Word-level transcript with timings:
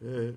Shit. 0.00 0.34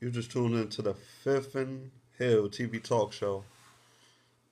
You 0.00 0.10
just 0.10 0.30
tuned 0.30 0.54
into 0.54 0.80
the 0.80 0.94
Fifth 0.94 1.54
and 1.56 1.90
Hill 2.18 2.48
TV 2.48 2.82
talk 2.82 3.12
show. 3.12 3.44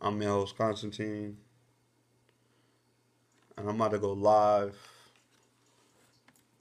I'm 0.01 0.21
your 0.21 0.33
host, 0.33 0.59
Constantine. 0.59 1.39
And 3.57 3.69
I'm 3.69 3.77
about 3.77 3.93
to 3.93 3.99
go 3.99 4.13
live 4.13 4.77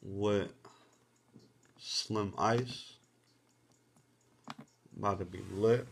with 0.02 0.52
Slim 1.78 2.34
Ice. 2.38 2.94
About 4.98 5.20
to 5.20 5.26
be 5.26 5.40
lit. 5.54 5.86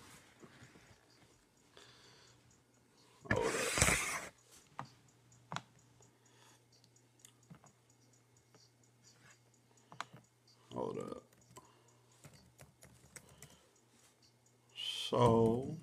Hold 10.80 11.00
up. 11.00 11.24
So, 15.10 15.76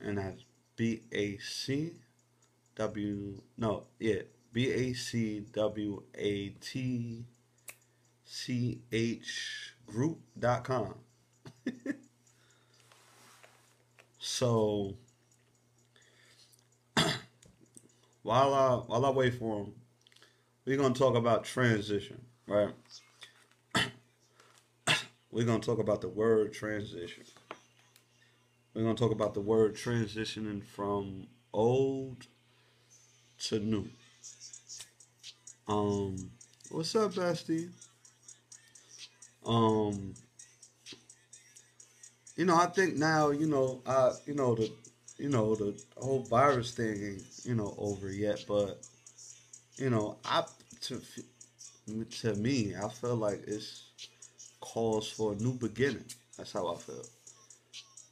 and 0.00 0.18
that's 0.18 0.44
B 0.74 1.02
A 1.12 1.38
C 1.38 1.92
W 2.74 3.40
no 3.56 3.84
yeah 4.00 4.22
B 4.52 4.72
A 4.72 4.92
C 4.94 5.44
W 5.52 6.02
A 6.16 6.48
T 6.48 7.24
C 8.32 8.78
H 8.92 9.74
group.com. 9.88 10.94
so 14.18 14.94
while 18.22 18.54
I 18.54 18.74
while 18.86 19.04
I 19.06 19.10
wait 19.10 19.34
for 19.34 19.64
him, 19.64 19.72
we're 20.66 20.76
gonna 20.76 20.94
talk 20.94 21.16
about 21.16 21.44
transition, 21.44 22.20
right? 22.46 22.72
we're 25.32 25.44
gonna 25.44 25.60
talk 25.60 25.80
about 25.80 26.00
the 26.00 26.08
word 26.08 26.52
transition. 26.52 27.24
We're 28.74 28.82
gonna 28.82 28.94
talk 28.94 29.12
about 29.12 29.34
the 29.34 29.40
word 29.40 29.74
transitioning 29.74 30.64
from 30.64 31.26
old 31.52 32.26
to 33.48 33.58
new. 33.58 33.88
Um, 35.68 36.30
what's 36.70 36.94
up, 36.96 37.12
Bestie? 37.12 37.70
Um, 39.46 40.14
you 42.36 42.44
know, 42.44 42.56
I 42.56 42.66
think 42.66 42.96
now, 42.96 43.30
you 43.30 43.46
know, 43.46 43.82
I, 43.86 44.12
you 44.26 44.34
know 44.34 44.54
the, 44.54 44.70
you 45.18 45.28
know 45.28 45.54
the 45.54 45.80
whole 45.96 46.22
virus 46.22 46.72
thing 46.72 47.02
ain't, 47.02 47.24
you 47.44 47.54
know, 47.54 47.74
over 47.78 48.10
yet, 48.10 48.44
but, 48.48 48.86
you 49.76 49.90
know, 49.90 50.16
I 50.24 50.44
to 50.82 51.00
to 52.20 52.34
me, 52.36 52.74
I 52.76 52.88
feel 52.88 53.16
like 53.16 53.42
it's 53.46 53.84
calls 54.60 55.10
for 55.10 55.32
a 55.32 55.36
new 55.36 55.52
beginning. 55.54 56.04
That's 56.36 56.52
how 56.52 56.68
I 56.72 56.76
feel. 56.76 57.04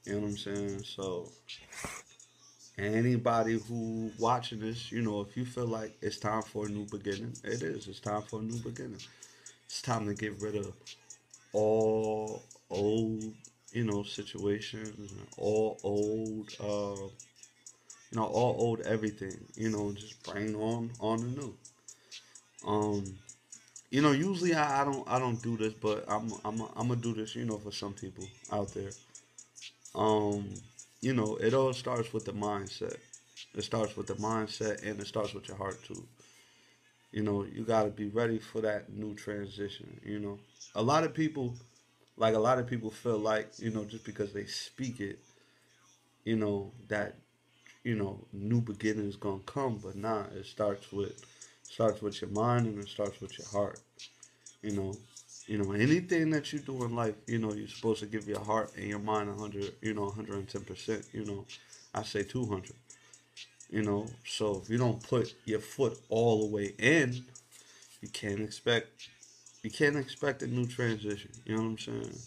You 0.04 0.14
know 0.14 0.20
what 0.20 0.26
I'm 0.28 0.36
saying? 0.36 0.84
So, 0.84 1.30
anybody 2.78 3.58
who 3.58 4.10
watching 4.18 4.60
this, 4.60 4.90
you 4.90 5.02
know, 5.02 5.20
if 5.20 5.36
you 5.36 5.44
feel 5.44 5.66
like 5.66 5.96
it's 6.00 6.18
time 6.18 6.42
for 6.42 6.66
a 6.66 6.68
new 6.68 6.86
beginning, 6.86 7.34
it 7.44 7.62
is. 7.62 7.88
It's 7.88 8.00
time 8.00 8.22
for 8.22 8.40
a 8.40 8.42
new 8.42 8.58
beginning. 8.58 9.00
It's 9.66 9.82
time 9.82 10.06
to 10.06 10.14
get 10.14 10.40
rid 10.40 10.56
of 10.56 10.72
all 11.58 12.42
old, 12.70 13.24
you 13.72 13.84
know, 13.84 14.02
situations, 14.02 15.12
all 15.36 15.78
old, 15.82 16.48
uh, 16.60 17.08
you 18.10 18.16
know, 18.18 18.24
all 18.24 18.54
old 18.58 18.80
everything, 18.82 19.36
you 19.56 19.70
know, 19.70 19.92
just 19.92 20.22
bring 20.22 20.54
on 20.56 20.90
on 21.00 21.18
the 21.20 21.40
new. 21.40 21.54
Um, 22.66 23.04
you 23.90 24.02
know, 24.02 24.12
usually 24.12 24.54
I, 24.54 24.82
I 24.82 24.84
don't 24.84 25.04
I 25.08 25.18
don't 25.18 25.42
do 25.42 25.56
this, 25.56 25.74
but 25.74 26.04
I'm 26.08 26.32
I'm 26.44 26.60
I'm 26.76 26.88
gonna 26.88 26.96
do 26.96 27.14
this, 27.14 27.34
you 27.36 27.44
know, 27.44 27.58
for 27.58 27.72
some 27.72 27.94
people 27.94 28.26
out 28.52 28.72
there. 28.74 28.90
Um, 29.94 30.54
you 31.00 31.14
know, 31.14 31.36
it 31.36 31.54
all 31.54 31.72
starts 31.72 32.12
with 32.12 32.24
the 32.24 32.32
mindset. 32.32 32.96
It 33.54 33.62
starts 33.62 33.96
with 33.96 34.06
the 34.06 34.14
mindset, 34.14 34.82
and 34.88 35.00
it 35.00 35.06
starts 35.06 35.34
with 35.34 35.48
your 35.48 35.56
heart 35.56 35.82
too. 35.84 36.06
You 37.12 37.22
know, 37.22 37.44
you 37.44 37.64
got 37.64 37.84
to 37.84 37.90
be 37.90 38.08
ready 38.08 38.38
for 38.38 38.60
that 38.62 38.92
new 38.92 39.14
transition. 39.14 40.00
You 40.04 40.18
know, 40.20 40.38
a 40.74 40.82
lot 40.82 41.04
of 41.04 41.14
people, 41.14 41.54
like 42.16 42.34
a 42.34 42.38
lot 42.38 42.58
of 42.58 42.66
people, 42.66 42.90
feel 42.90 43.18
like 43.18 43.50
you 43.58 43.70
know 43.70 43.84
just 43.84 44.04
because 44.04 44.32
they 44.32 44.46
speak 44.46 45.00
it, 45.00 45.20
you 46.24 46.36
know 46.36 46.72
that, 46.88 47.14
you 47.84 47.96
know, 47.96 48.24
new 48.32 48.60
beginning 48.60 49.08
is 49.08 49.16
gonna 49.16 49.40
come, 49.46 49.78
but 49.82 49.96
nah, 49.96 50.24
it 50.36 50.46
starts 50.46 50.92
with 50.92 51.24
starts 51.62 52.02
with 52.02 52.20
your 52.22 52.30
mind 52.30 52.66
and 52.66 52.78
it 52.80 52.88
starts 52.88 53.20
with 53.20 53.38
your 53.38 53.48
heart. 53.48 53.80
You 54.62 54.72
know, 54.72 54.94
you 55.46 55.58
know 55.58 55.72
anything 55.72 56.30
that 56.30 56.52
you 56.52 56.60
do 56.60 56.84
in 56.84 56.96
life, 56.96 57.14
you 57.26 57.38
know, 57.38 57.52
you're 57.54 57.68
supposed 57.68 58.00
to 58.00 58.06
give 58.06 58.28
your 58.28 58.40
heart 58.40 58.72
and 58.76 58.86
your 58.86 58.98
mind 59.00 59.30
hundred, 59.38 59.74
you 59.82 59.94
know, 59.94 60.10
hundred 60.10 60.36
and 60.36 60.48
ten 60.48 60.62
percent. 60.62 61.06
You 61.12 61.24
know, 61.24 61.46
I 61.94 62.02
say 62.04 62.22
two 62.24 62.46
hundred. 62.46 62.76
You 63.70 63.82
know, 63.82 64.06
so 64.24 64.62
if 64.62 64.70
you 64.70 64.78
don't 64.78 65.02
put 65.02 65.34
your 65.44 65.60
foot 65.60 65.98
all 66.08 66.40
the 66.40 66.54
way 66.54 66.74
in, 66.78 67.24
you 68.00 68.08
can't 68.08 68.40
expect 68.40 69.08
you 69.62 69.70
can't 69.70 69.96
expect 69.96 70.42
a 70.42 70.46
new 70.46 70.66
transition. 70.66 71.30
You 71.44 71.56
know 71.56 71.62
what 71.62 71.68
I'm 71.68 71.78
saying? 71.78 72.18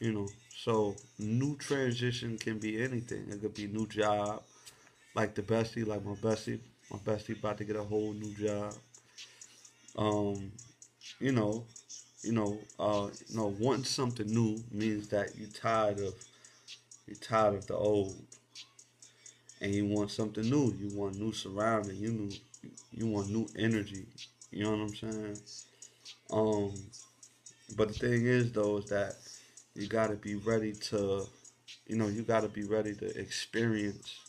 You 0.00 0.12
know, 0.12 0.28
so 0.56 0.96
new 1.18 1.56
transition 1.56 2.38
can 2.38 2.58
be 2.58 2.82
anything. 2.82 3.26
It 3.30 3.40
could 3.40 3.54
be 3.54 3.66
new 3.66 3.86
job, 3.86 4.42
like 5.14 5.34
the 5.34 5.42
bestie, 5.42 5.86
like 5.86 6.04
my 6.04 6.14
bestie. 6.14 6.60
My 6.90 6.98
bestie 6.98 7.38
about 7.38 7.58
to 7.58 7.64
get 7.64 7.76
a 7.76 7.82
whole 7.84 8.12
new 8.12 8.32
job. 8.34 8.74
Um, 9.96 10.52
you 11.20 11.32
know, 11.32 11.64
you 12.22 12.32
know, 12.32 12.58
uh, 12.78 13.08
you 13.28 13.36
know, 13.36 13.54
wanting 13.58 13.84
something 13.84 14.26
new 14.26 14.62
means 14.70 15.08
that 15.08 15.36
you're 15.36 15.48
tired 15.48 16.00
of 16.00 16.14
you're 17.06 17.16
tired 17.16 17.54
of 17.54 17.66
the 17.66 17.74
old, 17.74 18.16
and 19.60 19.74
you 19.74 19.86
want 19.86 20.10
something 20.10 20.48
new. 20.48 20.74
You 20.78 20.90
want 20.96 21.16
new 21.18 21.32
surrounding. 21.32 21.96
You 21.96 22.10
new, 22.10 22.30
you 22.92 23.06
want 23.06 23.30
new 23.30 23.46
energy. 23.58 24.06
You 24.50 24.64
know 24.64 24.70
what 24.72 24.80
I'm 24.80 24.94
saying? 24.94 25.38
Um, 26.32 26.74
but 27.76 27.88
the 27.88 27.94
thing 27.94 28.26
is, 28.26 28.52
though, 28.52 28.78
is 28.78 28.86
that 28.86 29.16
you 29.74 29.86
got 29.86 30.08
to 30.08 30.16
be 30.16 30.36
ready 30.36 30.72
to, 30.72 31.26
you 31.86 31.96
know, 31.96 32.08
you 32.08 32.22
got 32.22 32.40
to 32.42 32.48
be 32.48 32.64
ready 32.64 32.94
to 32.94 33.18
experience 33.18 34.20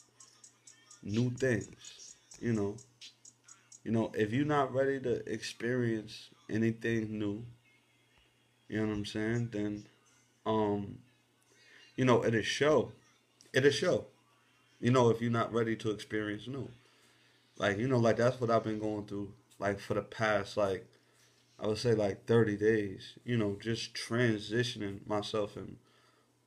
new 1.04 1.30
things. 1.32 2.16
You 2.42 2.54
know, 2.54 2.76
you 3.84 3.92
know, 3.92 4.12
if 4.16 4.34
you're 4.34 4.46
not 4.46 4.74
ready 4.74 5.00
to 5.02 5.32
experience 5.32 6.30
anything 6.50 7.20
new, 7.20 7.44
you 8.68 8.80
know 8.80 8.88
what 8.88 8.94
I'm 8.94 9.06
saying? 9.06 9.50
Then, 9.52 9.86
um, 10.46 10.98
you 11.96 12.06
know, 12.06 12.24
it'll 12.26 12.42
show. 12.42 12.92
It'll 13.54 13.72
show. 13.72 14.06
You 14.80 14.92
know, 14.92 15.10
if 15.10 15.22
you're 15.22 15.32
not 15.32 15.54
ready 15.54 15.76
to 15.78 15.92
experience 15.92 16.48
new. 16.48 16.70
Like, 17.58 17.78
you 17.78 17.88
know, 17.88 17.98
like 18.00 18.18
that's 18.18 18.42
what 18.42 18.52
I've 18.52 18.64
been 18.64 18.80
going 18.80 19.06
through, 19.08 19.34
like 19.60 19.80
for 19.80 19.94
the 19.96 20.02
past, 20.04 20.58
like, 20.58 20.88
I 21.60 21.68
would 21.68 21.78
say 21.80 21.94
like 21.96 22.26
30 22.28 22.58
days, 22.58 23.16
you 23.26 23.38
know, 23.38 23.58
just 23.62 23.94
transitioning 23.96 25.08
myself 25.08 25.58
and 25.58 25.78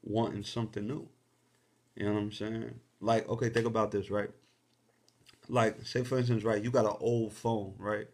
wanting 0.05 0.45
something 0.45 0.87
new. 0.87 1.09
You 1.97 2.07
know 2.07 2.15
what 2.15 2.21
I'm 2.21 2.33
saying? 2.33 2.81
Like, 3.01 3.29
okay, 3.29 3.51
think 3.51 3.67
about 3.67 3.93
this, 3.93 4.11
right? 4.11 4.31
Like, 5.49 5.85
say 5.87 6.05
for 6.05 6.19
instance, 6.19 6.45
right, 6.45 6.63
you 6.63 6.71
got 6.71 6.85
an 6.87 6.97
old 7.01 7.33
phone, 7.33 7.75
right? 7.79 8.09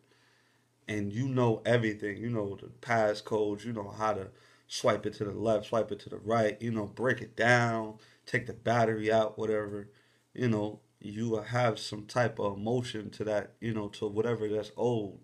And 0.89 1.13
you 1.13 1.29
know 1.29 1.63
everything. 1.67 2.19
You 2.19 2.31
know 2.31 2.57
the 2.57 2.69
passcodes, 2.69 3.65
you 3.65 3.73
know 3.73 3.91
how 3.91 4.15
to 4.15 4.29
swipe 4.69 5.07
it 5.07 5.15
to 5.15 5.25
the 5.25 5.33
left, 5.33 5.67
swipe 5.67 5.93
it 5.93 6.01
to 6.01 6.11
the 6.11 6.19
right, 6.19 6.61
you 6.63 6.71
know, 6.73 6.87
break 6.87 7.21
it 7.23 7.37
down, 7.37 7.99
take 8.27 8.47
the 8.47 8.53
battery 8.55 9.13
out, 9.13 9.39
whatever. 9.39 9.89
You 10.35 10.49
know, 10.49 10.81
you 11.01 11.37
have 11.37 11.79
some 11.79 12.07
type 12.07 12.39
of 12.39 12.57
emotion 12.59 13.11
to 13.13 13.25
that, 13.25 13.55
you 13.61 13.73
know, 13.75 13.89
to 13.91 14.07
whatever 14.09 14.49
that's 14.49 14.73
old, 14.77 15.21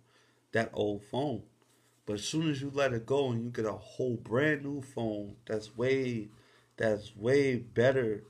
that 0.52 0.70
old 0.72 1.04
phone. 1.04 1.42
But 2.06 2.14
as 2.14 2.24
soon 2.24 2.50
as 2.50 2.60
you 2.62 2.70
let 2.74 2.92
it 2.94 3.06
go 3.06 3.30
and 3.30 3.44
you 3.44 3.50
get 3.50 3.66
a 3.66 3.72
whole 3.72 4.16
brand 4.16 4.64
new 4.64 4.82
phone 4.82 5.36
that's 5.46 5.76
way 5.76 6.30
that's 6.76 7.16
way 7.16 7.56
better 7.56 8.24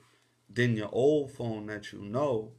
than 0.53 0.77
your 0.77 0.91
old 0.93 1.32
phone 1.32 1.67
that 1.67 1.93
you 1.93 2.00
know, 2.03 2.53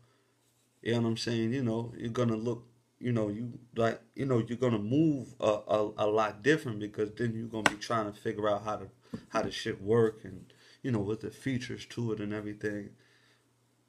you 0.82 0.94
know 0.94 1.02
what 1.02 1.08
I'm 1.10 1.18
saying? 1.18 1.54
You 1.54 1.64
know, 1.64 1.94
you're 1.98 2.10
gonna 2.10 2.36
look, 2.36 2.66
you 3.00 3.12
know, 3.12 3.30
you 3.30 3.60
like, 3.76 4.02
you 4.16 4.26
know, 4.26 4.40
you're 4.48 4.58
gonna 4.58 4.80
move 4.80 5.36
a, 5.40 5.60
a, 5.68 5.92
a 5.98 6.08
lot 6.08 6.44
different 6.44 6.80
because 6.80 7.12
then 7.14 7.34
you're 7.36 7.48
gonna 7.48 7.70
be 7.70 7.78
trying 7.78 8.12
to 8.12 8.20
figure 8.20 8.50
out 8.50 8.64
how 8.64 8.78
to 8.78 8.88
how 9.30 9.42
the 9.42 9.52
shit 9.52 9.82
work 9.82 10.22
and 10.24 10.54
you 10.84 10.92
know 10.92 11.00
with 11.00 11.22
the 11.22 11.30
features 11.30 11.86
to 11.88 12.14
it 12.14 12.20
and 12.20 12.34
everything. 12.34 12.90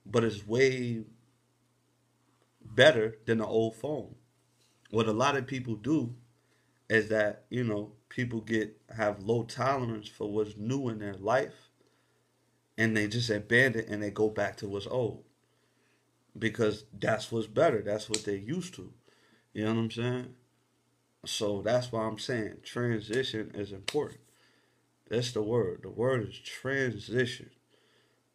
But 0.05 0.25
it's 0.25 0.47
way 0.47 1.05
better 2.65 3.19
than 3.27 3.39
the 3.39 3.47
old 3.47 3.77
phone. 3.77 4.15
What 4.91 5.07
a 5.07 5.13
lot 5.13 5.37
of 5.37 5.47
people 5.47 5.75
do 5.77 6.15
is 6.89 7.09
that 7.09 7.45
you 7.49 7.65
know 7.65 7.93
people 8.09 8.41
get 8.41 8.81
have 8.95 9.23
low 9.23 9.45
tolerance 9.45 10.09
for 10.09 10.31
what's 10.31 10.57
new 10.57 10.89
in 10.89 10.99
their 10.99 11.15
life, 11.15 11.71
and 12.77 12.97
they 12.97 13.09
just 13.09 13.31
abandon 13.31 13.87
and 13.89 14.03
they 14.03 14.11
go 14.11 14.29
back 14.29 14.57
to 14.59 14.69
what's 14.69 14.87
old 14.87 15.25
because 16.39 16.85
that's 16.99 17.31
what's 17.31 17.47
better. 17.47 17.83
That's 17.83 18.09
what 18.09 18.25
they're 18.25 18.37
used 18.37 18.75
to. 18.75 18.93
You 19.53 19.65
know 19.65 19.75
what 19.75 19.81
I'm 19.81 19.91
saying? 19.91 20.35
So 21.25 21.63
that's 21.63 21.93
why 21.93 22.03
I'm 22.03 22.19
saying 22.19 22.59
transition 22.65 23.53
is 23.55 23.73
important. 23.73 24.21
That's 25.09 25.33
the 25.33 25.43
word. 25.43 25.81
The 25.83 25.91
word 25.91 26.29
is 26.29 26.39
transition. 26.39 27.51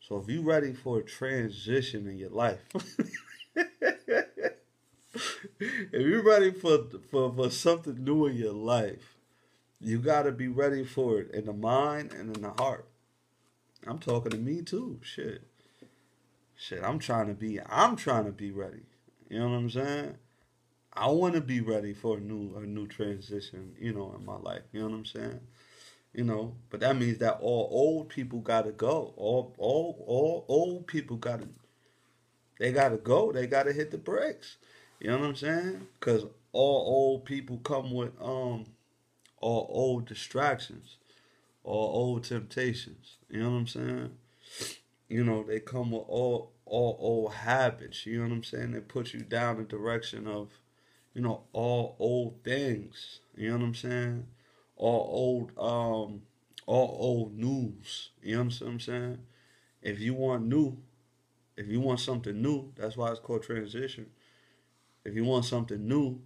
So 0.08 0.18
if 0.18 0.30
you're 0.30 0.44
ready 0.44 0.72
for 0.72 1.00
a 1.00 1.04
transition 1.04 2.08
in 2.08 2.18
your 2.18 2.30
life, 2.30 2.60
if 3.56 4.54
you're 5.92 6.24
ready 6.24 6.52
for, 6.52 6.86
for, 7.12 7.34
for 7.34 7.50
something 7.50 8.06
new 8.06 8.28
in 8.28 8.38
your 8.38 8.54
life, 8.54 9.18
you 9.82 10.00
got 10.00 10.24
to 10.24 10.32
be 10.32 10.48
ready 10.48 10.86
for 10.86 11.20
it 11.20 11.32
in 11.32 11.46
the 11.46 11.52
mind 11.52 12.14
and 12.14 12.34
in 12.34 12.42
the 12.42 12.52
heart. 12.52 12.88
I'm 13.86 14.00
talking 14.00 14.32
to 14.32 14.38
me 14.38 14.62
too. 14.62 15.02
Shit. 15.04 15.42
Shit, 16.56 16.86
I'm 16.86 17.00
trying 17.00 17.28
to 17.28 17.34
be 17.34 17.60
I'm 17.70 17.98
trying 17.98 18.24
to 18.26 18.32
be 18.32 18.52
ready. 18.52 18.84
You 19.30 19.40
know 19.40 19.50
what 19.50 19.58
I'm 19.58 19.70
saying? 19.70 20.16
I 20.94 21.08
want 21.08 21.36
to 21.36 21.42
be 21.42 21.60
ready 21.60 21.94
for 21.94 22.16
a 22.18 22.22
new 22.22 22.56
a 22.56 22.62
new 22.62 22.88
transition, 22.88 23.76
you 23.78 23.94
know, 23.94 24.16
in 24.18 24.26
my 24.26 24.38
life. 24.38 24.64
You 24.72 24.80
know 24.80 24.88
what 24.88 24.96
I'm 24.96 25.06
saying? 25.06 25.42
You 26.14 26.24
know, 26.24 26.56
but 26.70 26.80
that 26.80 26.98
means 26.98 27.20
that 27.20 27.40
all 27.42 27.70
old 27.72 28.10
people 28.10 28.40
gotta 28.40 28.72
go. 28.72 29.14
All 29.18 29.54
all 29.58 30.04
all 30.08 30.46
old 30.48 30.88
people 30.88 31.18
gotta 31.18 31.48
they 32.60 32.72
gotta 32.72 32.98
go. 32.98 33.32
They 33.32 33.48
gotta 33.48 33.74
hit 33.74 33.92
the 33.92 33.98
brakes. 33.98 34.58
You 35.00 35.12
know 35.12 35.20
what 35.20 35.28
I'm 35.28 35.36
saying? 35.36 35.88
Cause 36.00 36.26
all 36.54 36.84
old 36.88 37.26
people 37.26 37.58
come 37.58 37.92
with 37.94 38.14
um 38.20 38.66
all 39.40 39.68
old 39.70 40.08
distractions, 40.08 40.98
all 41.64 41.92
old 41.96 42.24
temptations. 42.24 43.18
You 43.30 43.44
know 43.44 43.52
what 43.52 43.58
I'm 43.58 43.68
saying? 43.68 44.12
You 45.08 45.24
know, 45.24 45.44
they 45.44 45.60
come 45.60 45.92
with 45.92 46.06
all 46.08 46.52
all 46.66 46.98
old 47.00 47.34
habits. 47.34 48.06
You 48.06 48.18
know 48.18 48.24
what 48.30 48.36
I'm 48.36 48.44
saying? 48.44 48.72
They 48.72 48.80
put 48.80 49.14
you 49.14 49.22
down 49.22 49.58
the 49.58 49.64
direction 49.64 50.28
of, 50.28 50.50
you 51.14 51.22
know, 51.22 51.44
all 51.54 51.96
old 52.00 52.44
things. 52.44 53.20
You 53.36 53.50
know 53.52 53.58
what 53.58 53.66
I'm 53.66 53.76
saying? 53.76 54.28
All 54.78 55.10
old 55.12 55.52
um 55.58 56.22
all 56.66 56.98
old 57.00 57.38
news. 57.38 58.12
You 58.24 58.38
know 58.38 58.44
what 58.46 58.62
I'm 58.62 58.80
saying? 58.80 59.20
If 59.82 60.00
you 60.00 60.14
want 60.14 60.46
new, 60.46 60.78
if 61.58 61.68
you 61.68 61.80
want 61.82 62.00
something 62.02 62.42
new, 62.42 62.72
that's 62.76 62.98
why 62.98 63.12
it's 63.12 63.20
called 63.20 63.44
transition. 63.44 64.08
If 65.06 65.16
you 65.16 65.24
want 65.26 65.46
something 65.46 65.88
new, 65.88 66.20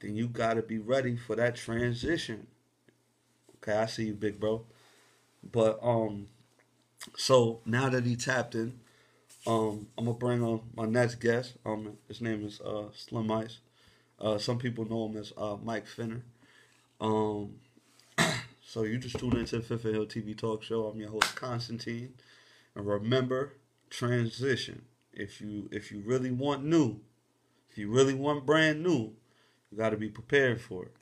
then 0.00 0.16
you 0.16 0.28
gotta 0.28 0.62
be 0.62 0.78
ready 0.78 1.16
for 1.16 1.36
that 1.36 1.56
transition. 1.56 2.46
Okay, 3.56 3.76
I 3.76 3.86
see 3.86 4.06
you, 4.06 4.14
big 4.14 4.40
bro. 4.40 4.64
But 5.42 5.78
um, 5.82 6.28
so 7.16 7.60
now 7.66 7.88
that 7.88 8.04
he 8.06 8.16
tapped 8.16 8.54
in, 8.54 8.80
um, 9.46 9.88
I'm 9.98 10.06
gonna 10.06 10.18
bring 10.18 10.42
on 10.42 10.62
my 10.76 10.86
next 10.86 11.16
guest. 11.16 11.54
Um, 11.66 11.98
his 12.08 12.20
name 12.20 12.44
is 12.46 12.60
uh 12.60 12.88
Slim 12.94 13.30
Ice. 13.32 13.58
Uh, 14.20 14.38
some 14.38 14.58
people 14.58 14.84
know 14.86 15.06
him 15.06 15.16
as 15.18 15.32
uh 15.36 15.56
Mike 15.62 15.86
Fenner. 15.86 16.22
Um, 17.00 17.56
so 18.72 18.84
you 18.84 18.96
just 18.96 19.18
tuned 19.18 19.34
into 19.34 19.56
the 19.56 19.62
Fifth 19.62 19.82
Hill 19.82 20.06
TV 20.06 20.34
Talk 20.34 20.62
Show. 20.62 20.86
I'm 20.86 20.98
your 20.98 21.10
host 21.10 21.36
Constantine, 21.36 22.14
and 22.74 22.86
remember, 22.86 23.56
transition. 23.90 24.86
If 25.12 25.42
you 25.42 25.68
if 25.70 25.92
you 25.92 26.00
really 26.06 26.30
want 26.30 26.64
new, 26.64 27.00
if 27.70 27.76
you 27.76 27.90
really 27.90 28.14
want 28.14 28.46
brand 28.46 28.82
new, 28.82 29.12
you 29.70 29.76
got 29.76 29.90
to 29.90 29.98
be 29.98 30.08
prepared 30.08 30.58
for 30.58 30.86
it. 30.86 30.92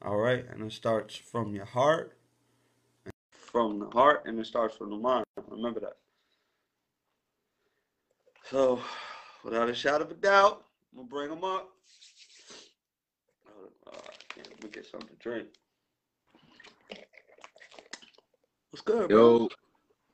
All 0.00 0.18
right, 0.18 0.46
and 0.48 0.62
it 0.62 0.72
starts 0.72 1.16
from 1.16 1.52
your 1.52 1.64
heart, 1.64 2.16
from 3.32 3.80
the 3.80 3.90
heart, 3.90 4.22
and 4.26 4.38
it 4.38 4.46
starts 4.46 4.76
from 4.76 4.90
the 4.90 4.96
mind. 4.96 5.24
Remember 5.48 5.80
that. 5.80 5.96
So, 8.48 8.80
without 9.42 9.68
a 9.68 9.74
shadow 9.74 10.04
of 10.04 10.12
a 10.12 10.14
doubt, 10.14 10.62
I'm 10.92 10.98
gonna 10.98 11.08
bring 11.08 11.30
them 11.30 11.42
up. 11.42 11.70
Uh, 13.84 13.96
me 14.62 14.70
get 14.70 14.86
something 14.86 15.08
to 15.08 15.16
drink. 15.16 15.48
What's 18.70 18.82
good, 18.82 19.08
bro? 19.08 19.18
Yo, 19.18 19.48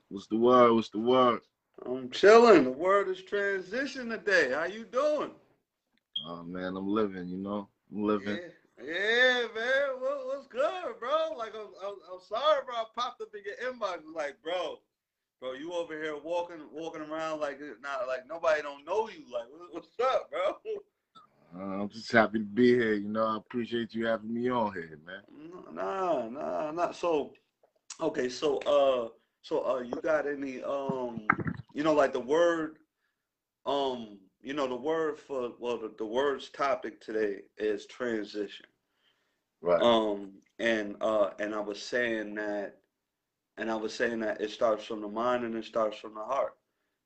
what's 0.08 0.26
the 0.28 0.38
word? 0.38 0.72
What's 0.72 0.88
the 0.88 0.98
word? 0.98 1.40
I'm 1.84 2.08
chilling. 2.08 2.64
The 2.64 2.70
word 2.70 3.08
is 3.08 3.22
transition 3.22 4.08
today. 4.08 4.50
How 4.52 4.64
you 4.64 4.86
doing? 4.86 5.30
Oh 6.26 6.42
man, 6.42 6.74
I'm 6.74 6.88
living. 6.88 7.28
You 7.28 7.36
know, 7.36 7.68
I'm 7.92 8.02
living. 8.02 8.40
Yeah, 8.78 8.84
yeah 8.86 9.40
man. 9.54 10.00
What, 10.00 10.26
what's 10.26 10.46
good, 10.46 10.98
bro? 10.98 11.36
Like, 11.36 11.54
I'm, 11.54 11.68
I'm, 11.86 11.96
I'm 12.10 12.20
sorry, 12.26 12.64
bro. 12.64 12.76
I 12.76 12.84
popped 12.96 13.20
up 13.20 13.28
in 13.34 13.42
your 13.44 13.72
inbox. 13.72 13.98
Like, 14.14 14.36
bro, 14.42 14.78
bro, 15.38 15.52
you 15.52 15.74
over 15.74 15.92
here 15.92 16.16
walking, 16.16 16.60
walking 16.72 17.02
around 17.02 17.40
like 17.40 17.60
not 17.82 18.08
like 18.08 18.26
nobody 18.26 18.62
don't 18.62 18.86
know 18.86 19.10
you. 19.10 19.24
Like, 19.30 19.48
what, 19.50 19.74
what's 19.74 19.88
up, 20.00 20.30
bro? 20.30 20.56
Uh, 21.54 21.82
I'm 21.82 21.88
just 21.90 22.10
happy 22.10 22.38
to 22.38 22.44
be 22.44 22.68
here. 22.68 22.94
You 22.94 23.08
know, 23.08 23.26
I 23.26 23.36
appreciate 23.36 23.94
you 23.94 24.06
having 24.06 24.32
me 24.32 24.48
on 24.50 24.72
here, 24.72 24.98
man. 25.04 25.74
Nah, 25.74 26.26
nah, 26.28 26.70
not 26.70 26.96
So, 26.96 27.32
okay, 28.00 28.28
so 28.28 28.58
uh, 28.58 29.08
so 29.42 29.64
uh, 29.66 29.80
you 29.80 29.92
got 30.02 30.26
any 30.26 30.62
um, 30.62 31.26
you 31.72 31.82
know, 31.82 31.92
like 31.92 32.12
the 32.12 32.20
word, 32.20 32.78
um, 33.66 34.18
you 34.42 34.54
know, 34.54 34.66
the 34.66 34.76
word 34.76 35.18
for 35.18 35.52
well, 35.58 35.78
the, 35.78 35.92
the 35.98 36.06
word's 36.06 36.48
topic 36.48 37.00
today 37.00 37.42
is 37.58 37.86
transition. 37.86 38.66
Right. 39.60 39.82
Um, 39.82 40.32
and 40.58 40.96
uh, 41.00 41.30
and 41.38 41.54
I 41.54 41.60
was 41.60 41.80
saying 41.80 42.34
that, 42.36 42.78
and 43.58 43.70
I 43.70 43.76
was 43.76 43.92
saying 43.92 44.20
that 44.20 44.40
it 44.40 44.50
starts 44.50 44.84
from 44.84 45.00
the 45.00 45.08
mind 45.08 45.44
and 45.44 45.54
it 45.54 45.64
starts 45.64 45.98
from 45.98 46.14
the 46.14 46.24
heart. 46.24 46.56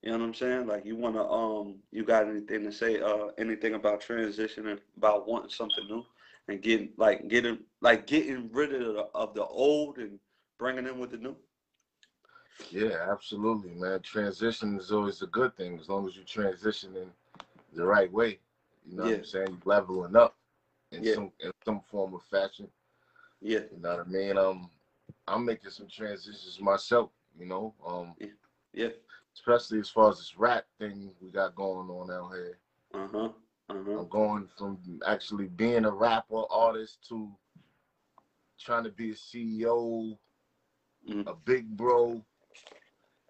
You 0.03 0.13
know 0.13 0.19
what 0.19 0.25
I'm 0.25 0.35
saying? 0.35 0.67
Like 0.67 0.87
you 0.87 0.97
wanna 0.97 1.29
um, 1.31 1.77
you 1.91 2.05
got 2.05 2.29
anything 2.29 2.65
to 2.65 2.73
say? 2.73 3.01
Uh, 3.01 3.29
anything 3.39 3.75
about 3.75 4.01
transition 4.01 4.69
and 4.69 4.81
about 4.97 5.27
wanting 5.29 5.51
something 5.51 5.87
new 5.89 6.05
and 6.49 6.63
getting 6.63 6.91
like 6.97 7.29
getting 7.29 7.59
like 7.81 8.07
getting 8.07 8.51
rid 8.53 8.73
of 8.73 8.95
the, 8.95 9.09
of 9.15 9.35
the 9.35 9.45
old 9.45 9.99
and 9.99 10.19
bringing 10.61 10.87
in 10.87 11.01
with 11.01 11.11
the 11.11 11.19
new. 11.19 11.37
Yeah, 12.71 13.07
absolutely, 13.11 13.71
man. 13.75 14.01
Transition 14.03 14.79
is 14.79 14.93
always 14.93 15.23
a 15.23 15.27
good 15.27 15.57
thing 15.57 15.79
as 15.79 15.89
long 15.89 16.07
as 16.07 16.17
you 16.17 16.25
transition 16.25 16.97
in 16.97 17.11
the 17.75 17.85
right 17.85 18.13
way. 18.13 18.39
You 18.87 18.97
know 18.97 19.05
Yeah. 19.05 19.11
what 19.11 19.19
I'm 19.19 19.25
saying? 19.25 19.47
You're 19.49 19.61
leveling 19.65 20.17
up 20.17 20.37
in 20.93 21.05
Yeah. 21.05 21.15
some 21.15 21.33
in 21.41 21.51
some 21.65 21.81
form 21.81 22.15
of 22.15 22.23
fashion. 22.25 22.69
Yeah, 23.41 23.61
You 23.73 23.79
know 23.81 23.97
what 23.97 24.07
I 24.07 24.11
mean? 24.11 24.39
Um, 24.39 24.71
I'm 25.27 25.45
making 25.45 25.71
some 25.71 25.89
transitions 25.89 26.61
myself. 26.61 27.11
You 27.39 27.47
know, 27.47 27.75
um, 27.87 28.15
yeah, 28.73 28.91
especially 29.35 29.81
as 29.81 29.91
far 29.91 30.11
as 30.11 30.19
this 30.19 30.37
rap 30.37 30.67
thing 30.79 31.11
we 31.21 31.31
got 31.31 31.55
going 31.55 31.89
on 31.91 32.11
out 32.11 32.33
here. 32.35 32.59
uh 32.95 33.09
huh, 33.13 33.29
uh 33.71 33.75
huh. 33.87 34.01
I'm 34.01 34.09
going 34.09 34.49
from 34.59 34.79
actually 35.07 35.47
being 35.49 35.85
a 35.85 35.91
rapper 35.91 36.43
artist 36.51 37.07
to 37.09 37.31
trying 38.59 38.85
to 38.85 38.91
be 38.91 39.11
a 39.11 39.15
CEO, 39.15 40.17
Mhm. 41.11 41.27
a 41.27 41.35
big 41.35 41.77
bro, 41.77 42.25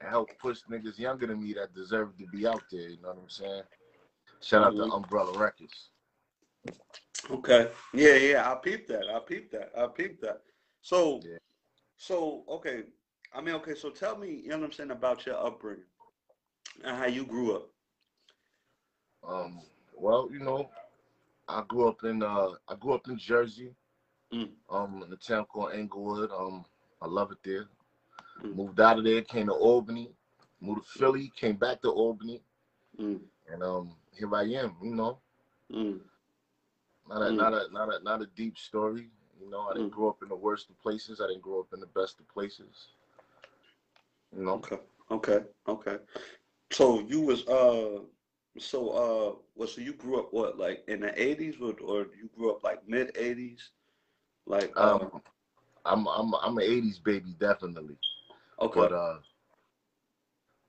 and 0.01 0.11
help 0.11 0.39
push 0.39 0.61
niggas 0.71 0.99
younger 0.99 1.27
than 1.27 1.43
me 1.43 1.55
that 1.55 1.75
deserve 1.75 2.17
to 2.19 2.27
be 2.27 2.47
out 2.47 2.65
there. 2.71 2.91
You 2.91 3.01
know 3.03 3.09
what 3.11 3.19
I'm 3.23 3.31
saying? 3.31 3.65
Shout 4.41 4.65
out 4.65 4.77
Mhm. 4.77 4.77
to 4.77 4.93
Umbrella 4.93 5.39
Records. 5.39 5.91
Okay. 7.31 7.73
Yeah, 7.93 8.15
yeah. 8.17 8.53
I 8.53 8.57
peeped 8.57 8.89
that. 8.89 9.09
I 9.09 9.19
peeped 9.21 9.53
that. 9.53 9.73
I 9.77 9.87
peeped 9.89 10.23
that. 10.23 10.43
So, 10.83 11.21
Yeah. 11.25 11.39
so 11.97 12.45
okay. 12.49 12.85
I 13.35 13.41
mean, 13.41 13.55
okay. 13.57 13.75
So 13.75 13.91
tell 13.91 14.17
me, 14.17 14.31
you 14.31 14.49
know 14.51 14.59
what 14.59 14.67
I'm 14.67 14.73
saying 14.73 14.91
about 14.91 15.27
your 15.27 15.37
upbringing 15.37 15.85
and 16.85 16.97
how 16.97 17.07
you 17.07 17.25
grew 17.27 17.57
up. 17.57 17.71
Um, 19.23 19.61
well, 19.95 20.29
you 20.33 20.41
know, 20.41 20.71
I 21.49 21.63
grew 21.69 21.89
up 21.89 22.05
in 22.05 22.23
uh, 22.23 22.51
I 22.69 22.75
grew 22.77 22.95
up 22.95 23.09
in 23.09 23.19
Jersey, 23.19 23.75
Mm. 24.33 24.57
um, 24.69 25.03
in 25.05 25.13
a 25.13 25.17
town 25.17 25.47
called 25.47 25.73
Englewood. 25.75 26.31
Um, 26.31 26.65
I 27.01 27.07
love 27.07 27.31
it 27.33 27.39
there. 27.45 27.69
Mm. 28.43 28.57
Moved 28.57 28.81
out 28.81 28.99
of 28.99 29.05
there, 29.05 29.23
came 29.23 29.47
to 29.47 29.53
Albany, 29.53 30.11
moved 30.61 30.83
to 30.83 30.89
Philly, 30.89 31.33
came 31.37 31.57
back 31.57 31.83
to 31.83 31.91
Albany, 31.91 32.43
Mm, 32.99 33.21
and 33.51 33.63
um, 33.63 33.97
here 34.17 34.35
I 34.35 34.43
am. 34.45 34.77
You 34.83 34.95
know, 34.95 35.21
mm, 35.71 36.01
not 37.09 37.23
a 37.23 37.33
Mm. 37.33 37.37
not 37.37 37.53
a 37.53 37.69
not 37.73 37.89
a 37.95 38.03
not 38.03 38.23
a 38.23 38.27
deep 38.27 38.57
story. 38.59 39.11
You 39.41 39.51
know, 39.51 39.69
I 39.69 39.75
didn't 39.75 39.91
Mm. 39.91 39.93
grow 39.93 40.09
up 40.11 40.23
in 40.23 40.29
the 40.29 40.37
worst 40.37 40.71
of 40.71 40.79
places. 40.81 41.21
I 41.21 41.27
didn't 41.29 41.43
grow 41.43 41.61
up 41.61 41.73
in 41.73 41.81
the 41.81 41.87
best 41.87 42.21
of 42.21 42.29
places. 42.29 42.89
You 44.37 44.45
know, 44.45 44.55
okay. 44.55 44.79
Okay. 45.11 45.41
Okay. 45.69 45.99
So 46.73 47.01
you 47.01 47.21
was 47.21 47.47
uh, 47.49 48.01
so 48.59 48.89
uh, 48.91 49.35
well, 49.55 49.69
so 49.69 49.81
you 49.81 49.95
grew 49.95 50.19
up 50.21 50.33
what 50.33 50.59
like 50.59 50.85
in 50.89 51.01
the 51.01 51.13
80s 51.21 51.57
or 51.61 51.75
or 51.83 52.07
you 52.21 52.29
grew 52.37 52.51
up 52.53 52.63
like 52.63 52.87
mid 52.89 53.11
80s, 53.17 53.71
like 54.47 54.73
uh, 54.77 54.99
um, 55.01 55.11
I'm 55.85 56.07
I'm 56.09 56.35
I'm 56.35 56.57
an 56.59 56.65
'80s 56.65 56.99
baby, 56.99 57.35
definitely. 57.39 57.99
okay. 58.59 58.89
But 58.89 58.93
uh, 58.93 59.19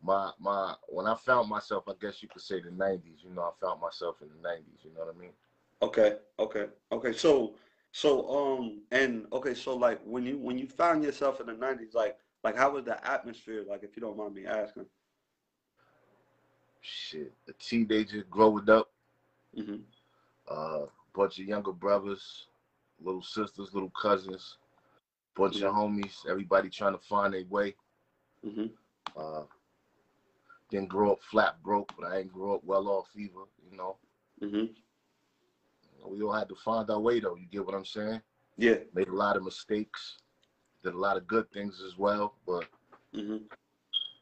my 0.02 0.32
my 0.40 0.76
when 0.90 1.08
I 1.08 1.16
found 1.16 1.50
myself, 1.50 1.88
I 1.88 1.94
guess 2.00 2.22
you 2.22 2.30
could 2.30 2.42
say 2.42 2.62
the 2.62 2.72
'90s. 2.72 3.24
You 3.24 3.32
know, 3.32 3.44
I 3.44 3.52
found 3.60 3.82
myself 3.82 4.22
in 4.22 4.30
the 4.30 4.36
'90s. 4.48 4.84
You 4.84 4.92
know 4.94 5.02
what 5.06 5.16
I 5.16 5.18
mean? 5.18 5.34
Okay, 5.82 6.18
okay, 6.40 6.68
okay. 6.92 7.14
So, 7.14 7.56
So 7.92 8.28
um 8.30 8.82
and 8.92 9.26
okay, 9.32 9.54
so 9.54 9.76
like 9.76 10.02
when 10.04 10.24
you 10.26 10.38
when 10.40 10.58
you 10.58 10.68
found 10.68 11.04
yourself 11.04 11.40
in 11.42 11.48
the 11.48 11.54
nineties, 11.54 11.94
like 11.94 12.18
like 12.44 12.56
how 12.58 12.72
was 12.72 12.86
the 12.86 12.98
atmosphere 13.06 13.64
like 13.68 13.84
if 13.84 13.96
you 13.96 14.02
don't 14.02 14.18
mind 14.18 14.34
me 14.36 14.46
asking? 14.46 14.86
Shit, 16.82 17.34
a 17.48 17.54
teenager 17.54 18.24
growing 18.24 18.70
up, 18.70 18.92
hmm 19.56 19.86
uh, 20.48 20.86
bunch 21.14 21.40
of 21.40 21.46
younger 21.46 21.72
brothers, 21.72 22.48
little 23.00 23.22
sisters, 23.22 23.74
little 23.74 23.90
cousins, 23.92 24.58
bunch 25.36 25.58
Yeah. 25.58 25.68
of 25.68 25.76
homies, 25.76 26.26
everybody 26.28 26.70
trying 26.70 26.94
to 26.94 27.00
find 27.00 27.34
their 27.34 27.46
way. 27.46 27.76
hmm 28.44 28.68
Uh, 29.16 29.44
didn't 30.70 30.90
grow 30.90 31.12
up 31.14 31.22
flat 31.24 31.62
broke, 31.64 31.92
but 32.00 32.08
I 32.08 32.20
ain't 32.20 32.32
grow 32.32 32.56
up 32.56 32.64
well 32.64 32.88
off 32.88 33.10
either. 33.16 33.46
You 33.70 33.78
know, 33.78 33.98
hmm 34.40 34.66
we 36.06 36.22
all 36.24 36.32
had 36.34 36.50
to 36.50 36.56
find 36.56 36.90
our 36.90 37.00
way 37.00 37.20
though. 37.20 37.36
You 37.36 37.46
get 37.48 37.66
what 37.66 37.76
I'm 37.76 37.86
saying? 37.86 38.22
Yeah. 38.58 38.78
Made 38.94 39.08
a 39.10 39.16
lot 39.16 39.38
of 39.38 39.44
mistakes, 39.44 40.18
did 40.84 40.94
a 40.94 40.98
lot 40.98 41.18
of 41.18 41.28
good 41.28 41.52
things 41.52 41.82
as 41.86 41.98
well, 41.98 42.36
but 42.46 42.66
hmm 43.14 43.38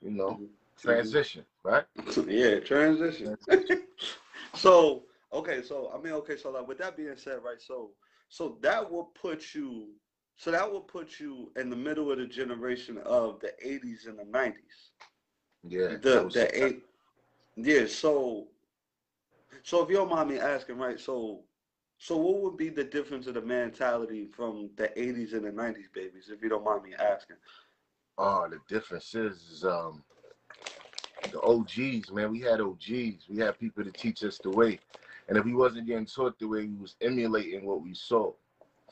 you 0.02 0.12
know, 0.12 0.32
Mhm. 0.32 0.50
transition, 0.78 1.46
right? 1.64 1.86
yeah, 2.28 2.60
transition. 2.60 3.36
so 4.56 5.04
okay, 5.34 5.62
so 5.62 5.92
I 5.94 6.02
mean, 6.02 6.14
okay, 6.14 6.38
so 6.38 6.52
like 6.52 6.68
with 6.68 6.78
that 6.80 6.96
being 6.98 7.18
said, 7.18 7.44
right? 7.44 7.62
So 7.62 7.92
so 8.30 8.58
that 8.62 8.90
will 8.92 9.06
put 9.22 9.54
you, 9.56 9.90
so 10.40 10.52
that 10.52 10.72
will 10.72 10.80
put 10.80 11.20
you 11.20 11.52
in 11.58 11.70
the 11.70 11.76
middle 11.76 12.10
of 12.14 12.18
the 12.18 12.26
generation 12.26 12.98
of 13.00 13.42
the 13.42 13.52
'80s 13.64 14.08
and 14.08 14.18
the 14.18 14.24
'90s. 14.24 14.54
Yeah. 15.68 15.98
The 15.98 16.30
the 16.34 16.66
eight, 16.66 16.84
yeah. 17.58 17.86
So 17.88 18.48
so 19.64 19.84
if 19.84 19.90
you 19.90 19.98
don't 19.98 20.10
mind 20.10 20.30
me 20.30 20.40
asking, 20.40 20.78
right? 20.78 20.98
So 20.98 21.42
so 21.98 22.16
what 22.16 22.42
would 22.42 22.56
be 22.56 22.70
the 22.70 22.86
difference 22.86 23.28
of 23.28 23.34
the 23.34 23.42
mentality 23.42 24.28
from 24.28 24.70
the 24.78 24.88
'80s 24.88 25.34
and 25.34 25.44
the 25.44 25.52
'90s, 25.52 25.92
babies? 25.94 26.30
If 26.32 26.42
you 26.42 26.48
don't 26.48 26.64
mind 26.64 26.84
me 26.84 26.94
asking. 26.94 27.36
Oh, 28.18 28.48
the 28.50 28.60
difference 28.74 29.14
is, 29.16 29.42
is 29.52 29.66
um 29.66 30.02
the 31.34 31.42
OGs, 31.42 32.14
man. 32.14 32.32
We 32.32 32.40
had 32.40 32.62
OGs. 32.62 33.28
We 33.28 33.40
had 33.40 33.60
people 33.60 33.84
to 33.84 33.92
teach 33.92 34.24
us 34.24 34.40
the 34.40 34.52
way. 34.52 34.80
And 35.28 35.38
if 35.38 35.44
we 35.44 35.54
wasn't 35.54 35.86
getting 35.86 36.06
taught 36.06 36.40
the 36.40 36.48
way, 36.48 36.64
we 36.66 36.78
was 36.78 36.96
emulating 37.02 37.66
what 37.66 37.82
we 37.82 37.94
saw 37.94 38.32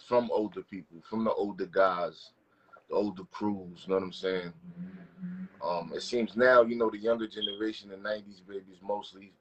from 0.05 0.29
older 0.31 0.61
people, 0.61 0.97
from 1.09 1.23
the 1.23 1.31
older 1.31 1.65
guys, 1.65 2.31
the 2.89 2.95
older 2.95 3.23
crews, 3.31 3.83
you 3.85 3.89
know 3.89 3.95
what 3.95 4.03
I'm 4.03 4.13
saying? 4.13 4.53
Um, 5.63 5.91
it 5.95 6.01
seems 6.03 6.35
now, 6.35 6.61
you 6.61 6.75
know, 6.75 6.89
the 6.89 6.97
younger 6.97 7.27
generation, 7.27 7.89
the 7.89 7.97
nineties 7.97 8.41
babies 8.41 8.77
mostly 8.81 9.33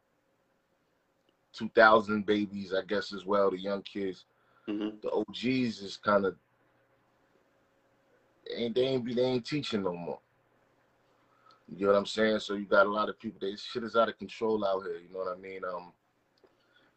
2000 1.52 2.24
babies, 2.26 2.72
I 2.74 2.82
guess 2.84 3.12
as 3.12 3.24
well, 3.24 3.50
the 3.50 3.58
young 3.58 3.82
kids. 3.82 4.24
hmm 4.66 4.90
The 5.02 5.10
OGs 5.10 5.80
is 5.82 5.98
kind 6.02 6.24
of 6.26 6.36
ain't 8.54 8.74
they 8.74 8.82
ain't 8.82 9.04
be 9.04 9.14
they 9.14 9.22
ain't 9.22 9.46
teaching 9.46 9.82
no 9.82 9.94
more. 9.94 10.18
You 11.74 11.86
know 11.86 11.92
what 11.92 11.98
I'm 11.98 12.06
saying? 12.06 12.38
So 12.40 12.54
you 12.54 12.64
got 12.64 12.86
a 12.86 12.90
lot 12.90 13.08
of 13.08 13.18
people. 13.18 13.38
They 13.40 13.56
shit 13.56 13.82
is 13.82 13.96
out 13.96 14.08
of 14.08 14.18
control 14.18 14.64
out 14.64 14.84
here. 14.84 14.98
You 14.98 15.12
know 15.12 15.20
what 15.20 15.36
I 15.36 15.40
mean? 15.40 15.62
Um, 15.64 15.92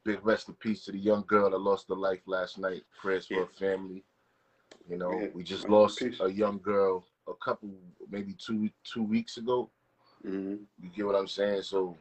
big 0.04 0.26
rest 0.26 0.48
in 0.48 0.56
peace 0.56 0.86
to 0.86 0.92
the 0.92 0.98
young 0.98 1.24
girl 1.28 1.50
that 1.50 1.58
lost 1.58 1.88
her 1.90 1.96
life 1.96 2.22
last 2.26 2.58
night. 2.58 2.84
Prayers 3.02 3.28
for 3.28 3.34
Yeah. 3.36 3.40
her 3.42 3.48
family. 3.48 4.04
You 4.88 4.98
know, 4.98 5.12
Yeah, 5.12 5.28
we 5.34 5.44
just 5.44 5.70
lost 5.70 6.02
a 6.02 6.30
young 6.32 6.60
girl 6.60 7.06
a 7.28 7.34
couple, 7.36 7.70
maybe 8.10 8.34
two 8.34 8.70
two 8.84 9.04
weeks 9.04 9.38
ago. 9.38 9.70
hmm 10.24 10.56
You 10.82 10.90
get 10.96 11.06
what 11.06 11.16
I'm 11.16 11.28
saying? 11.28 11.64
So 11.64 11.98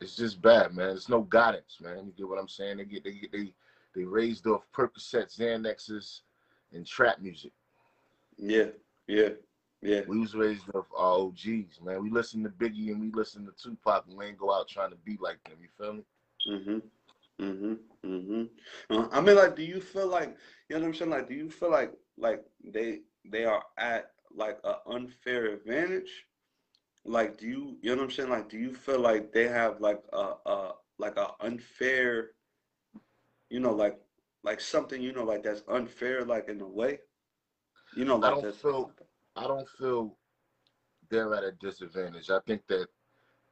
it's 0.00 0.16
just 0.16 0.42
bad, 0.42 0.74
man. 0.74 0.88
There's 0.88 1.08
no 1.08 1.22
guidance, 1.22 1.78
man. 1.80 2.06
You 2.06 2.12
get 2.12 2.28
what 2.28 2.38
I'm 2.38 2.48
saying? 2.48 2.78
They 2.78 2.84
get 2.84 3.04
they 3.04 3.12
get 3.12 3.32
they 3.32 3.54
they 3.94 4.04
raised 4.04 4.46
off 4.46 4.66
Percocet, 4.72 5.30
Xanaxes, 5.34 6.22
and 6.72 6.86
trap 6.86 7.20
music. 7.20 7.52
Yeah. 8.36 8.70
Yeah. 9.06 9.30
Yeah. 9.80 10.00
We 10.08 10.18
was 10.18 10.34
raised 10.34 10.68
off 10.74 10.86
our 10.96 11.20
OGs, 11.20 11.80
man. 11.82 12.02
We 12.02 12.10
listen 12.10 12.42
to 12.42 12.48
Biggie 12.50 12.90
and 12.90 13.00
we 13.00 13.10
listen 13.12 13.46
to 13.46 13.52
Tupac, 13.52 14.06
and 14.08 14.16
we 14.16 14.26
ain't 14.26 14.38
go 14.38 14.52
out 14.52 14.68
trying 14.68 14.90
to 14.90 14.96
be 14.96 15.16
like 15.20 15.42
them. 15.44 15.58
You 15.60 15.68
feel 15.78 15.92
me? 15.94 16.04
Mhm. 16.46 16.82
Mhm. 17.40 17.78
Mhm. 18.04 18.50
I 19.12 19.20
mean, 19.20 19.36
like, 19.36 19.56
do 19.56 19.62
you 19.62 19.80
feel 19.80 20.08
like 20.08 20.36
you 20.68 20.76
know 20.76 20.82
what 20.82 20.88
I'm 20.88 20.94
saying? 20.94 21.10
Like, 21.10 21.28
do 21.28 21.34
you 21.34 21.50
feel 21.50 21.70
like 21.70 21.92
like 22.16 22.44
they 22.64 23.02
they 23.24 23.44
are 23.44 23.64
at 23.76 24.12
like 24.30 24.58
an 24.64 24.76
unfair 24.86 25.46
advantage? 25.46 26.26
Like, 27.04 27.36
do 27.38 27.46
you 27.46 27.78
you 27.82 27.90
know 27.94 28.02
what 28.02 28.04
I'm 28.04 28.10
saying? 28.10 28.30
Like, 28.30 28.48
do 28.48 28.58
you 28.58 28.72
feel 28.74 29.00
like 29.00 29.32
they 29.32 29.48
have 29.48 29.80
like 29.80 30.02
a 30.12 30.34
a 30.46 30.74
like 30.98 31.16
a 31.16 31.30
unfair, 31.40 32.32
you 33.50 33.60
know, 33.60 33.72
like 33.72 33.98
like 34.42 34.60
something 34.60 35.00
you 35.00 35.12
know 35.12 35.24
like 35.24 35.42
that's 35.42 35.62
unfair, 35.68 36.24
like 36.24 36.48
in 36.48 36.60
a 36.60 36.68
way, 36.68 37.00
you 37.94 38.04
know, 38.04 38.16
like 38.16 38.22
I 38.22 38.30
don't 38.30 38.48
that's 38.48 38.62
feel 38.62 38.92
I 39.36 39.46
don't 39.46 39.68
feel 39.68 40.16
they're 41.10 41.34
at 41.34 41.44
a 41.44 41.52
disadvantage. 41.52 42.30
I 42.30 42.40
think 42.46 42.66
that 42.68 42.88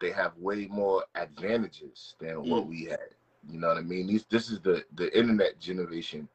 they 0.02 0.12
have 0.12 0.36
way 0.38 0.68
more 0.68 1.04
advantages 1.16 2.16
than 2.20 2.48
what 2.48 2.66
Mm. 2.66 2.68
we 2.68 2.86
had. 2.86 3.16
You 3.48 3.60
know 3.60 3.68
what 3.68 3.78
I 3.78 3.82
mean? 3.82 4.08
These, 4.08 4.26
this 4.26 4.50
is 4.50 4.60
the 4.60 4.84
the 4.94 5.16
internet 5.18 5.60
generation 5.60 6.28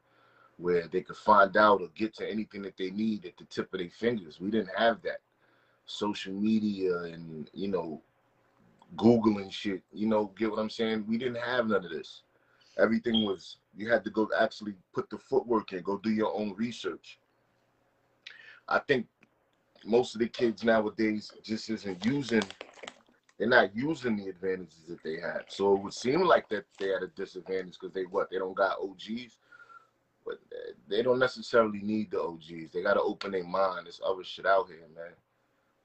where 0.58 0.88
they 0.88 1.02
could 1.02 1.16
find 1.16 1.56
out 1.56 1.82
or 1.82 1.88
get 1.96 2.14
to 2.16 2.30
anything 2.30 2.62
that 2.62 2.78
they 2.78 2.90
need 2.90 3.26
at 3.26 3.36
the 3.38 3.44
tip 3.46 3.74
of 3.74 3.80
their 3.80 3.90
fingers. 3.90 4.40
We 4.40 4.50
didn't 4.50 4.76
have 4.76 5.02
that. 5.02 5.20
Social 5.86 6.34
media 6.34 6.98
and 7.00 7.50
you 7.54 7.68
know, 7.68 8.02
Googling 8.96 9.52
shit. 9.52 9.82
You 9.92 10.08
know, 10.08 10.32
get 10.38 10.50
what 10.50 10.60
I'm 10.60 10.70
saying? 10.70 11.06
We 11.08 11.18
didn't 11.18 11.42
have 11.42 11.68
none 11.68 11.84
of 11.84 11.90
this. 11.90 12.22
Everything 12.78 13.24
was 13.26 13.58
you 13.76 13.90
had 13.90 14.04
to 14.04 14.10
go 14.10 14.28
actually 14.38 14.74
put 14.94 15.10
the 15.10 15.18
footwork 15.18 15.72
in, 15.72 15.82
go 15.82 15.98
do 15.98 16.10
your 16.10 16.34
own 16.34 16.54
research. 16.56 17.20
I 18.68 18.80
think 18.80 19.08
most 19.84 20.14
of 20.14 20.20
the 20.20 20.28
kids 20.28 20.64
nowadays 20.64 21.34
just 21.42 21.70
isn't 21.70 22.04
using 22.04 22.54
they're 23.38 23.48
not 23.48 23.76
using 23.76 24.16
the 24.16 24.28
advantages 24.28 24.84
that 24.88 25.02
they 25.04 25.16
had. 25.20 25.44
So 25.48 25.74
it 25.76 25.82
would 25.82 25.94
seem 25.94 26.22
like 26.22 26.48
that 26.50 26.66
they 26.78 26.88
had 26.88 27.02
a 27.04 27.08
disadvantage 27.08 27.76
because 27.80 27.94
they 27.94 28.04
what 28.04 28.30
they 28.30 28.38
don't 28.38 28.56
got 28.56 28.78
OGs, 28.80 29.38
but 30.26 30.38
they 30.88 31.02
don't 31.02 31.18
necessarily 31.20 31.80
need 31.80 32.10
the 32.12 32.20
OGs. 32.22 32.72
They 32.74 32.82
got 32.82 32.94
to 32.94 33.02
open 33.02 33.32
their 33.32 33.44
mind. 33.44 33.86
There's 33.86 34.00
other 34.04 34.24
shit 34.24 34.46
out 34.46 34.68
here, 34.68 34.86
man. 34.96 35.12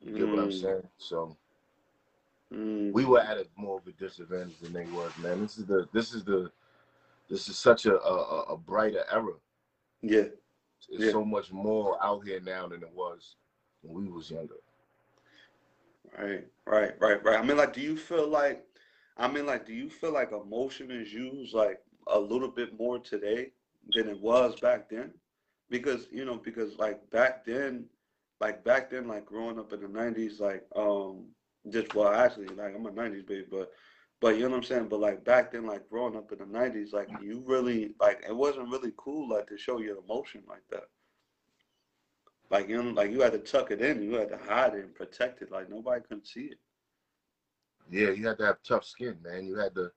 You 0.06 0.14
get 0.14 0.30
what 0.30 0.40
I'm 0.40 0.52
Mm, 0.52 0.52
saying? 0.52 0.88
So 0.98 1.38
mm, 2.54 2.94
we 2.94 3.06
were 3.06 3.22
at 3.22 3.38
a 3.38 3.48
more 3.58 3.80
of 3.80 3.88
a 3.88 3.92
disadvantage 3.94 4.60
than 4.62 4.74
they 4.74 4.86
was, 4.86 5.14
man. 5.18 5.42
This 5.42 5.58
is 5.58 5.66
the 5.66 5.88
this 5.94 6.14
is 6.14 6.24
the 6.26 6.52
this 7.30 7.50
is 7.50 7.58
such 7.58 7.86
a 7.88 8.00
a, 8.02 8.44
a 8.54 8.58
brighter 8.58 9.06
era. 9.12 9.34
yeah. 10.02 10.26
It's 10.90 11.06
Yeah. 11.06 11.12
so 11.12 11.26
much 11.26 11.52
more 11.52 12.04
out 12.04 12.26
here 12.26 12.42
now 12.42 12.68
than 12.68 12.84
it 12.84 12.94
was 12.94 13.36
when 13.82 14.06
we 14.06 14.12
was 14.12 14.32
younger. 14.32 14.56
Right, 16.18 16.46
right, 16.66 16.94
right, 17.00 17.24
right. 17.24 17.40
I 17.40 17.44
mean, 17.44 17.58
like, 17.58 17.74
do 17.74 17.82
you 17.82 17.98
feel 17.98 18.28
like, 18.28 18.64
I 19.18 19.28
mean, 19.28 19.46
like, 19.46 19.66
do 19.66 19.74
you 19.74 19.90
feel 19.90 20.14
like 20.14 20.32
emotion 20.32 20.92
is 20.92 21.12
used 21.14 21.54
like 21.54 21.80
a 22.08 22.20
little 22.20 22.50
bit 22.50 22.78
more 22.78 23.00
today 23.00 23.52
than 23.94 24.08
it 24.10 24.20
was 24.20 24.60
back 24.60 24.90
then? 24.90 25.12
Because, 25.70 26.08
you 26.12 26.26
know, 26.26 26.36
because 26.38 26.78
like 26.78 27.10
back 27.10 27.46
then, 27.46 27.86
like 28.40 28.64
back 28.64 28.90
then, 28.92 29.08
like 29.08 29.26
growing 29.26 29.58
up 29.60 29.74
in 29.74 29.82
the 29.82 29.88
90s, 29.88 30.40
like, 30.40 30.66
um, 30.76 31.26
just, 31.72 31.96
well, 31.96 32.14
actually, 32.14 32.48
like, 32.48 32.76
I'm 32.76 32.86
a 32.86 32.92
90s 32.92 33.26
baby, 33.26 33.46
but, 33.50 33.72
but 34.22 34.36
you 34.36 34.44
know 34.44 34.50
what 34.50 34.58
I'm 34.58 34.64
saying? 34.64 34.88
But 34.90 35.00
like 35.00 35.24
back 35.24 35.52
then, 35.52 35.66
like 35.66 35.90
growing 35.90 36.16
up 36.16 36.32
in 36.32 36.40
the 36.40 36.46
90s, 36.46 36.94
like, 36.94 37.10
you 37.22 37.44
really, 37.46 37.94
like, 38.00 38.24
it 38.28 38.36
wasn't 38.36 38.70
really 38.70 38.92
cool, 38.98 39.30
like, 39.30 39.48
to 39.48 39.58
show 39.58 39.80
your 39.80 39.98
emotion 39.98 40.44
like 40.48 40.64
that. 40.70 40.86
Like, 42.54 42.70
you 42.70 42.84
know, 42.84 42.92
like 42.92 43.12
you 43.12 43.22
had 43.22 43.34
to 43.34 43.40
tuck 43.40 43.72
it 43.72 43.82
in, 43.82 44.04
you 44.04 44.14
had 44.14 44.30
to 44.30 44.38
hide 44.38 44.76
it 44.76 44.86
and 44.86 44.96
protect 44.96 45.42
it, 45.42 45.52
like 45.52 45.70
nobody 45.72 46.02
couldn't 46.02 46.28
see 46.28 46.52
it. 46.54 46.60
Yeah, 47.90 48.12
you 48.12 48.28
had 48.28 48.38
to 48.40 48.46
have 48.46 48.64
tough 48.64 48.86
skin, 48.86 49.18
man. 49.24 49.46
You 49.46 49.58
had 49.58 49.76
to, 49.76 49.92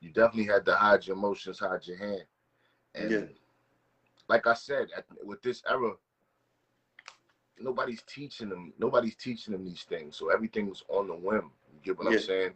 you 0.00 0.10
definitely 0.12 0.52
had 0.52 0.64
to 0.66 0.74
hide 0.74 1.06
your 1.06 1.16
emotions, 1.16 1.60
hide 1.60 1.86
your 1.86 1.96
hand. 1.98 2.24
And 2.94 3.10
Yeah. 3.10 3.26
like 4.28 4.46
I 4.46 4.54
said, 4.54 4.88
at, 4.96 5.04
with 5.24 5.42
this 5.42 5.62
era, 5.68 5.92
nobody's 7.58 8.02
teaching 8.02 8.48
them. 8.48 8.72
Nobody's 8.78 9.16
teaching 9.16 9.52
them 9.52 9.64
these 9.64 9.84
things. 9.84 10.16
So 10.16 10.30
everything's 10.30 10.82
on 10.88 11.08
the 11.08 11.14
whim. 11.14 11.52
You 11.72 11.80
get 11.84 11.98
what 11.98 12.08
Yeah. 12.08 12.12
I'm 12.12 12.18
saying? 12.18 12.54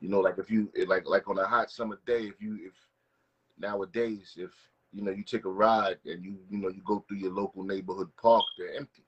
You 0.00 0.08
know, 0.08 0.20
like 0.20 0.38
if 0.38 0.50
you 0.50 0.70
like 0.86 1.06
like 1.06 1.28
on 1.28 1.38
a 1.38 1.46
hot 1.46 1.70
summer 1.70 1.98
day, 2.06 2.24
if 2.24 2.40
you 2.40 2.58
if 2.62 2.74
nowadays 3.58 4.36
if 4.38 4.69
you 4.92 5.02
know 5.02 5.10
you 5.10 5.22
take 5.24 5.44
a 5.44 5.50
ride 5.50 5.98
and 6.04 6.24
you 6.24 6.38
you 6.48 6.58
know 6.58 6.68
you 6.68 6.82
go 6.84 7.04
through 7.08 7.18
your 7.18 7.32
local 7.32 7.62
neighborhood 7.62 8.10
park, 8.20 8.44
they're 8.58 8.74
empty. 8.74 9.04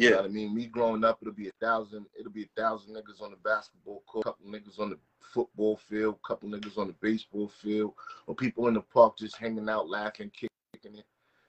You 0.00 0.10
know 0.10 0.16
Yeah, 0.16 0.18
what 0.18 0.26
I 0.26 0.28
mean? 0.28 0.54
Me 0.54 0.66
growing 0.66 1.04
up, 1.04 1.18
it'll 1.22 1.32
be 1.34 1.48
a 1.48 1.52
thousand, 1.60 2.06
it'll 2.18 2.32
be 2.32 2.44
a 2.44 2.60
thousand 2.60 2.94
niggas 2.94 3.22
on 3.22 3.30
the 3.30 3.36
basketball 3.36 4.02
court, 4.06 4.24
couple 4.24 4.46
niggas 4.46 4.80
on 4.80 4.90
the 4.90 4.98
football 5.20 5.76
field, 5.76 6.18
couple 6.26 6.48
niggas 6.48 6.78
on 6.78 6.88
the 6.88 6.94
baseball 7.00 7.48
field, 7.48 7.94
or 8.26 8.34
people 8.34 8.66
in 8.68 8.74
the 8.74 8.80
park 8.80 9.16
just 9.18 9.36
hanging 9.38 9.68
out, 9.68 9.88
laughing, 9.88 10.30
kicking 10.30 10.96
it. 10.98 11.04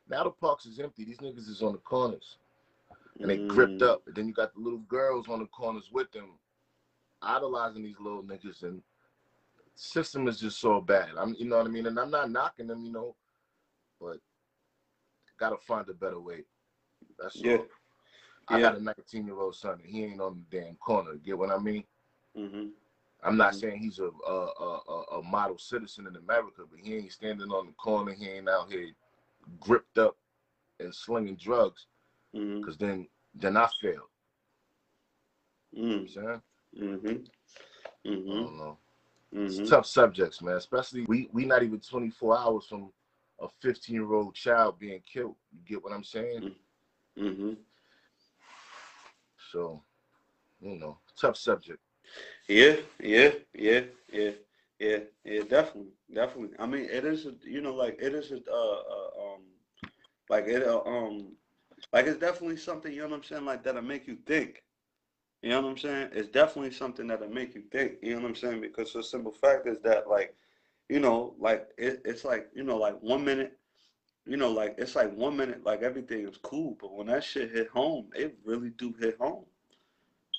Now 0.10 0.24
the 0.24 0.32
parks 0.32 0.65
is 0.65 0.79
empty. 0.79 1.05
These 1.05 1.20
niggas 1.20 1.50
is 1.50 1.62
on 1.63 1.74
the 1.74 1.79
corners 1.79 2.38
and 3.22 3.32
they 3.32 3.38
gripped 3.38 3.82
Mm, 3.82 3.82
up. 3.82 4.03
And 4.08 4.15
then 4.15 4.27
you 4.27 4.34
got 4.34 4.53
the 4.53 4.60
little 4.60 4.79
girls 4.79 5.29
on 5.29 5.39
the 5.39 5.48
corners 5.48 5.89
with 5.91 6.12
them, 6.12 6.39
idolizing 7.22 7.84
these 7.84 8.00
little 8.00 8.24
niggas 8.24 8.63
and 8.63 8.82
system 9.75 10.27
is 10.27 10.39
just 10.39 10.60
so 10.60 10.82
bad. 10.82 11.10
I'm, 11.17 11.34
you 11.39 11.46
know 11.46 11.58
what 11.58 11.65
I 11.67 11.70
mean, 11.70 11.88
and 11.88 12.00
I'm 12.00 12.12
not 12.12 12.32
knocking 12.32 12.67
them, 12.67 12.84
you 12.86 12.91
know, 12.91 13.15
but 14.04 14.18
gotta 15.40 15.58
find 15.58 15.88
a 15.90 15.94
better 15.94 16.20
way. 16.20 16.44
That's 17.20 17.42
Yeah. 17.44 17.58
all. 17.58 17.66
I 18.48 18.60
Yeah. 18.60 18.72
got 18.72 18.78
a 18.78 18.84
19 18.84 19.26
year 19.26 19.40
old 19.40 19.56
son, 19.56 19.80
and 19.84 19.86
he 19.90 20.04
ain't 20.04 20.22
on 20.22 20.46
the 20.50 20.60
damn 20.60 20.76
corner. 20.76 21.16
Get 21.16 21.38
what 21.38 21.52
I 21.52 21.58
mean? 21.58 21.84
Mm-hmm. 22.38 22.68
I'm 23.24 23.38
not 23.38 23.54
Mhm. 23.54 23.60
saying 23.60 23.80
he's 23.80 24.00
a 24.00 24.10
a, 24.28 24.36
a 24.36 25.04
a 25.20 25.24
model 25.24 25.58
citizen 25.58 26.08
in 26.08 26.16
America, 26.18 26.64
but 26.70 26.80
he 26.80 26.96
ain't 26.96 27.12
standing 27.14 27.52
on 27.52 27.68
the 27.68 27.74
corner. 27.74 28.12
He 28.14 28.28
ain't 28.28 28.50
out 28.50 28.70
here 28.72 28.90
gripped 29.60 29.98
up 29.98 30.18
and 30.80 30.94
slinging 30.94 31.38
drugs. 31.38 31.88
Mm-hmm. 32.36 32.60
Because 32.60 32.78
then 32.78 33.08
then 33.36 33.56
I 33.58 33.68
failed. 33.82 34.10
You 35.72 35.84
know 35.84 35.96
what 35.96 36.02
I'm 36.02 36.08
Mm-hmm. 36.08 36.28
saying? 36.28 36.42
Mm-hmm. 38.06 38.32
I 38.32 38.36
don't 38.36 38.58
know. 38.58 38.78
Mm-hmm. 39.34 39.46
It's 39.46 39.70
tough 39.70 39.86
subjects, 39.86 40.42
man. 40.42 40.56
Especially 40.56 41.06
we 41.08 41.30
we 41.32 41.46
not 41.46 41.64
even 41.64 41.80
24 41.80 42.38
hours 42.38 42.66
from 42.68 42.92
a 43.42 43.48
15 43.62 43.96
year 43.96 44.13
old 44.13 44.36
child 44.36 44.80
being 44.80 45.02
killed. 45.02 45.36
You 45.52 45.60
get 45.66 45.84
what 45.84 45.94
I'm 45.94 46.04
saying? 46.04 46.54
Mm-hmm. 47.18 47.54
So, 49.52 49.82
you 50.62 50.78
know, 50.78 50.98
tough 51.20 51.38
subject. 51.38 51.80
Yeah, 52.48 52.75
yeah, 53.00 53.32
yeah, 53.54 53.82
yeah, 54.12 54.32
yeah, 54.80 54.98
yeah, 55.24 55.42
definitely, 55.44 55.92
definitely. 56.13 56.56
I 56.60 56.66
mean, 56.66 56.86
it 56.86 57.06
is, 57.06 57.25
a, 57.25 57.34
you 57.44 57.62
know, 57.62 57.74
like 57.74 57.98
it 58.02 58.13
is, 58.13 58.32
a, 58.32 58.36
uh, 58.36 58.56
uh, 58.56 59.34
um, 59.34 59.42
like 60.30 60.48
it, 60.48 60.63
uh, 60.63 60.82
um, 60.86 61.34
like 61.92 62.08
it's 62.08 62.20
definitely 62.20 62.58
something. 62.58 62.92
You 62.92 63.02
know 63.04 63.10
what 63.10 63.18
I'm 63.18 63.24
saying? 63.24 63.46
Like 63.46 63.63
that'll 63.63 63.82
make 63.82 64.08
you 64.08 64.18
think. 64.25 64.63
You 65.42 65.50
know 65.50 65.62
what 65.62 65.72
I'm 65.72 65.78
saying? 65.78 66.10
It's 66.13 66.30
definitely 66.30 66.72
something 66.72 67.08
that'll 67.08 67.28
make 67.28 67.54
you 67.54 67.63
think. 67.72 67.96
You 68.02 68.16
know 68.16 68.22
what 68.22 68.30
I'm 68.30 68.36
saying? 68.36 68.62
Because 68.62 68.94
the 68.94 69.04
simple 69.04 69.34
fact 69.34 69.68
is 69.68 69.78
that, 69.82 70.10
like, 70.10 70.34
you 70.90 71.00
know, 71.00 71.36
like 71.40 71.70
it, 71.78 72.02
it's 72.06 72.24
like, 72.25 72.50
you 72.56 72.63
know, 72.63 72.78
like 72.78 73.02
one 73.02 73.24
minute, 73.24 73.58
you 74.25 74.38
know, 74.38 74.52
like 74.52 74.75
it's 74.78 74.96
like 74.96 75.13
one 75.16 75.36
minute, 75.38 75.63
like 75.66 75.82
everything 75.82 76.28
is 76.28 76.38
cool, 76.38 76.78
but 76.80 76.94
when 76.94 77.08
that 77.08 77.24
shit 77.24 77.52
hit 77.52 77.70
home, 77.70 78.10
it 78.16 78.38
really 78.46 78.70
do 78.72 78.94
hit 79.00 79.18
home. 79.20 79.46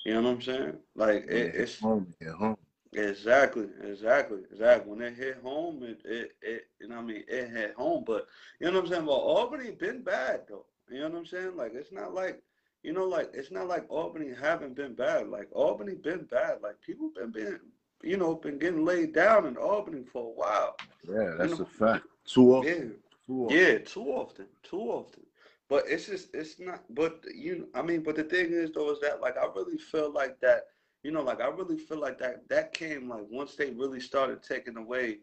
You 0.05 0.15
know 0.15 0.23
what 0.23 0.29
I'm 0.35 0.41
saying? 0.41 0.77
Like 0.95 1.25
it, 1.29 1.55
it 1.55 1.55
it's 1.55 1.79
home, 1.79 2.13
hit 2.19 2.29
home. 2.33 2.57
exactly, 2.93 3.67
exactly, 3.83 4.39
exactly. 4.51 4.91
When 4.91 5.01
it 5.01 5.15
hit 5.15 5.39
home, 5.43 5.83
it, 5.83 6.01
it, 6.05 6.31
it, 6.41 6.67
you 6.79 6.87
know 6.87 6.95
what 6.95 7.03
I 7.03 7.05
mean? 7.05 7.23
It 7.27 7.49
hit 7.49 7.73
home, 7.75 8.03
but 8.05 8.27
you 8.59 8.67
know 8.67 8.73
what 8.73 8.85
I'm 8.85 8.91
saying? 8.91 9.05
Well, 9.05 9.17
Albany 9.17 9.71
been 9.71 10.03
bad 10.03 10.41
though. 10.47 10.65
You 10.89 10.99
know 10.99 11.09
what 11.09 11.19
I'm 11.19 11.25
saying? 11.25 11.55
Like 11.55 11.73
it's 11.73 11.91
not 11.91 12.13
like, 12.13 12.41
you 12.83 12.93
know, 12.93 13.05
like 13.05 13.31
it's 13.33 13.51
not 13.51 13.67
like 13.67 13.85
Albany 13.89 14.31
haven't 14.39 14.75
been 14.75 14.93
bad. 14.93 15.27
Like 15.29 15.49
Albany 15.51 15.95
been 15.95 16.25
bad. 16.25 16.61
Like 16.61 16.79
people 16.81 17.11
been 17.15 17.31
being, 17.31 17.59
you 18.05 18.17
know, 18.17 18.35
been 18.35 18.59
getting 18.59 18.85
laid 18.85 19.13
down 19.13 19.45
in 19.45 19.57
Albany 19.57 20.03
for 20.03 20.23
a 20.27 20.29
while. 20.29 20.75
Yeah, 21.07 21.35
that's 21.37 21.59
know, 21.59 21.65
a 21.65 21.67
fact. 21.67 22.05
Too 22.25 22.55
often. 22.55 22.71
Yeah. 22.71 22.95
Too 23.27 23.45
often. 23.45 23.57
Yeah, 23.57 23.77
too 23.79 24.05
often, 24.05 24.45
too 24.63 24.81
often. 24.81 25.23
But 25.67 25.85
it's 25.87 26.05
just, 26.05 26.33
it's 26.35 26.59
not. 26.59 26.83
But 26.89 27.23
you, 27.33 27.67
I 27.73 27.81
mean, 27.81 28.03
but 28.03 28.15
the 28.15 28.23
thing 28.23 28.51
is, 28.51 28.71
though, 28.71 28.91
is 28.91 28.99
that 29.01 29.21
like 29.21 29.37
I 29.37 29.45
really 29.55 29.77
feel 29.77 30.11
like 30.11 30.39
that. 30.41 30.65
You 31.03 31.11
know, 31.11 31.21
like 31.21 31.41
I 31.41 31.47
really 31.47 31.77
feel 31.77 31.99
like 31.99 32.19
that. 32.19 32.47
That 32.49 32.73
came 32.73 33.09
like 33.09 33.23
once 33.29 33.55
they 33.55 33.71
really 33.71 33.99
started 33.99 34.43
taking 34.43 34.77
away, 34.77 35.19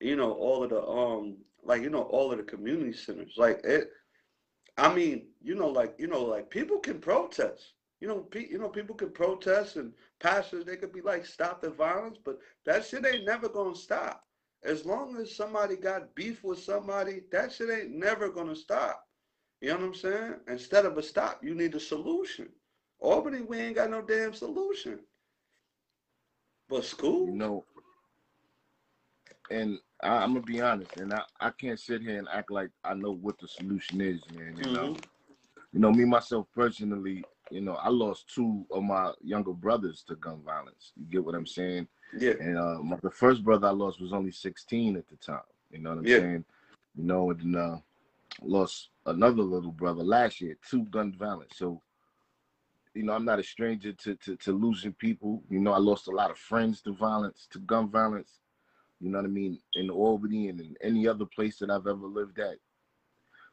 you 0.00 0.16
know, 0.16 0.32
all 0.32 0.62
of 0.62 0.70
the 0.70 0.82
um, 0.86 1.36
like 1.64 1.82
you 1.82 1.90
know, 1.90 2.02
all 2.02 2.30
of 2.30 2.38
the 2.38 2.44
community 2.44 2.92
centers. 2.92 3.34
Like 3.36 3.60
it. 3.64 3.90
I 4.78 4.92
mean, 4.94 5.26
you 5.42 5.54
know, 5.54 5.68
like 5.68 5.94
you 5.98 6.06
know, 6.06 6.22
like 6.22 6.48
people 6.50 6.78
can 6.78 6.98
protest. 6.98 7.72
You 8.02 8.08
know, 8.08 8.18
pe- 8.18 8.48
you 8.48 8.58
know, 8.58 8.68
people 8.68 8.96
can 8.96 9.12
protest, 9.12 9.76
and 9.76 9.92
pastors 10.18 10.64
they 10.64 10.76
could 10.76 10.92
be 10.92 11.02
like, 11.02 11.24
stop 11.24 11.62
the 11.62 11.70
violence, 11.70 12.18
but 12.24 12.40
that 12.66 12.84
shit 12.84 13.06
ain't 13.06 13.24
never 13.24 13.48
gonna 13.48 13.76
stop. 13.76 14.24
As 14.64 14.84
long 14.84 15.16
as 15.18 15.36
somebody 15.36 15.76
got 15.76 16.12
beef 16.16 16.42
with 16.42 16.58
somebody, 16.58 17.22
that 17.30 17.52
shit 17.52 17.70
ain't 17.70 17.94
never 17.94 18.28
gonna 18.28 18.56
stop. 18.56 19.06
You 19.60 19.68
know 19.68 19.76
what 19.76 19.84
I'm 19.84 19.94
saying? 19.94 20.34
Instead 20.48 20.84
of 20.84 20.98
a 20.98 21.02
stop, 21.02 21.44
you 21.44 21.54
need 21.54 21.76
a 21.76 21.80
solution. 21.80 22.48
Albany, 22.98 23.42
we 23.42 23.60
ain't 23.60 23.76
got 23.76 23.90
no 23.90 24.02
damn 24.02 24.34
solution. 24.34 24.98
But 26.68 26.84
school, 26.84 27.26
You 27.26 27.34
know, 27.34 27.64
and 29.48 29.78
I, 30.02 30.08
I'm 30.08 30.34
gonna 30.34 30.44
be 30.44 30.60
honest, 30.60 30.96
and 30.96 31.12
I, 31.14 31.22
I 31.40 31.50
can't 31.50 31.78
sit 31.78 32.02
here 32.02 32.18
and 32.18 32.26
act 32.32 32.50
like 32.50 32.70
I 32.82 32.94
know 32.94 33.12
what 33.12 33.38
the 33.38 33.46
solution 33.46 34.00
is, 34.00 34.20
man. 34.34 34.56
You 34.58 34.72
know, 34.72 34.88
Mhm. 34.88 35.04
you 35.72 35.78
know, 35.78 35.92
me 35.92 36.04
myself 36.04 36.48
personally, 36.52 37.24
you 37.52 37.60
know, 37.60 37.74
I 37.74 37.90
lost 37.90 38.32
two 38.34 38.64
of 38.70 38.82
my 38.82 39.12
younger 39.22 39.52
brothers 39.52 40.02
to 40.08 40.16
gun 40.16 40.40
violence. 40.44 40.92
You 40.96 41.04
get 41.04 41.24
what 41.24 41.34
I'm 41.34 41.46
saying? 41.46 41.86
yeah, 42.18 42.32
And 42.40 42.56
uh, 42.56 42.78
my, 42.82 42.96
the 43.02 43.10
first 43.10 43.44
brother 43.44 43.66
I 43.68 43.72
lost 43.72 44.00
was 44.00 44.12
only 44.14 44.32
16 44.32 44.96
at 44.96 45.06
the 45.08 45.16
time. 45.16 45.42
You 45.70 45.78
know 45.80 45.90
what 45.90 45.98
I'm 45.98 46.06
Yeah. 46.06 46.18
saying? 46.18 46.44
You 46.96 47.04
know, 47.04 47.30
and 47.30 47.40
then, 47.54 47.60
uh, 47.60 47.76
lost 48.42 48.88
another 49.04 49.42
little 49.42 49.70
brother 49.70 50.02
last 50.02 50.40
year, 50.40 50.56
to 50.70 50.84
gun 50.84 51.14
violence. 51.18 51.52
So, 51.56 51.82
you 52.94 53.02
know, 53.02 53.12
I'm 53.12 53.26
not 53.26 53.38
a 53.38 53.42
stranger 53.42 53.92
to, 53.92 54.14
to, 54.16 54.36
to 54.36 54.52
losing 54.52 54.94
people. 54.94 55.42
You 55.50 55.60
know, 55.60 55.72
I 55.72 55.78
lost 55.78 56.08
a 56.08 56.12
lot 56.12 56.30
of 56.30 56.38
friends 56.38 56.80
to 56.82 56.92
violence, 56.94 57.46
to 57.50 57.58
gun 57.58 57.90
violence. 57.90 58.40
You 58.98 59.10
know 59.10 59.18
what 59.18 59.26
I 59.26 59.30
mean? 59.30 59.58
In 59.74 59.90
Albany 59.90 60.48
and 60.48 60.60
in 60.60 60.74
any 60.82 61.06
other 61.06 61.26
place 61.26 61.58
that 61.58 61.70
I've 61.70 61.86
ever 61.86 62.06
lived 62.06 62.38
at. 62.38 62.56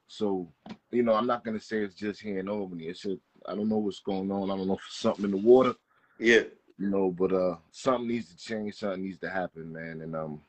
So, 0.08 0.52
you 0.92 1.04
know, 1.04 1.14
I'm 1.14 1.28
not 1.28 1.44
gonna 1.44 1.60
say 1.60 1.84
it's 1.84 1.94
just 1.96 2.22
here 2.22 2.40
in 2.40 2.50
Albany. 2.50 2.86
It's 2.86 3.06
a, 3.06 3.18
I 3.47 3.56
don't 3.56 3.69
know 3.69 3.78
what's 3.78 3.99
going 3.99 4.32
on. 4.32 4.52
I 4.52 4.58
don't 4.58 4.67
know 4.67 4.75
if 4.75 4.86
it's 4.88 4.99
something 4.99 5.25
in 5.25 5.32
the 5.32 5.38
water 5.38 5.75
yeah, 6.19 6.43
you 6.78 6.89
know, 6.89 7.10
but 7.10 7.34
uh 7.34 7.56
something 7.71 8.10
needs 8.10 8.30
to 8.30 8.38
change, 8.38 8.75
something 8.75 9.04
needs 9.04 9.19
to 9.19 9.30
happen, 9.30 9.71
man. 9.71 10.02
And 10.02 10.15
um, 10.15 10.41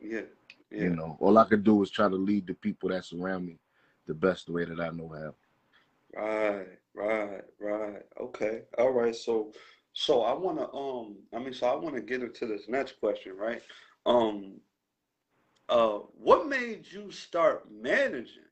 yeah, 0.00 0.22
yeah. 0.70 0.82
you 0.82 0.90
know, 0.90 1.16
all 1.20 1.38
I 1.38 1.44
could 1.44 1.64
do 1.64 1.82
is 1.82 1.90
try 1.90 2.08
to 2.08 2.16
lead 2.16 2.46
the 2.46 2.54
people 2.54 2.88
that 2.90 3.04
surround 3.04 3.46
me 3.46 3.58
the 4.06 4.14
best 4.14 4.48
way 4.48 4.64
that 4.64 4.80
I 4.80 4.90
know 4.90 5.08
how. 5.08 5.34
Right, 6.20 6.78
right, 6.94 7.42
right. 7.60 8.02
Okay. 8.20 8.62
All 8.76 8.90
right. 8.90 9.14
So, 9.14 9.52
so 9.92 10.22
I 10.22 10.32
want 10.32 10.58
to, 10.58 10.72
um, 10.72 11.16
I 11.34 11.38
mean, 11.38 11.52
so 11.52 11.68
I 11.68 11.76
want 11.76 11.94
to 11.94 12.00
get 12.00 12.22
into 12.22 12.46
this 12.46 12.68
next 12.68 12.98
question, 12.98 13.36
right? 13.36 13.62
Um, 14.06 14.54
uh, 15.68 15.98
what 16.18 16.48
made 16.48 16.86
you 16.90 17.12
start 17.12 17.66
managing? 17.70 18.47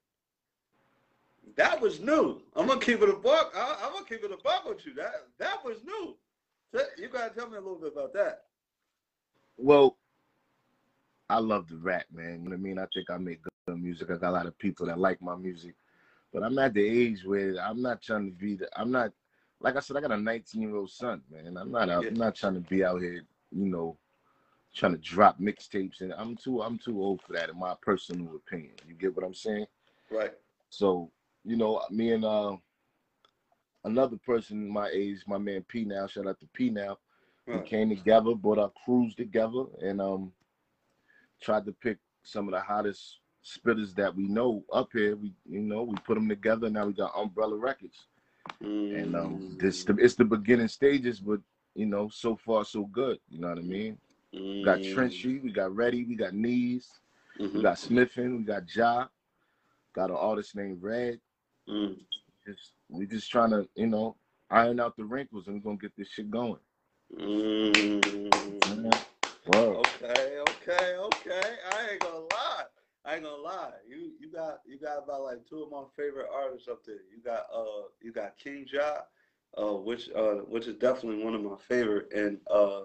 That 1.55 1.81
was 1.81 2.01
new. 2.01 2.43
I'm 2.57 2.67
gonna 2.67 2.81
keep 2.81 3.01
it 3.03 3.09
a 3.09 3.15
buck. 3.15 3.53
I, 3.55 3.77
I'm 3.85 3.93
gonna 3.93 4.05
keep 4.05 4.25
it 4.25 4.33
a 4.33 4.37
buck 4.43 4.69
with 4.69 4.85
you. 4.85 4.95
That 4.95 5.27
that 5.39 5.65
was 5.65 5.79
new. 5.85 6.17
You 6.99 7.09
gotta 7.09 7.35
tell 7.35 7.49
me 7.49 7.57
a 7.57 7.61
little 7.61 7.79
bit 7.79 7.93
about 7.93 8.13
that. 8.15 8.43
Well, 9.57 9.97
I 11.31 11.39
love 11.39 11.69
the 11.69 11.77
rap, 11.77 12.05
man. 12.13 12.33
You 12.33 12.39
know 12.39 12.51
what 12.51 12.55
I 12.55 12.59
mean? 12.59 12.79
I 12.79 12.87
think 12.93 13.11
I 13.11 13.17
make 13.19 13.41
good 13.67 13.79
music. 13.81 14.11
I 14.11 14.17
got 14.17 14.31
a 14.31 14.33
lot 14.33 14.47
of 14.47 14.59
people 14.59 14.87
that 14.87 14.99
like 14.99 15.23
my 15.23 15.37
music. 15.37 15.75
But 16.33 16.43
I'm 16.43 16.59
at 16.59 16.75
the 16.75 16.87
age 16.87 17.25
where 17.25 17.57
I'm 17.61 17.81
not 17.81 18.03
trying 18.03 18.31
to 18.31 18.37
be 18.37 18.57
the 18.57 18.69
I'm 18.79 18.91
not 18.91 19.13
like 19.61 19.77
I 19.77 19.81
said, 19.81 19.97
I 19.97 20.01
got 20.01 20.13
a 20.13 20.19
19 20.19 20.61
year 20.61 20.77
old 20.77 20.91
son, 20.91 21.23
man. 21.31 21.57
I'm 21.57 21.73
not 21.73 21.89
out, 21.89 22.03
Yeah. 22.03 22.11
I'm 22.11 22.15
not 22.15 22.35
trying 22.35 22.55
to 22.55 22.61
be 22.61 22.85
out 22.85 23.01
here, 23.01 23.23
you 23.51 23.67
know, 23.67 23.97
trying 24.75 24.93
to 24.93 24.99
drop 24.99 25.41
mixtapes 25.41 26.01
and 26.03 26.13
I'm 26.13 26.37
too 26.37 26.61
I'm 26.61 26.79
too 26.79 27.03
old 27.03 27.23
for 27.23 27.33
that 27.33 27.49
in 27.49 27.59
my 27.59 27.75
personal 27.81 28.37
opinion. 28.37 28.75
You 28.87 28.95
get 28.95 29.17
what 29.17 29.25
I'm 29.25 29.35
saying? 29.35 29.67
Right. 30.11 30.33
So, 30.69 31.11
you 31.47 31.57
know, 31.57 31.83
me 31.91 32.13
and 32.13 32.25
uh 32.25 32.57
another 33.85 34.19
person 34.19 34.69
my 34.69 34.89
age, 34.93 35.25
my 35.27 35.39
man 35.39 35.65
P 35.69 35.85
now, 35.85 36.07
shout 36.07 36.27
out 36.29 36.41
to 36.41 36.49
P 36.55 36.71
now. 36.71 36.99
We 37.53 37.61
came 37.61 37.91
together, 37.91 38.35
brought 38.35 38.59
our 38.59 38.73
crews 38.85 39.15
together, 39.15 39.65
and 39.83 40.01
um 40.01 40.33
tried 41.41 41.67
to 41.67 41.73
pick 41.73 41.99
some 42.25 42.49
of 42.49 42.53
the 42.55 42.61
hottest 42.61 43.21
spitters 43.45 43.95
that 43.97 44.15
we 44.15 44.29
know 44.29 44.65
up 44.73 44.91
here. 44.93 45.17
We 45.17 45.33
you 45.49 45.61
know, 45.61 45.85
we 45.85 45.97
put 46.07 46.15
them 46.17 46.29
together. 46.29 46.71
Now 46.71 46.87
we 46.87 46.95
got 46.95 47.13
Umbrella 47.17 47.57
Records. 47.57 48.07
And 48.93 49.17
um 49.17 49.45
this 49.59 49.85
Mm, 49.85 49.99
it's 49.99 50.15
the 50.17 50.25
beginning 50.25 50.69
stages, 50.69 51.21
but 51.21 51.41
you 51.75 51.87
know, 51.87 52.09
so 52.09 52.37
far 52.37 52.65
so 52.65 52.85
good. 52.87 53.19
You 53.29 53.41
know 53.41 53.49
what 53.49 53.59
I 53.59 53.63
mean? 53.63 53.99
We 54.57 54.63
got 54.63 54.83
mm, 54.83 54.83
Trenchy, 54.83 55.43
we 55.43 55.53
got 55.53 55.75
Ready, 55.75 56.05
we 56.05 56.17
got 56.17 56.35
Knees, 56.35 57.01
we 57.53 57.61
mhm, 57.61 57.63
got 57.63 57.79
Sniffing, 57.79 58.39
we 58.39 58.45
got 58.45 58.63
Ja, 58.75 59.07
got 59.95 60.11
an 60.11 60.17
artist 60.17 60.57
named 60.57 60.83
Red. 60.83 61.21
Mm. 61.69 61.97
Just 62.47 62.73
we 62.89 63.07
just 63.07 63.31
trying 63.31 63.51
to, 63.51 63.69
you 63.75 63.87
know, 63.87 64.17
iron 64.51 64.81
out 64.81 64.97
the 64.97 65.05
wrinkles 65.05 65.47
and 65.47 65.57
we're 65.57 65.71
gonna 65.71 65.77
get 65.77 65.97
this 65.97 66.09
shit 66.09 66.31
going. 66.31 66.61
Mm. 67.19 68.03
Word. 69.47 69.77
Okay, 69.77 70.39
okay, 70.41 70.97
okay. 70.97 71.57
I 71.73 71.91
ain't 71.93 72.01
gonna 72.01 72.19
lie. 72.19 72.65
I 73.05 73.15
ain't 73.15 73.25
gonna 73.25 73.43
lie. 73.43 73.73
You 73.89 74.13
you 74.21 74.31
got 74.33 74.61
you 74.67 74.79
got 74.79 75.05
about 75.05 75.23
like 75.23 75.47
two 75.49 75.63
of 75.63 75.71
my 75.71 75.85
favorite 75.97 76.29
artists 76.33 76.69
up 76.69 76.85
there. 76.85 76.97
You 77.15 77.23
got 77.25 77.47
uh 77.55 77.89
you 78.01 78.13
got 78.13 78.37
King 78.37 78.67
Ja, 78.73 79.03
uh 79.57 79.75
which 79.77 80.11
uh 80.15 80.41
which 80.49 80.67
is 80.67 80.75
definitely 80.77 81.23
one 81.23 81.35
of 81.35 81.43
my 81.43 81.57
favorite 81.69 82.13
and 82.13 82.39
uh 82.51 82.83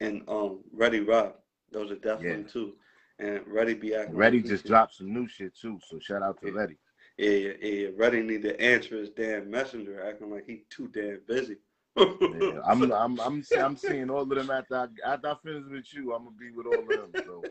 and 0.00 0.22
um 0.28 0.60
Ready 0.72 1.00
Rock. 1.00 1.38
Those 1.70 1.90
are 1.90 1.96
definitely 1.96 2.44
Yeah. 2.44 2.52
two. 2.52 2.72
And 3.18 3.46
Ready 3.46 3.74
be 3.74 3.94
acting 3.94 4.16
Ready 4.16 4.42
just 4.42 4.66
dropped 4.66 4.94
some 4.94 5.12
new 5.12 5.28
shit 5.28 5.54
too, 5.54 5.78
so 5.88 5.98
shout 5.98 6.22
out 6.22 6.40
to 6.40 6.46
Yeah. 6.48 6.54
Ready. 6.54 6.78
Yeah, 7.18 7.30
yeah, 7.30 7.52
yeah. 7.62 7.88
Ready 7.96 8.22
need 8.22 8.42
to 8.42 8.60
answer 8.60 8.96
his 8.96 9.10
damn 9.10 9.50
messenger, 9.50 10.04
acting 10.06 10.30
like 10.30 10.46
he 10.46 10.64
too 10.70 10.88
damn 10.88 11.20
busy. 11.26 11.56
Yeah, 11.96 12.60
I'm, 12.66 12.82
I'm, 12.92 13.20
I'm, 13.20 13.44
I'm 13.58 13.76
seeing 13.76 14.10
all 14.10 14.22
of 14.22 14.28
them 14.28 14.50
after 14.50 14.76
I, 14.76 14.86
after 15.04 15.28
I 15.28 15.34
finish 15.44 15.64
with 15.70 15.92
you. 15.92 16.14
I'm 16.14 16.24
gonna 16.24 16.36
be 16.36 16.50
with 16.50 16.66
all 16.66 16.78
of 16.78 16.88
them. 16.88 17.12
So, 17.24 17.42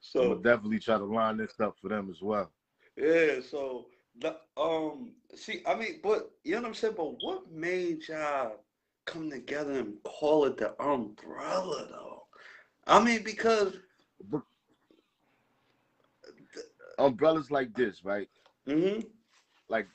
so 0.00 0.22
I'm 0.22 0.28
gonna 0.30 0.42
definitely 0.42 0.80
try 0.80 0.98
to 0.98 1.04
line 1.04 1.36
this 1.36 1.58
up 1.60 1.76
for 1.80 1.88
them 1.88 2.10
as 2.10 2.20
well. 2.20 2.50
Yeah. 2.96 3.40
So, 3.48 3.86
the, 4.20 4.36
um, 4.56 5.12
see, 5.34 5.62
I 5.66 5.74
mean, 5.74 6.00
but 6.02 6.30
you 6.44 6.56
know 6.56 6.62
what 6.62 6.68
I'm 6.68 6.74
saying. 6.74 6.94
But 6.96 7.14
what 7.22 7.50
made 7.52 8.08
y'all 8.08 8.56
come 9.04 9.30
together 9.30 9.72
and 9.72 9.94
call 10.02 10.46
it 10.46 10.56
the 10.56 10.80
umbrella, 10.82 11.86
though? 11.90 12.22
I 12.86 13.02
mean, 13.02 13.22
because 13.22 13.74
umbrellas 16.98 17.50
like 17.50 17.74
this, 17.74 18.04
right? 18.04 18.28
Mm-hmm. 18.68 19.00
Like 19.68 19.86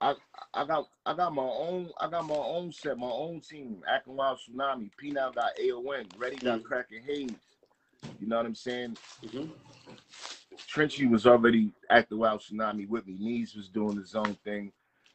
I 0.00 0.14
I 0.52 0.64
got 0.64 0.88
I 1.04 1.14
got 1.14 1.34
my 1.34 1.42
own 1.42 1.90
I 2.00 2.08
got 2.08 2.26
my 2.26 2.34
own 2.34 2.72
set, 2.72 2.98
my 2.98 3.06
own 3.06 3.40
team. 3.40 3.82
Acting 3.88 4.16
Wild 4.16 4.38
Tsunami, 4.38 4.90
P 4.96 5.10
now 5.10 5.30
got 5.30 5.52
AON, 5.60 6.06
Ready 6.16 6.36
got 6.36 6.58
mm-hmm. 6.58 6.66
Cracking 6.66 7.02
Haze. 7.06 7.30
You 8.20 8.26
know 8.26 8.36
what 8.36 8.46
I'm 8.46 8.54
saying? 8.54 8.96
Mm-hmm. 9.24 9.50
Trenchy 10.56 11.10
was 11.10 11.26
already 11.26 11.70
acting 11.90 12.18
Wild 12.18 12.40
Tsunami 12.40 12.88
with 12.88 13.06
me. 13.06 13.16
Nees 13.18 13.54
was 13.54 13.68
doing 13.68 13.96
his 13.96 14.14
own 14.14 14.36
thing. 14.44 14.72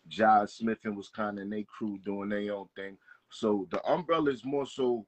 Josh 0.08 0.54
Smith 0.54 0.80
and 0.84 0.98
was 0.98 1.10
kind 1.10 1.38
of 1.38 1.44
in 1.44 1.50
their 1.50 1.64
crew 1.64 2.00
doing 2.04 2.30
their 2.30 2.54
own 2.54 2.68
thing. 2.76 2.98
So 3.32 3.68
the 3.70 3.84
umbrella 3.86 4.32
is 4.32 4.44
more 4.44 4.66
so 4.66 5.06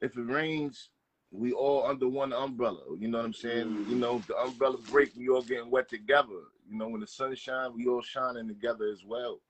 if 0.00 0.16
it 0.16 0.22
rains, 0.22 0.88
we 1.30 1.52
all 1.52 1.86
under 1.86 2.08
one 2.08 2.32
umbrella. 2.32 2.80
You 2.98 3.08
know 3.08 3.18
what 3.18 3.26
I'm 3.26 3.34
saying? 3.34 3.66
Mm-hmm. 3.66 3.90
You 3.90 3.96
know, 3.96 4.22
the 4.26 4.36
umbrella 4.36 4.78
break, 4.90 5.12
we 5.16 5.28
all 5.28 5.42
getting 5.42 5.70
wet 5.70 5.88
together. 5.88 6.48
You 6.70 6.78
know, 6.78 6.88
when 6.88 7.00
the 7.00 7.06
sun 7.06 7.34
shine, 7.34 7.74
we 7.74 7.86
all 7.88 8.00
shining 8.00 8.46
together 8.46 8.86
as 8.86 9.04
well. 9.04 9.40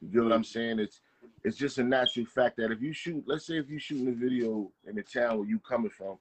You 0.00 0.08
get 0.08 0.22
what 0.22 0.32
I'm 0.32 0.44
saying? 0.44 0.78
It's 0.78 1.00
it's 1.42 1.56
just 1.56 1.78
a 1.78 1.82
natural 1.82 2.24
fact 2.24 2.56
that 2.58 2.70
if 2.70 2.80
you 2.80 2.92
shoot, 2.92 3.24
let's 3.26 3.46
say 3.46 3.58
if 3.58 3.68
you 3.68 3.80
shooting 3.80 4.08
a 4.08 4.12
video 4.12 4.70
in 4.86 4.94
the 4.94 5.02
town 5.02 5.38
where 5.38 5.48
you 5.48 5.58
coming 5.58 5.90
from, 5.90 6.18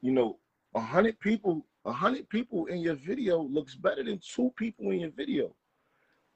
you 0.00 0.12
know, 0.12 0.38
a 0.76 0.80
hundred 0.80 1.18
people, 1.18 1.66
a 1.84 1.92
hundred 1.92 2.28
people 2.28 2.66
in 2.66 2.78
your 2.78 2.94
video 2.94 3.42
looks 3.42 3.74
better 3.74 4.04
than 4.04 4.20
two 4.20 4.52
people 4.56 4.92
in 4.92 5.00
your 5.00 5.10
video. 5.10 5.52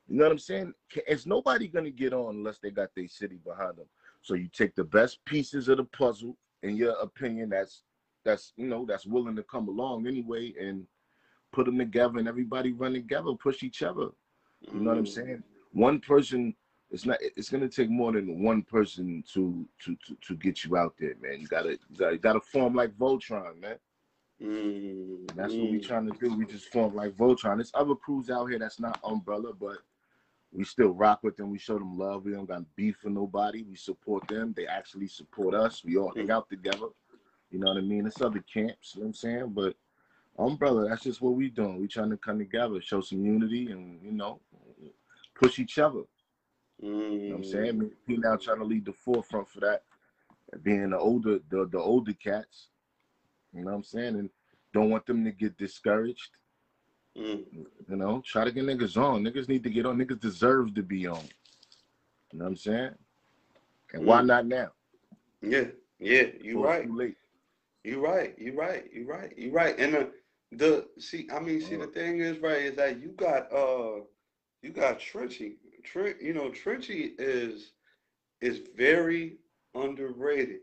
You 0.09 0.16
know 0.16 0.24
what 0.24 0.33
I'm 0.33 0.38
saying? 0.40 0.72
It's 1.07 1.27
nobody 1.27 1.68
gonna 1.68 1.90
get 1.90 2.12
on 2.12 2.35
unless 2.35 2.59
they 2.59 2.72
got 2.72 2.90
their 2.96 3.07
city 3.07 3.38
behind 3.44 3.77
them. 3.77 3.87
So 4.22 4.35
you 4.35 4.48
take 4.48 4.74
the 4.74 4.85
best 4.85 5.24
pieces 5.27 5.68
of 5.68 5.77
the 5.77 5.85
puzzle, 5.85 6.37
in 6.64 6.77
your 6.77 6.94
opinion, 7.01 7.51
that's 7.51 7.83
that's 8.24 8.53
you 8.57 8.66
know 8.66 8.85
that's 8.85 9.07
willing 9.07 9.37
to 9.37 9.44
come 9.44 9.68
along 9.68 10.09
anyway 10.09 10.55
and 10.61 10.85
put 11.52 11.66
them 11.66 11.78
together 11.78 12.18
and 12.18 12.28
everybody 12.28 12.72
run 12.72 12.92
together, 12.92 13.32
push 13.32 13.62
each 13.62 13.82
other. 13.82 14.08
You 14.72 14.80
know 14.80 14.90
what 14.90 14.98
I'm 14.98 15.04
mm. 15.04 15.08
saying? 15.08 15.42
One 15.72 16.00
person 16.00 16.54
it's 16.90 17.04
not 17.04 17.18
it's 17.20 17.50
gonna 17.50 17.68
take 17.68 17.90
more 17.90 18.12
than 18.12 18.42
one 18.42 18.62
person 18.62 19.22
to 19.34 19.66
to 19.84 19.96
to, 20.06 20.16
to 20.26 20.37
get 20.37 20.64
you 20.64 20.76
out 20.76 20.94
there, 20.98 21.14
man. 21.20 21.40
You 21.40 21.46
gotta 21.46 21.72
you 21.72 21.96
gotta, 21.98 22.12
you 22.12 22.18
gotta 22.18 22.40
form 22.40 22.74
like 22.74 22.96
Voltron, 22.96 23.61
man. 23.61 23.76
Mm, 24.42 25.34
that's 25.34 25.52
what 25.52 25.70
we 25.70 25.78
mm. 25.78 25.87
trying 25.87 26.11
to 26.11 26.18
do. 26.18 26.34
We 26.34 26.46
just 26.46 26.72
form 26.72 26.94
like 26.94 27.16
Voltron. 27.16 27.56
There's 27.56 27.72
other 27.74 27.94
crews 27.94 28.30
out 28.30 28.46
here 28.46 28.58
that's 28.58 28.80
not 28.80 29.00
Umbrella, 29.04 29.52
but 29.52 29.78
we 30.52 30.64
still 30.64 30.90
rock 30.90 31.20
with 31.22 31.37
them. 31.37 31.50
We 31.50 31.58
show 31.58 31.78
them 31.78 31.98
love. 31.98 32.24
We 32.24 32.32
don't 32.32 32.48
got 32.48 32.62
beef 32.74 32.96
for 33.02 33.11
nobody. 33.11 33.64
We 33.64 33.76
support 33.76 34.26
them. 34.28 34.54
They 34.56 34.66
actually 34.66 35.08
support 35.08 35.54
us. 35.54 35.84
We 35.84 35.96
all 35.96 36.12
hang 36.14 36.30
out 36.30 36.48
together. 36.48 36.87
You 37.50 37.58
know 37.58 37.68
what 37.68 37.78
I 37.78 37.82
mean? 37.82 38.06
It's 38.06 38.20
other 38.20 38.44
camps, 38.52 38.94
you 38.94 39.00
know 39.00 39.06
what 39.06 39.08
I'm 39.08 39.14
saying? 39.14 39.52
But 39.54 39.74
umbrella, 40.38 40.88
that's 40.88 41.03
just 41.03 41.20
what 41.20 41.35
we 41.35 41.51
doing. 41.51 41.81
We 41.81 41.88
trying 41.88 42.11
to 42.11 42.16
come 42.16 42.38
together, 42.38 42.81
show 42.81 43.01
some 43.01 43.24
unity 43.24 43.70
and, 43.70 44.01
you 44.03 44.12
know, 44.12 44.40
push 45.35 45.59
each 45.59 45.79
other. 45.79 46.03
Mm. 46.83 47.12
You 47.12 47.18
know 47.18 47.29
what 47.31 47.37
I'm 47.37 47.44
saying? 47.44 47.81
Mm. 47.81 47.90
He 48.07 48.16
now 48.16 48.37
trying 48.37 48.59
to 48.59 48.64
lead 48.64 48.85
the 48.85 48.92
forefront 48.92 49.48
for 49.48 49.61
that. 49.61 49.83
Being 50.62 50.90
the 50.90 50.98
older 50.98 51.40
the, 51.51 51.68
the 51.70 51.79
older 51.79 52.14
cats. 52.14 52.68
You 53.53 53.62
know 53.62 53.72
what 53.72 53.77
I'm 53.77 53.85
saying? 53.85 54.16
And 54.16 54.31
don't 54.72 54.90
want 54.90 55.07
them 55.07 55.24
to 55.24 55.31
get 55.31 55.59
discouraged. 55.59 56.31
Mm. 57.16 57.44
You 57.88 57.96
know, 57.96 58.22
try 58.24 58.44
to 58.44 58.53
get 58.53 58.64
niggas 58.64 58.96
on. 58.96 59.24
Niggas 59.24 59.48
need 59.48 59.64
to 59.64 59.70
get 59.70 59.87
on. 59.87 59.98
Niggas 59.98 60.20
deserve 60.20 60.74
to 60.74 60.83
be 60.83 61.07
on. 61.07 61.22
You 62.33 62.38
know 62.38 62.44
what 62.44 62.51
I'm 62.51 62.57
saying? 62.57 62.94
And 63.92 64.03
mm. 64.03 64.07
why 64.07 64.22
not 64.22 64.46
now? 64.46 64.70
Yeah, 65.42 65.64
yeah, 65.98 66.24
you 66.40 66.64
right. 66.64 66.87
Too 66.87 66.96
late. 66.96 67.16
You're 67.85 68.01
right. 68.01 68.35
You're 68.38 68.55
right. 68.55 68.85
You're 68.92 69.07
right. 69.07 69.33
You're 69.37 69.53
right. 69.53 69.79
And 69.79 69.94
the, 69.94 70.11
the 70.52 70.87
see, 70.98 71.28
I 71.32 71.40
mean, 71.40 71.61
see, 71.61 71.76
the 71.76 71.87
thing 71.87 72.20
is, 72.20 72.38
right, 72.38 72.62
is 72.62 72.76
that 72.76 73.00
you 73.00 73.11
got 73.11 73.52
uh, 73.52 74.00
you 74.62 74.70
got 74.70 74.98
Trenchy. 74.98 75.54
Trent, 75.84 76.20
you 76.20 76.32
know, 76.32 76.50
Trenchy 76.50 77.12
is 77.18 77.72
is 78.40 78.61
very 78.76 79.37
underrated. 79.74 80.61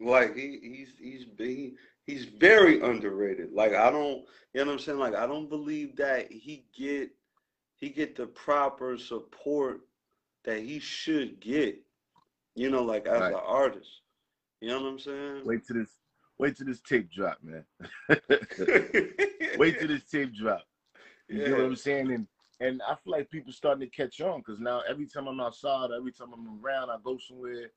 Like 0.00 0.34
he 0.34 0.58
he's 0.62 0.88
he's 0.98 1.26
he, 1.36 1.74
he's 2.06 2.24
very 2.24 2.80
underrated. 2.80 3.52
Like 3.52 3.74
I 3.74 3.90
don't, 3.90 4.24
you 4.54 4.64
know 4.64 4.66
what 4.66 4.72
I'm 4.72 4.78
saying? 4.78 4.98
Like 4.98 5.14
I 5.14 5.26
don't 5.26 5.50
believe 5.50 5.96
that 5.96 6.32
he 6.32 6.64
get 6.76 7.10
he 7.76 7.90
get 7.90 8.16
the 8.16 8.26
proper 8.26 8.96
support 8.96 9.80
that 10.44 10.60
he 10.60 10.78
should 10.78 11.38
get. 11.40 11.78
You 12.54 12.70
know, 12.70 12.82
like 12.82 13.06
as 13.06 13.20
right. 13.20 13.32
an 13.32 13.40
artist. 13.44 14.00
You 14.60 14.68
know 14.68 14.82
what 14.82 14.88
I'm 14.88 14.98
saying? 14.98 15.42
Wait 15.44 15.66
till 15.66 15.76
this 15.76 15.99
wait 16.40 16.56
till 16.56 16.66
this 16.66 16.80
tape 16.80 17.10
drop, 17.12 17.38
man. 17.42 17.64
wait 19.58 19.78
till 19.78 19.88
this 19.88 20.04
tape 20.10 20.34
drop. 20.34 20.62
You 21.28 21.42
yeah. 21.42 21.48
know 21.48 21.56
what 21.56 21.64
I'm 21.64 21.76
saying? 21.76 22.12
And 22.12 22.26
and 22.60 22.82
I 22.82 22.94
feel 23.02 23.12
like 23.12 23.30
people 23.30 23.52
starting 23.52 23.88
to 23.88 23.96
catch 23.96 24.20
on 24.20 24.40
because 24.40 24.60
now 24.60 24.82
every 24.88 25.06
time 25.06 25.28
I'm 25.28 25.40
outside, 25.40 25.90
every 25.96 26.12
time 26.12 26.28
I'm 26.32 26.62
around, 26.62 26.90
I 26.90 26.96
go 27.02 27.18
somewhere, 27.18 27.70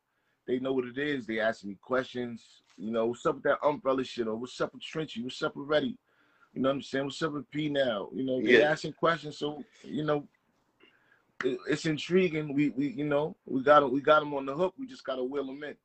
they 0.47 0.59
know 0.59 0.73
what 0.73 0.85
it 0.85 0.97
is. 0.97 1.25
They 1.25 1.39
ask 1.39 1.63
me 1.63 1.77
questions. 1.81 2.63
You 2.77 2.91
know, 2.91 3.05
what's 3.07 3.25
up 3.25 3.35
with 3.35 3.43
that 3.43 3.59
umbrella 3.63 4.03
shit? 4.03 4.27
Or 4.27 4.35
what's 4.35 4.59
up 4.59 4.73
with 4.73 4.83
Trenchy? 4.83 5.23
What's 5.23 5.41
up 5.41 5.55
with 5.55 5.67
Ready? 5.67 5.97
You 6.53 6.61
know 6.61 6.69
what 6.69 6.75
I'm 6.75 6.81
saying? 6.81 7.05
What's 7.05 7.21
up 7.21 7.33
with 7.33 7.49
P 7.51 7.69
now? 7.69 8.09
You 8.13 8.23
know, 8.23 8.41
they 8.41 8.59
yeah. 8.59 8.71
asking 8.71 8.93
questions. 8.93 9.37
So, 9.37 9.63
you 9.83 10.03
know, 10.03 10.27
it, 11.43 11.59
it's 11.69 11.85
intriguing. 11.85 12.53
We 12.53 12.69
we 12.69 12.89
you 12.89 13.05
know, 13.05 13.35
we 13.45 13.63
got 13.63 13.89
we 13.91 14.01
got 14.01 14.19
them 14.19 14.33
on 14.33 14.45
the 14.45 14.55
hook. 14.55 14.73
We 14.77 14.87
just 14.87 15.05
gotta 15.05 15.23
wheel 15.23 15.45
them 15.45 15.63
in. 15.63 15.75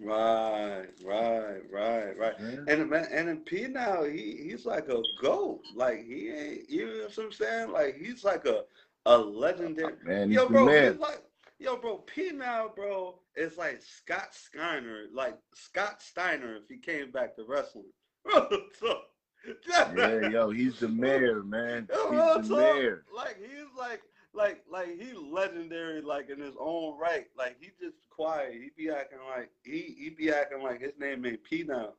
Right, 0.00 0.88
right, 1.04 1.60
right, 1.70 2.18
right. 2.18 2.34
Yeah. 2.40 2.64
And 2.66 2.92
and 2.92 3.28
in 3.28 3.38
P 3.38 3.68
now, 3.68 4.02
he 4.02 4.40
he's 4.42 4.66
like 4.66 4.88
a 4.88 5.00
goat. 5.20 5.60
Like 5.74 6.04
he 6.04 6.30
ain't, 6.30 6.68
you 6.68 6.86
know 6.86 7.04
what 7.04 7.18
I'm 7.18 7.32
saying? 7.32 7.70
Like 7.70 7.96
he's 7.96 8.24
like 8.24 8.44
a 8.44 8.64
a 9.06 9.16
legendary. 9.16 9.94
Man, 10.04 10.30
yo, 10.32 10.48
bro, 10.48 10.66
man. 10.66 10.98
like 10.98 11.22
yo, 11.58 11.76
bro. 11.76 11.98
P 11.98 12.32
now, 12.32 12.72
bro, 12.74 13.20
is 13.36 13.56
like 13.56 13.80
Scott 13.82 14.34
Steiner, 14.34 15.04
like 15.12 15.38
Scott 15.54 16.02
Steiner 16.02 16.56
if 16.56 16.68
he 16.68 16.78
came 16.78 17.12
back 17.12 17.36
to 17.36 17.44
wrestling. 17.46 17.84
so, 18.32 18.98
yeah, 19.68 20.28
yo, 20.28 20.50
he's 20.50 20.80
the 20.80 20.88
mayor, 20.88 21.42
man. 21.42 21.86
He's 21.92 22.48
the 22.48 22.56
mayor. 22.56 23.04
Like 23.14 23.38
he's 23.38 23.68
like 23.78 24.02
like 24.34 24.62
like 24.70 25.00
he 25.00 25.12
legendary 25.12 26.00
like 26.00 26.30
in 26.30 26.40
his 26.40 26.54
own 26.58 26.98
right. 26.98 27.26
Like 27.36 27.56
he 27.60 27.70
just 27.80 27.96
quiet. 28.10 28.52
He 28.52 28.70
be 28.76 28.90
acting 28.90 29.18
like 29.28 29.50
he 29.62 29.94
he 29.98 30.10
be 30.10 30.30
acting 30.30 30.62
like 30.62 30.80
his 30.80 30.92
name 30.98 31.24
ain't 31.24 31.44
P 31.44 31.64
now. 31.66 31.90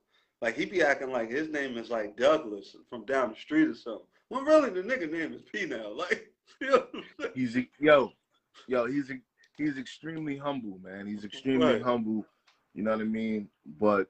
Like 0.42 0.56
he 0.56 0.66
be 0.66 0.82
acting 0.82 1.12
like 1.12 1.30
his 1.30 1.50
name 1.50 1.78
is 1.78 1.90
like 1.90 2.18
Douglas 2.18 2.76
from 2.90 3.06
down 3.06 3.32
the 3.32 3.36
street 3.36 3.68
or 3.68 3.76
something. 3.76 4.08
Well, 4.30 4.44
really, 4.44 4.70
the 4.70 4.82
nigga 4.82 5.12
name 5.12 5.34
is 5.34 5.42
P 5.42 5.66
now. 5.66 5.94
Like 5.96 6.32
you 6.62 6.70
know 6.70 6.86
he's 7.34 7.58
a, 7.58 7.68
yo, 7.80 8.12
yo, 8.68 8.86
he's 8.86 9.10
a, 9.10 9.16
he's 9.58 9.78
extremely 9.78 10.38
humble, 10.38 10.80
man. 10.84 11.08
He's 11.08 11.26
extremely 11.26 11.74
right. 11.74 11.82
humble. 11.82 12.26
You 12.74 12.84
know 12.84 12.92
what 12.92 13.02
I 13.02 13.06
mean? 13.06 13.50
But 13.80 14.08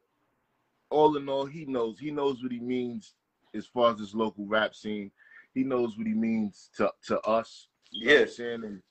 all 0.89 1.15
in 1.15 1.29
all, 1.29 1.45
he 1.45 1.65
knows. 1.65 1.97
He 1.99 2.11
knows 2.11 2.43
what 2.43 2.51
he 2.51 2.59
means 2.59 3.13
as 3.53 3.65
far 3.65 3.91
as 3.91 3.99
this 3.99 4.13
local 4.13 4.45
rap 4.45 4.75
scene. 4.75 5.11
He 5.53 5.63
knows 5.63 5.97
what 5.97 6.07
he 6.07 6.13
means 6.13 6.69
to 6.75 6.91
to 7.07 7.19
us 7.21 7.67
you 7.95 8.05
know 8.05 8.11
yeah. 8.11 8.19
what 8.19 8.27
I'm 8.27 8.33
saying? 8.33 8.63
And 8.63 8.81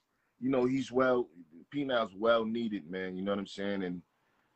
you 0.41 0.51
know, 0.51 0.65
he's 0.65 0.91
well 0.91 1.29
P-Now's 1.71 2.15
well 2.17 2.45
needed, 2.45 2.91
man. 2.91 3.17
You 3.17 3.23
know 3.23 3.33
what 3.33 3.39
I'm 3.39 3.47
saying? 3.47 3.83
And 3.83 4.03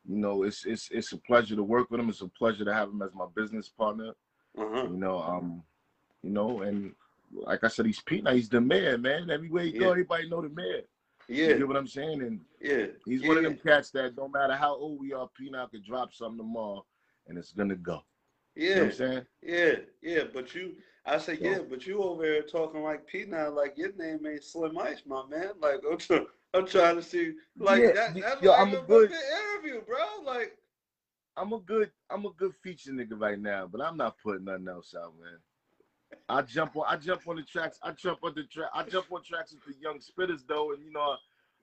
you 0.07 0.17
know, 0.17 0.43
it's 0.43 0.65
it's 0.65 0.89
it's 0.91 1.11
a 1.11 1.17
pleasure 1.17 1.55
to 1.55 1.63
work 1.63 1.91
with 1.91 1.99
him. 1.99 2.09
It's 2.09 2.21
a 2.21 2.27
pleasure 2.27 2.65
to 2.65 2.73
have 2.73 2.89
him 2.89 3.01
as 3.01 3.13
my 3.13 3.25
business 3.35 3.69
partner. 3.69 4.13
Uh-huh. 4.57 4.87
You 4.89 4.97
know, 4.97 5.21
um, 5.21 5.63
you 6.23 6.31
know, 6.31 6.61
and 6.61 6.93
like 7.31 7.63
I 7.63 7.67
said, 7.67 7.85
he's 7.85 8.01
now. 8.23 8.33
He's 8.33 8.49
the 8.49 8.61
man, 8.61 9.01
man. 9.01 9.29
Everywhere 9.29 9.63
you 9.63 9.73
yeah. 9.73 9.79
go, 9.79 9.91
everybody 9.91 10.29
know 10.29 10.41
the 10.41 10.49
man. 10.49 10.81
Yeah. 11.27 11.49
You 11.49 11.57
get 11.59 11.67
what 11.67 11.77
I'm 11.77 11.87
saying? 11.87 12.21
And 12.23 12.39
yeah, 12.59 12.87
he's 13.05 13.21
yeah. 13.21 13.27
one 13.27 13.37
of 13.37 13.43
them 13.43 13.59
cats 13.63 13.91
that 13.91 14.17
no 14.17 14.27
matter 14.27 14.55
how 14.55 14.75
old 14.75 14.99
we 14.99 15.13
are, 15.13 15.29
P-Now 15.37 15.67
could 15.67 15.85
drop 15.85 16.11
something 16.13 16.39
tomorrow 16.39 16.83
and 17.27 17.37
it's 17.37 17.51
gonna 17.51 17.75
go. 17.75 18.01
Yeah. 18.55 18.69
You 18.69 18.75
know 18.75 18.83
I'm 18.83 18.91
saying? 18.91 19.25
Yeah, 19.43 19.75
yeah. 20.01 20.23
But 20.33 20.55
you 20.55 20.73
I 21.05 21.17
said, 21.17 21.39
yeah, 21.41 21.59
but 21.67 21.85
you 21.87 22.01
over 22.03 22.23
here 22.23 22.41
talking 22.43 22.83
like 22.83 23.07
P 23.07 23.25
now, 23.25 23.49
like 23.49 23.77
your 23.77 23.93
name 23.93 24.25
ain't 24.27 24.43
Slim 24.43 24.77
Ice, 24.77 25.03
my 25.05 25.23
man. 25.27 25.51
Like 25.59 25.79
I'm, 25.89 25.97
trying, 25.97 26.25
I'm 26.53 26.67
trying 26.67 26.95
to 26.97 27.01
see, 27.01 27.33
like 27.57 27.81
yeah, 27.81 27.91
that, 27.93 28.15
that's 28.19 28.41
yo, 28.41 28.51
like 28.51 28.59
I'm 28.59 28.73
a 28.75 28.81
good 28.81 29.11
interview, 29.11 29.81
bro. 29.81 29.97
Like 30.25 30.57
I'm 31.37 31.53
a 31.53 31.59
good, 31.59 31.91
I'm 32.09 32.25
a 32.25 32.31
good 32.31 32.53
feature 32.61 32.91
nigga 32.91 33.19
right 33.19 33.39
now, 33.39 33.65
but 33.67 33.81
I'm 33.81 33.97
not 33.97 34.17
putting 34.21 34.45
nothing 34.45 34.67
else 34.67 34.93
out, 34.97 35.13
man. 35.19 35.37
I 36.27 36.41
jump 36.43 36.75
on, 36.75 36.83
I 36.87 36.95
jump 36.97 37.27
on 37.27 37.37
the 37.37 37.43
tracks, 37.43 37.79
I 37.81 37.91
jump 37.91 38.19
on 38.23 38.33
the 38.35 38.43
track, 38.43 38.69
I 38.73 38.83
jump 38.83 39.07
on 39.11 39.23
tracks 39.23 39.53
with 39.53 39.63
the 39.65 39.81
young 39.81 39.99
spitters 39.99 40.45
though, 40.47 40.73
and 40.73 40.83
you 40.83 40.91
know, 40.91 41.01
I, 41.01 41.15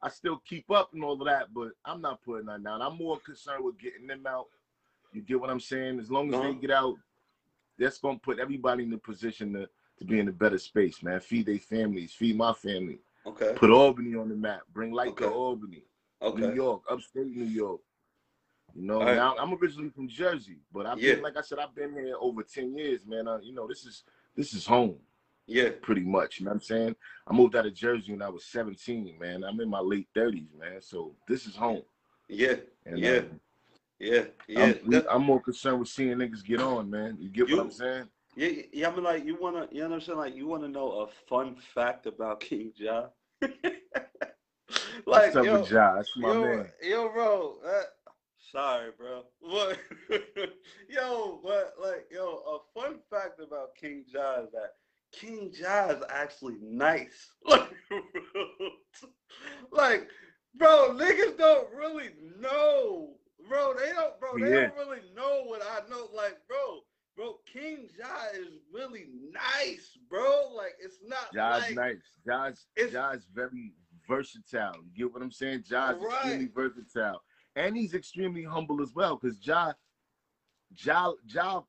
I 0.02 0.08
still 0.08 0.42
keep 0.48 0.70
up 0.70 0.92
and 0.92 1.04
all 1.04 1.12
of 1.20 1.26
that, 1.26 1.54
but 1.54 1.68
I'm 1.84 2.00
not 2.00 2.22
putting 2.22 2.46
that 2.46 2.64
down. 2.64 2.82
I'm 2.82 2.96
more 2.96 3.18
concerned 3.20 3.64
with 3.64 3.78
getting 3.78 4.06
them 4.06 4.26
out. 4.26 4.46
You 5.12 5.22
get 5.22 5.40
what 5.40 5.50
I'm 5.50 5.60
saying? 5.60 6.00
As 6.00 6.10
long 6.10 6.28
as 6.30 6.34
Uh-huh. 6.34 6.48
they 6.48 6.54
get 6.54 6.70
out, 6.70 6.96
that's 7.78 7.98
gonna 7.98 8.18
put 8.18 8.38
everybody 8.38 8.84
in 8.84 8.90
the 8.90 8.98
position 8.98 9.52
to, 9.54 9.68
to 9.98 10.04
be 10.04 10.18
in 10.18 10.28
a 10.28 10.32
better 10.32 10.58
space, 10.58 11.02
man. 11.02 11.20
Feed 11.20 11.46
their 11.46 11.58
families, 11.58 12.12
feed 12.12 12.36
my 12.36 12.52
family, 12.52 12.98
Okay. 13.26 13.52
put 13.56 13.70
Albany 13.70 14.14
on 14.14 14.28
the 14.28 14.34
map, 14.36 14.60
bring 14.72 14.92
light 14.92 15.16
to 15.18 15.30
Albany, 15.30 15.84
Okay. 16.22 16.40
New 16.40 16.52
York, 16.54 16.82
upstate 16.90 17.26
New 17.26 17.44
York. 17.44 17.80
You 18.74 18.82
know, 18.86 19.00
right. 19.00 19.14
now 19.16 19.36
I'm 19.38 19.54
originally 19.54 19.90
from 19.90 20.08
Jersey, 20.08 20.58
but 20.72 20.86
I've 20.86 20.98
Yeah. 20.98 21.14
been 21.14 21.22
like 21.22 21.36
I 21.36 21.40
said, 21.42 21.58
I've 21.58 21.74
been 21.74 21.94
here 21.94 22.16
over 22.20 22.42
10 22.42 22.76
years, 22.76 23.06
man. 23.06 23.26
Uh, 23.26 23.38
you 23.42 23.52
know, 23.54 23.66
this 23.66 23.84
is 23.84 24.04
this 24.34 24.52
is 24.52 24.66
home 24.66 24.98
Yeah. 25.46 25.70
pretty 25.80 26.02
much. 26.02 26.38
You 26.40 26.44
know 26.44 26.50
what 26.50 26.56
I'm 26.56 26.60
saying? 26.62 26.96
I 27.26 27.32
moved 27.32 27.56
out 27.56 27.64
of 27.66 27.74
Jersey 27.74 28.12
when 28.12 28.20
I 28.22 28.28
was 28.28 28.44
17, 28.44 29.18
man. 29.18 29.44
I'm 29.44 29.60
in 29.60 29.70
my 29.70 29.80
late 29.80 30.08
30s, 30.14 30.52
man. 30.58 30.80
So 30.82 31.14
this 31.26 31.46
is 31.46 31.56
home. 31.56 31.82
Yeah. 32.28 32.56
And 32.84 32.98
Yeah. 32.98 33.18
um, 33.18 33.40
Yeah. 33.98 34.24
Yeah. 34.48 34.74
I'm, 34.92 35.02
I'm 35.10 35.22
more 35.24 35.40
concerned 35.40 35.80
with 35.80 35.88
seeing 35.88 36.18
niggas 36.18 36.44
get 36.44 36.60
on, 36.60 36.90
man. 36.90 37.16
You 37.18 37.28
get 37.30 37.48
You- 37.48 37.56
what 37.56 37.66
I'm 37.66 37.70
saying? 37.72 38.08
yeah. 38.36 38.62
Yeah. 38.72 38.88
I 38.88 38.94
mean, 38.94 39.04
like, 39.04 39.24
you 39.24 39.36
wanna, 39.40 39.68
you 39.72 39.80
know 39.82 39.88
what 39.88 39.94
I'm 39.96 40.00
saying? 40.02 40.18
Like, 40.18 40.36
you 40.36 40.46
wanna 40.46 40.68
know 40.68 41.00
a 41.02 41.06
fun 41.28 41.56
fact 41.74 42.06
about 42.06 42.40
King 42.48 42.72
Ja? 42.76 43.06
like, 43.42 43.54
What's 45.04 45.36
up 45.36 45.44
yo, 45.44 45.60
with 45.60 45.70
Ja? 45.70 45.94
That's 45.96 46.16
my 46.16 46.32
yo, 46.32 46.40
man. 46.42 46.68
yo, 46.82 47.08
bro. 47.12 47.56
Uh, 47.66 47.82
sorry, 48.52 48.90
bro. 48.98 49.24
What? 49.40 49.78
yo, 50.88 51.40
but 51.42 51.74
like, 51.82 52.06
yo, 52.10 52.42
a 52.46 52.78
fun 52.80 52.98
fact 53.10 53.40
about 53.40 53.74
King 53.80 54.04
Ja 54.12 54.40
is 54.42 54.50
that 54.52 54.72
King 55.12 55.50
Ja 55.58 55.88
is 55.90 56.02
actually 56.10 56.56
nice. 56.60 57.30
Like, 57.46 57.70
like, 59.72 60.08
bro, 60.54 60.94
niggas 60.98 61.36
don't 61.38 61.68
really 61.74 62.10
know, 62.40 63.14
bro. 63.48 63.74
They 63.74 63.92
don't, 63.92 64.18
bro. 64.20 64.38
They 64.38 64.50
Yeah. 64.50 64.66
don't 64.68 64.76
really 64.88 65.02
know 65.14 65.44
what 65.44 65.62
I 65.62 65.88
know. 65.88 66.08
Like, 66.14 66.38
bro, 66.48 66.80
bro, 67.16 67.40
King 67.46 67.88
Ja 67.98 68.26
is 68.34 68.48
really 68.72 69.06
nice, 69.30 69.96
bro. 70.08 70.52
Like, 70.54 70.74
it's 70.80 70.98
not 71.06 71.32
Ja's 71.32 71.62
like, 71.62 71.74
nice. 71.74 72.02
Ja's 72.26 72.66
it's- 72.76 72.92
Ja's 72.92 73.26
very 73.32 73.74
versatile. 74.08 74.76
You 74.94 75.06
get 75.06 75.12
what 75.14 75.22
I'm 75.22 75.32
saying? 75.32 75.64
Ja's 75.64 75.98
Right. 75.98 76.12
extremely 76.14 76.46
versatile. 76.46 77.22
And 77.56 77.76
he's 77.76 77.94
extremely 77.94 78.44
humble 78.44 78.82
as 78.82 78.94
well, 78.94 79.16
because 79.16 79.44
Ja 79.46 79.72
Ja 80.84 81.12
Ja 81.26 81.62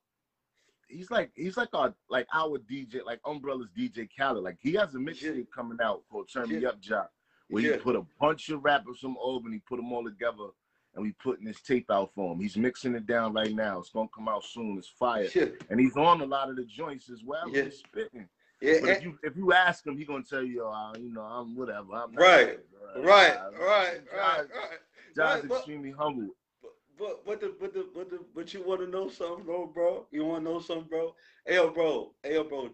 he's 0.89 1.11
like 1.11 1.31
he's 1.35 1.57
like 1.57 1.69
our 1.73 1.93
like 2.09 2.27
our 2.33 2.57
DJ, 2.59 3.01
like 3.05 3.19
Umbrella's 3.25 3.69
DJ 3.77 4.07
Khaled. 4.17 4.43
Like 4.43 4.57
he 4.59 4.73
has 4.73 4.95
a 4.95 4.97
mixtape 4.97 5.49
coming 5.51 5.77
out 5.81 6.03
called 6.09 6.29
Turn 6.31 6.49
Me 6.49 6.59
Yeah. 6.59 6.69
Up 6.69 6.77
Ja, 6.81 7.05
where 7.49 7.63
Yeah. 7.63 7.73
he 7.73 7.79
put 7.79 7.95
a 7.95 8.05
bunch 8.19 8.49
of 8.49 8.63
rappers 8.63 8.99
from 8.99 9.15
Albany, 9.17 9.59
put 9.59 9.77
them 9.77 9.91
all 9.93 10.03
together, 10.03 10.47
and 10.97 11.05
we 11.05 11.11
putting 11.13 11.45
this 11.45 11.61
tape 11.61 11.89
out 11.91 12.11
for 12.15 12.33
him. 12.33 12.39
He's 12.41 12.57
mixing 12.57 12.95
it 12.95 13.05
down 13.05 13.31
right 13.31 13.53
now. 13.53 13.79
It's 13.79 13.91
gonna 13.91 14.09
come 14.13 14.27
out 14.27 14.43
soon. 14.43 14.77
It's 14.79 14.87
fire. 14.89 15.29
yeah, 15.33 15.45
And 15.69 15.79
he's 15.79 15.95
on 15.95 16.21
a 16.21 16.25
lot 16.25 16.49
of 16.49 16.55
the 16.55 16.65
joints 16.65 17.09
as 17.09 17.23
well. 17.23 17.47
Yeah. 17.49 17.65
He's 17.65 17.77
spitting. 17.77 18.27
yeah, 18.61 18.79
But 18.81 18.89
if 18.89 19.03
you 19.03 19.19
if 19.23 19.37
you 19.37 19.53
ask 19.53 19.85
him, 19.85 19.95
he 19.95 20.03
gonna 20.05 20.23
tell 20.23 20.43
you, 20.43 20.63
oh, 20.65 20.91
you 20.99 21.13
know, 21.13 21.21
I'm 21.21 21.55
whatever. 21.55 21.93
I'm 21.93 22.11
not 22.11 22.19
Right, 22.21 22.59
right, 22.97 23.37
right, 23.59 24.01
right, 24.11 24.11
right. 24.11 24.47
Ja's 25.15 25.17
Right, 25.41 25.47
but- 25.47 25.57
extremely 25.57 25.91
humble. 25.91 26.29
But 26.99 27.23
but 27.27 27.39
the 27.39 27.53
but 27.61 27.75
the 27.75 27.85
but 27.93 28.09
the 28.09 28.19
but 28.33 28.51
you 28.55 28.63
want 28.65 28.81
to 28.81 28.87
know 28.87 29.07
something, 29.07 29.45
bro, 29.45 29.67
bro? 29.67 30.07
You 30.09 30.25
want 30.25 30.43
to 30.43 30.51
know 30.51 30.59
something, 30.59 30.87
bro? 30.89 31.13
Hey, 31.45 31.53
yo, 31.53 31.69
bro. 31.69 32.11
Hey, 32.23 32.33
yo, 32.33 32.43
bro. 32.43 32.71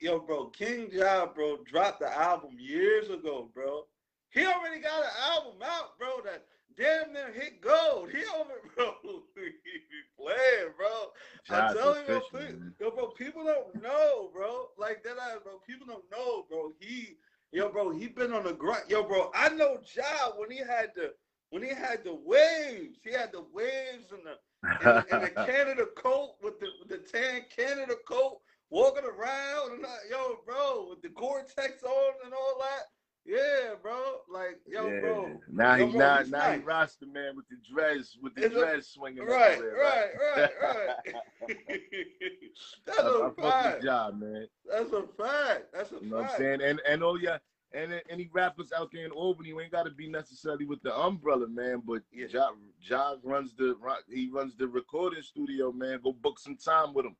Yo, 0.00 0.18
bro. 0.18 0.46
King 0.46 0.88
Ja, 0.90 1.26
bro, 1.26 1.58
dropped 1.70 2.00
the 2.00 2.12
album 2.12 2.56
years 2.58 3.10
ago, 3.10 3.48
bro. 3.54 3.84
He 4.30 4.44
already 4.44 4.80
got 4.80 5.04
an 5.04 5.10
album 5.24 5.60
out, 5.64 5.96
bro. 6.00 6.20
That 6.24 6.46
damn 6.76 7.12
near 7.12 7.32
hit 7.32 7.60
gold. 7.60 8.10
He 8.10 8.22
over, 8.36 8.60
bro. 8.74 8.94
he 9.34 9.42
be 9.42 10.00
playing, 10.18 10.72
bro. 10.76 11.10
I 11.48 11.68
Ja's 11.68 11.76
tell 11.76 11.96
you, 11.96 12.16
official, 12.16 12.58
yo, 12.80 12.90
bro. 12.90 13.08
People 13.08 13.44
don't 13.44 13.82
know, 13.82 14.30
bro. 14.32 14.66
Like 14.78 15.02
that, 15.04 15.16
ass, 15.16 15.38
bro. 15.42 15.54
People 15.66 15.86
don't 15.86 16.04
know, 16.10 16.46
bro. 16.48 16.72
He, 16.78 17.16
yo, 17.52 17.68
bro. 17.70 17.90
He 17.90 18.08
been 18.08 18.32
on 18.32 18.44
the 18.44 18.52
grind, 18.52 18.84
yo, 18.88 19.02
bro. 19.02 19.30
I 19.34 19.50
know 19.50 19.78
Ja 19.94 20.30
when 20.36 20.50
he 20.50 20.58
had 20.58 20.90
the 20.94 21.12
when 21.50 21.62
he 21.62 21.70
had 21.70 22.04
the 22.04 22.14
waves. 22.14 22.98
He 23.02 23.12
had 23.12 23.32
the 23.32 23.44
waves 23.52 24.12
and 24.12 24.22
the 24.24 24.36
the, 24.82 25.04
in 25.12 25.20
the 25.22 25.30
Canada 25.46 25.86
coat 25.96 26.34
with 26.42 26.60
the 26.60 26.66
with 26.78 26.88
the 26.88 26.98
tan 26.98 27.42
Canada 27.54 27.94
coat, 28.06 28.38
walking 28.70 29.04
around 29.04 29.72
and 29.72 29.84
uh, 29.84 29.88
yo, 30.10 30.36
bro, 30.46 30.86
with 30.90 31.02
the 31.02 31.08
Gore-Tex 31.08 31.82
on 31.82 32.12
and 32.24 32.34
all 32.34 32.58
that. 32.60 32.84
Yeah, 33.24 33.74
bro. 33.82 34.00
Like, 34.32 34.60
yo, 34.66 34.88
yeah. 34.88 35.00
bro. 35.00 35.40
Now 35.50 35.74
Yo, 35.76 35.86
he 35.86 35.92
bro, 35.92 36.00
now 36.00 36.18
he's 36.52 36.60
he. 36.60 36.64
Rasta 36.64 37.06
man 37.06 37.36
with 37.36 37.46
the 37.48 37.56
dress 37.72 38.16
with 38.20 38.34
the 38.34 38.46
It's 38.46 38.54
a- 38.54 38.58
dress 38.58 38.86
swinging 38.88 39.24
Right, 39.26 39.52
everywhere, 39.52 39.76
right, 39.76 40.50
right, 40.62 40.96
right. 41.08 41.14
That's 42.86 42.98
I, 42.98 43.28
a 43.28 43.30
fact. 43.42 43.84
Ja, 43.84 44.10
man. 44.10 44.46
That's 44.70 44.92
a 44.92 45.02
fact. 45.18 45.66
That's 45.72 45.92
a 45.92 45.96
You 46.02 46.10
know 46.10 46.16
what 46.18 46.30
I'm 46.30 46.36
saying? 46.38 46.62
And 46.62 46.80
and 46.88 47.04
oh 47.04 47.16
yeah, 47.16 47.38
and 47.72 48.00
any 48.08 48.28
rappers 48.32 48.72
out 48.76 48.90
there 48.92 49.04
in 49.04 49.10
Albany, 49.10 49.50
you 49.50 49.60
ain't 49.60 49.72
got 49.72 49.84
to 49.84 49.90
be 49.90 50.08
necessarily 50.08 50.64
with 50.64 50.82
the 50.82 50.96
umbrella, 50.96 51.46
man. 51.46 51.82
But 51.86 52.02
Yeah. 52.12 52.26
Ja, 52.30 52.50
ja 52.80 53.14
runs 53.22 53.54
the 53.54 53.76
he 54.08 54.30
runs 54.32 54.56
the 54.56 54.66
recording 54.66 55.22
studio, 55.22 55.72
man. 55.72 56.00
Go 56.02 56.12
book 56.12 56.38
some 56.38 56.56
time 56.56 56.94
with 56.94 57.06
him. 57.06 57.16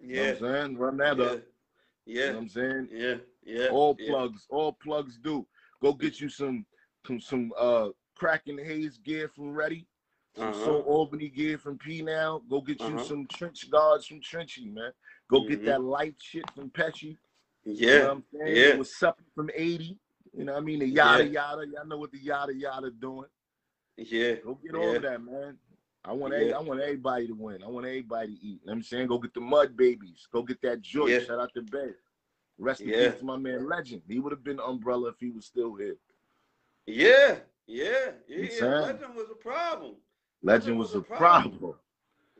You 0.00 0.16
know 0.16 0.22
Yeah. 0.22 0.32
what 0.32 0.42
I'm 0.42 0.54
saying? 0.54 0.76
Run 0.78 0.96
that 0.98 1.18
Yeah. 1.18 1.24
up. 1.24 1.42
You 2.08 2.14
know 2.20 2.24
Yeah. 2.32 2.36
I'm 2.38 2.48
saying? 2.48 2.88
Yeah. 2.90 3.14
Yeah. 3.44 3.68
All 3.68 3.94
yeah. 3.98 4.08
plugs, 4.10 4.46
all 4.48 4.72
plugs 4.72 5.18
do. 5.22 5.46
Go 5.82 5.92
get 5.92 6.20
you 6.20 6.28
some 6.28 6.64
some 7.06 7.20
some 7.20 7.52
uh 7.58 7.88
cracking 8.16 8.58
haze 8.58 8.98
gear 8.98 9.28
from 9.28 9.52
Ready. 9.54 9.86
Some 10.36 10.48
Uh-huh. 10.48 10.64
Soul 10.64 10.80
Albany 10.82 11.28
gear 11.28 11.58
from 11.58 11.76
P 11.78 12.02
now. 12.02 12.42
Go 12.48 12.60
get 12.62 12.80
you 12.80 12.86
Uh-huh. 12.86 13.04
some 13.04 13.26
trench 13.26 13.70
guards 13.70 14.06
from 14.06 14.20
Trenchy, 14.20 14.72
man. 14.72 14.92
Go 15.30 15.42
get 15.46 15.60
Mhm. 15.60 15.64
that 15.66 15.82
light 15.82 16.14
shit 16.18 16.50
from 16.54 16.70
Pesci. 16.70 17.16
You 17.64 17.86
know 17.86 17.92
Yeah. 17.92 18.10
I'm 18.10 18.24
saying? 18.32 18.56
yeah. 18.56 18.76
What's 18.76 19.02
up 19.02 19.20
from 19.34 19.50
80? 19.54 19.98
You 20.32 20.44
know 20.44 20.52
what 20.54 20.62
I 20.62 20.64
mean? 20.64 20.78
The 20.80 20.86
yada 20.86 21.24
Yeah. 21.24 21.30
yada. 21.50 21.66
Y'all 21.66 21.86
know 21.86 21.98
what 21.98 22.12
the 22.12 22.18
yada 22.18 22.54
yada 22.54 22.90
doing. 22.90 23.28
Yeah. 23.96 24.36
Go 24.36 24.54
get 24.54 24.72
Yeah. 24.74 24.80
all 24.80 24.96
of 24.96 25.02
that, 25.02 25.22
man. 25.22 25.58
I 26.04 26.12
want 26.12 26.34
Yeah. 26.34 26.56
I 26.56 26.60
want 26.60 26.80
everybody 26.80 27.26
to 27.26 27.34
win. 27.34 27.62
I 27.62 27.68
want 27.68 27.86
everybody 27.86 28.36
to 28.36 28.40
eat. 28.44 28.60
You 28.62 28.66
know 28.66 28.72
I'm 28.72 28.82
saying? 28.82 29.08
Go 29.08 29.18
get 29.18 29.34
the 29.34 29.40
mud 29.40 29.76
babies. 29.76 30.26
Go 30.32 30.42
get 30.42 30.60
that 30.62 30.80
joy. 30.80 31.06
Yeah. 31.06 31.20
Shout 31.20 31.40
out 31.40 31.52
to 31.54 31.62
Bay. 31.62 31.90
Rest 32.58 32.80
in 32.80 32.88
Yeah. 32.88 33.10
peace 33.10 33.20
to 33.20 33.24
my 33.24 33.36
man 33.36 33.68
Legend. 33.68 34.02
He 34.08 34.18
would 34.18 34.32
have 34.32 34.44
been 34.44 34.60
umbrella 34.60 35.10
if 35.10 35.20
he 35.20 35.30
was 35.30 35.44
still 35.46 35.74
here. 35.74 35.96
Yeah. 36.86 37.40
Yeah. 37.66 38.12
You 38.26 38.48
Yeah. 38.50 38.64
Legend 38.66 39.14
was 39.14 39.30
a 39.30 39.34
problem. 39.34 39.96
Legend 40.42 40.78
was 40.78 40.94
a 40.94 41.00
problem. 41.00 41.74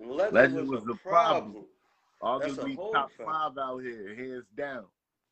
Legend, 0.01 0.68
was, 0.68 0.83
a 0.83 0.87
the 0.87 0.94
problem. 0.94 1.64
Arguably 2.23 2.77
top 2.92 3.11
fact. 3.12 3.29
five 3.29 3.59
out 3.59 3.79
here, 3.79 4.14
hands 4.14 4.47
down. 4.57 4.85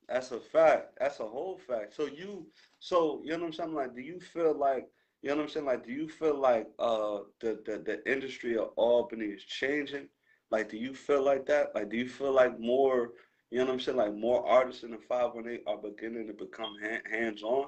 That's 0.09 0.31
a 0.33 0.41
fact. 0.41 0.99
That's 0.99 1.21
a 1.21 1.27
whole 1.27 1.59
fact. 1.59 1.95
So 1.95 2.07
you, 2.07 2.47
so 2.79 3.21
you 3.25 3.33
know 3.33 3.39
what 3.39 3.47
I'm 3.47 3.53
saying? 3.53 3.75
Like, 3.75 3.95
do 3.95 4.01
you 4.01 4.21
feel 4.21 4.55
like, 4.55 4.89
you 5.27 5.33
know 5.33 5.39
what 5.39 5.43
I'm 5.43 5.49
saying? 5.49 5.67
Like, 5.67 5.85
do 5.85 5.91
you 5.91 6.09
feel 6.09 6.39
like 6.39 6.69
uh 6.79 7.19
the 7.41 7.59
the, 7.67 7.79
the 7.79 8.11
industry 8.13 8.57
of 8.57 8.69
Albany 8.77 9.25
is 9.25 9.43
changing? 9.43 10.07
Like, 10.53 10.71
do 10.71 10.77
you 10.77 10.95
feel 10.95 11.25
like 11.25 11.47
that? 11.47 11.75
Like, 11.75 11.91
do 11.91 11.97
you 11.97 12.09
feel 12.09 12.31
like 12.31 12.61
more, 12.61 13.11
you 13.51 13.59
know 13.59 13.65
what 13.65 13.73
I'm 13.73 13.81
saying? 13.81 13.99
Like, 13.99 14.15
more 14.15 14.47
artists 14.47 14.85
in 14.85 14.93
the 14.93 14.99
518 14.99 15.65
are 15.67 15.79
beginning 15.83 16.29
to 16.29 16.33
become 16.33 16.77
hand, 16.81 17.03
hands 17.11 17.43
on? 17.43 17.67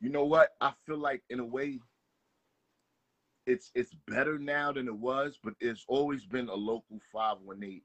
You 0.00 0.08
know 0.08 0.24
what? 0.24 0.52
I 0.62 0.72
feel 0.86 0.96
like 0.96 1.24
in 1.28 1.40
a 1.40 1.44
way 1.44 1.78
it's 3.44 3.70
it's 3.74 3.94
better 4.06 4.38
now 4.38 4.72
than 4.72 4.88
it 4.88 4.96
was, 4.96 5.38
but 5.44 5.52
it's 5.60 5.84
always 5.88 6.24
been 6.24 6.48
a 6.48 6.54
local 6.54 7.00
518 7.12 7.82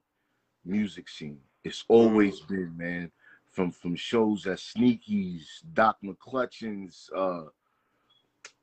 music 0.64 1.10
scene. 1.10 1.40
It's 1.62 1.84
always 1.88 2.40
been, 2.40 2.74
man. 2.74 3.12
From 3.50 3.70
from 3.70 3.94
shows 3.96 4.46
at 4.46 4.60
Sneaky's, 4.60 5.62
Doc 5.74 5.98
McClutchin's, 6.02 7.10
uh 7.14 7.42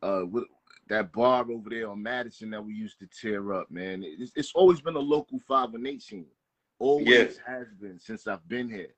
uh 0.02 0.24
with 0.30 0.46
that 0.90 1.12
bar 1.14 1.46
over 1.50 1.70
there 1.70 1.90
on 1.90 2.02
Madison 2.04 2.50
that 2.50 2.64
we 2.66 2.74
used 2.74 3.00
to 3.00 3.08
tear 3.08 3.54
up, 3.54 3.72
man. 3.72 4.04
It's, 4.06 4.34
it's 4.36 4.52
always 4.54 4.82
been 4.82 4.96
a 4.96 5.00
local 5.00 5.40
five 5.40 5.68
518 5.70 6.00
scene. 6.02 6.26
Always 6.80 7.08
Yeah. 7.08 7.28
has 7.48 7.68
been 7.80 7.98
since 8.00 8.28
I've 8.28 8.46
been 8.50 8.70
here. 8.70 8.90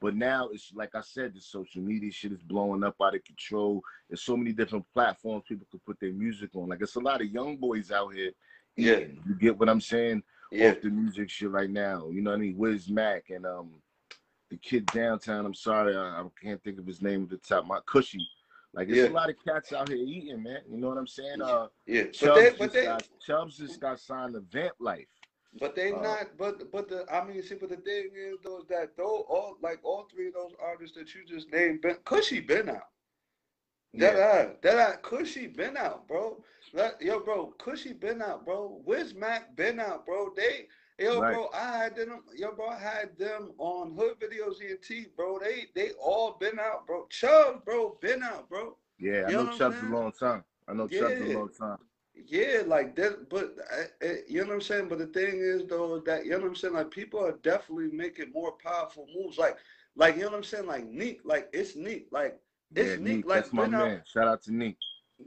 But 0.00 0.16
now 0.16 0.48
it's 0.48 0.72
like 0.74 0.94
I 0.94 1.00
said, 1.02 1.34
the 1.34 1.40
social 1.40 1.82
media 1.82 2.10
shit 2.10 2.32
is 2.32 2.42
blowing 2.42 2.82
up 2.82 2.96
out 3.02 3.14
of 3.14 3.22
control. 3.24 3.82
There's 4.08 4.22
so 4.22 4.36
many 4.36 4.52
different 4.52 4.84
platforms 4.94 5.44
people 5.46 5.66
could 5.70 5.84
put 5.84 6.00
their 6.00 6.12
music 6.12 6.50
on. 6.54 6.68
Like 6.70 6.80
it's 6.80 6.96
a 6.96 7.00
lot 7.00 7.20
of 7.20 7.28
young 7.28 7.56
boys 7.56 7.90
out 7.90 8.14
here. 8.14 8.30
Yeah. 8.76 8.96
eating. 8.98 9.22
You 9.28 9.34
get 9.34 9.58
what 9.58 9.68
I'm 9.68 9.80
saying? 9.80 10.22
Yeah. 10.50 10.70
Off 10.70 10.80
the 10.82 10.90
music 10.90 11.28
shit 11.30 11.50
right 11.50 11.70
now. 11.70 12.08
You 12.10 12.20
know 12.22 12.30
what 12.30 12.36
I 12.36 12.40
mean? 12.40 12.56
Wiz 12.56 12.88
Mac 12.88 13.30
and 13.30 13.44
um 13.46 13.70
the 14.50 14.56
kid 14.56 14.86
downtown. 14.86 15.46
I'm 15.46 15.54
sorry, 15.54 15.96
I, 15.96 16.20
I 16.20 16.24
can't 16.42 16.62
think 16.62 16.78
of 16.78 16.86
his 16.86 17.00
name 17.02 17.22
at 17.24 17.30
the 17.30 17.36
top. 17.38 17.66
My 17.66 17.80
Cushy. 17.86 18.26
Like 18.74 18.88
there's 18.88 18.98
Yeah. 19.08 19.08
a 19.08 19.12
lot 19.14 19.30
of 19.30 19.36
cats 19.44 19.72
out 19.72 19.88
here 19.88 19.98
eating, 19.98 20.42
man. 20.42 20.60
You 20.68 20.78
know 20.78 20.88
what 20.88 20.98
I'm 20.98 21.06
saying? 21.06 21.42
Uh 21.42 21.68
Yeah. 21.86 22.04
But 22.04 22.12
Chubbs, 22.14 22.40
they, 22.40 22.50
but 22.50 22.58
just 22.58 22.72
they, 22.74 22.84
got, 22.84 23.08
Chubbs 23.20 23.56
just 23.58 23.80
got 23.80 24.00
signed 24.00 24.34
to 24.34 24.40
Vamp 24.40 24.74
Life. 24.80 25.08
But 25.60 25.74
they 25.74 25.92
Uh, 25.92 26.00
not. 26.00 26.38
But 26.38 26.70
but 26.72 26.88
the 26.88 27.04
I 27.12 27.24
mean, 27.24 27.42
see, 27.42 27.54
but 27.56 27.68
the 27.68 27.76
thing 27.76 28.10
is, 28.14 28.38
though, 28.42 28.60
is 28.60 28.66
that 28.68 28.96
though 28.96 29.26
all 29.28 29.58
like 29.62 29.80
all 29.82 30.08
three 30.10 30.28
of 30.28 30.34
those 30.34 30.52
artists 30.62 30.96
that 30.96 31.14
you 31.14 31.24
just 31.26 31.50
named, 31.52 31.82
been, 31.82 31.96
Cushy 32.04 32.40
been 32.40 32.70
out. 32.70 32.88
That 33.94 34.16
yeah. 34.16 34.48
eye, 34.52 34.56
that 34.62 34.78
eye, 34.78 34.96
Cushy 35.02 35.46
been 35.48 35.76
out, 35.76 36.08
bro. 36.08 36.42
Yo, 37.00 37.20
bro, 37.20 37.52
Cushy 37.58 37.92
been 37.92 38.22
out, 38.22 38.46
bro. 38.46 38.80
Where's 38.84 39.14
Mac 39.14 39.54
been 39.54 39.78
out, 39.78 40.06
bro. 40.06 40.32
They, 40.34 40.66
yo, 41.02 41.20
right. 41.20 41.34
bro, 41.34 41.48
I 41.54 41.76
had 41.76 41.96
them, 41.96 42.22
yo, 42.34 42.52
bro, 42.52 42.68
I 42.68 42.78
had 42.78 43.18
them 43.18 43.52
on 43.58 43.94
Hood 43.94 44.20
Videos 44.20 44.62
ENT, 44.62 45.16
bro. 45.16 45.38
They, 45.38 45.66
they 45.74 45.92
all 45.92 46.36
been 46.38 46.58
out, 46.58 46.86
bro. 46.86 47.06
Chubb, 47.10 47.64
bro, 47.64 47.98
been 48.00 48.22
out, 48.22 48.48
bro. 48.48 48.76
Yeah, 48.98 49.24
I 49.26 49.30
you 49.30 49.36
know, 49.36 49.44
know 49.44 49.58
Chubb's 49.58 49.82
a 49.82 49.86
long 49.86 50.12
time. 50.12 50.44
I 50.68 50.74
know 50.74 50.88
yeah. 50.90 51.00
Chubb's 51.00 51.20
a 51.20 51.38
long 51.38 51.48
time. 51.58 51.78
Yeah, 52.26 52.62
like 52.66 52.94
that, 52.96 53.28
but 53.28 53.56
uh, 53.72 54.06
uh, 54.06 54.12
you 54.28 54.42
know 54.42 54.48
what 54.48 54.54
I'm 54.54 54.60
saying. 54.60 54.88
But 54.88 54.98
the 54.98 55.06
thing 55.06 55.38
is, 55.38 55.64
though, 55.66 55.98
that 56.06 56.24
you 56.24 56.32
know 56.32 56.38
what 56.38 56.48
I'm 56.48 56.54
saying. 56.54 56.74
Like 56.74 56.90
people 56.90 57.24
are 57.24 57.38
definitely 57.42 57.90
making 57.90 58.32
more 58.32 58.52
powerful 58.52 59.06
moves. 59.14 59.38
Like, 59.38 59.56
like 59.96 60.16
you 60.16 60.22
know 60.22 60.28
what 60.28 60.36
I'm 60.36 60.44
saying. 60.44 60.66
Like 60.66 60.86
Neek, 60.86 61.22
like 61.24 61.48
it's 61.52 61.74
neat. 61.74 62.12
Like 62.12 62.38
it's 62.74 62.90
yeah, 62.90 62.96
Neek. 63.04 63.26
Like 63.26 63.42
that's 63.42 63.52
my 63.52 63.66
man. 63.66 63.98
Out, 63.98 64.08
Shout 64.08 64.28
out 64.28 64.42
to 64.42 64.54
Neek. 64.54 64.76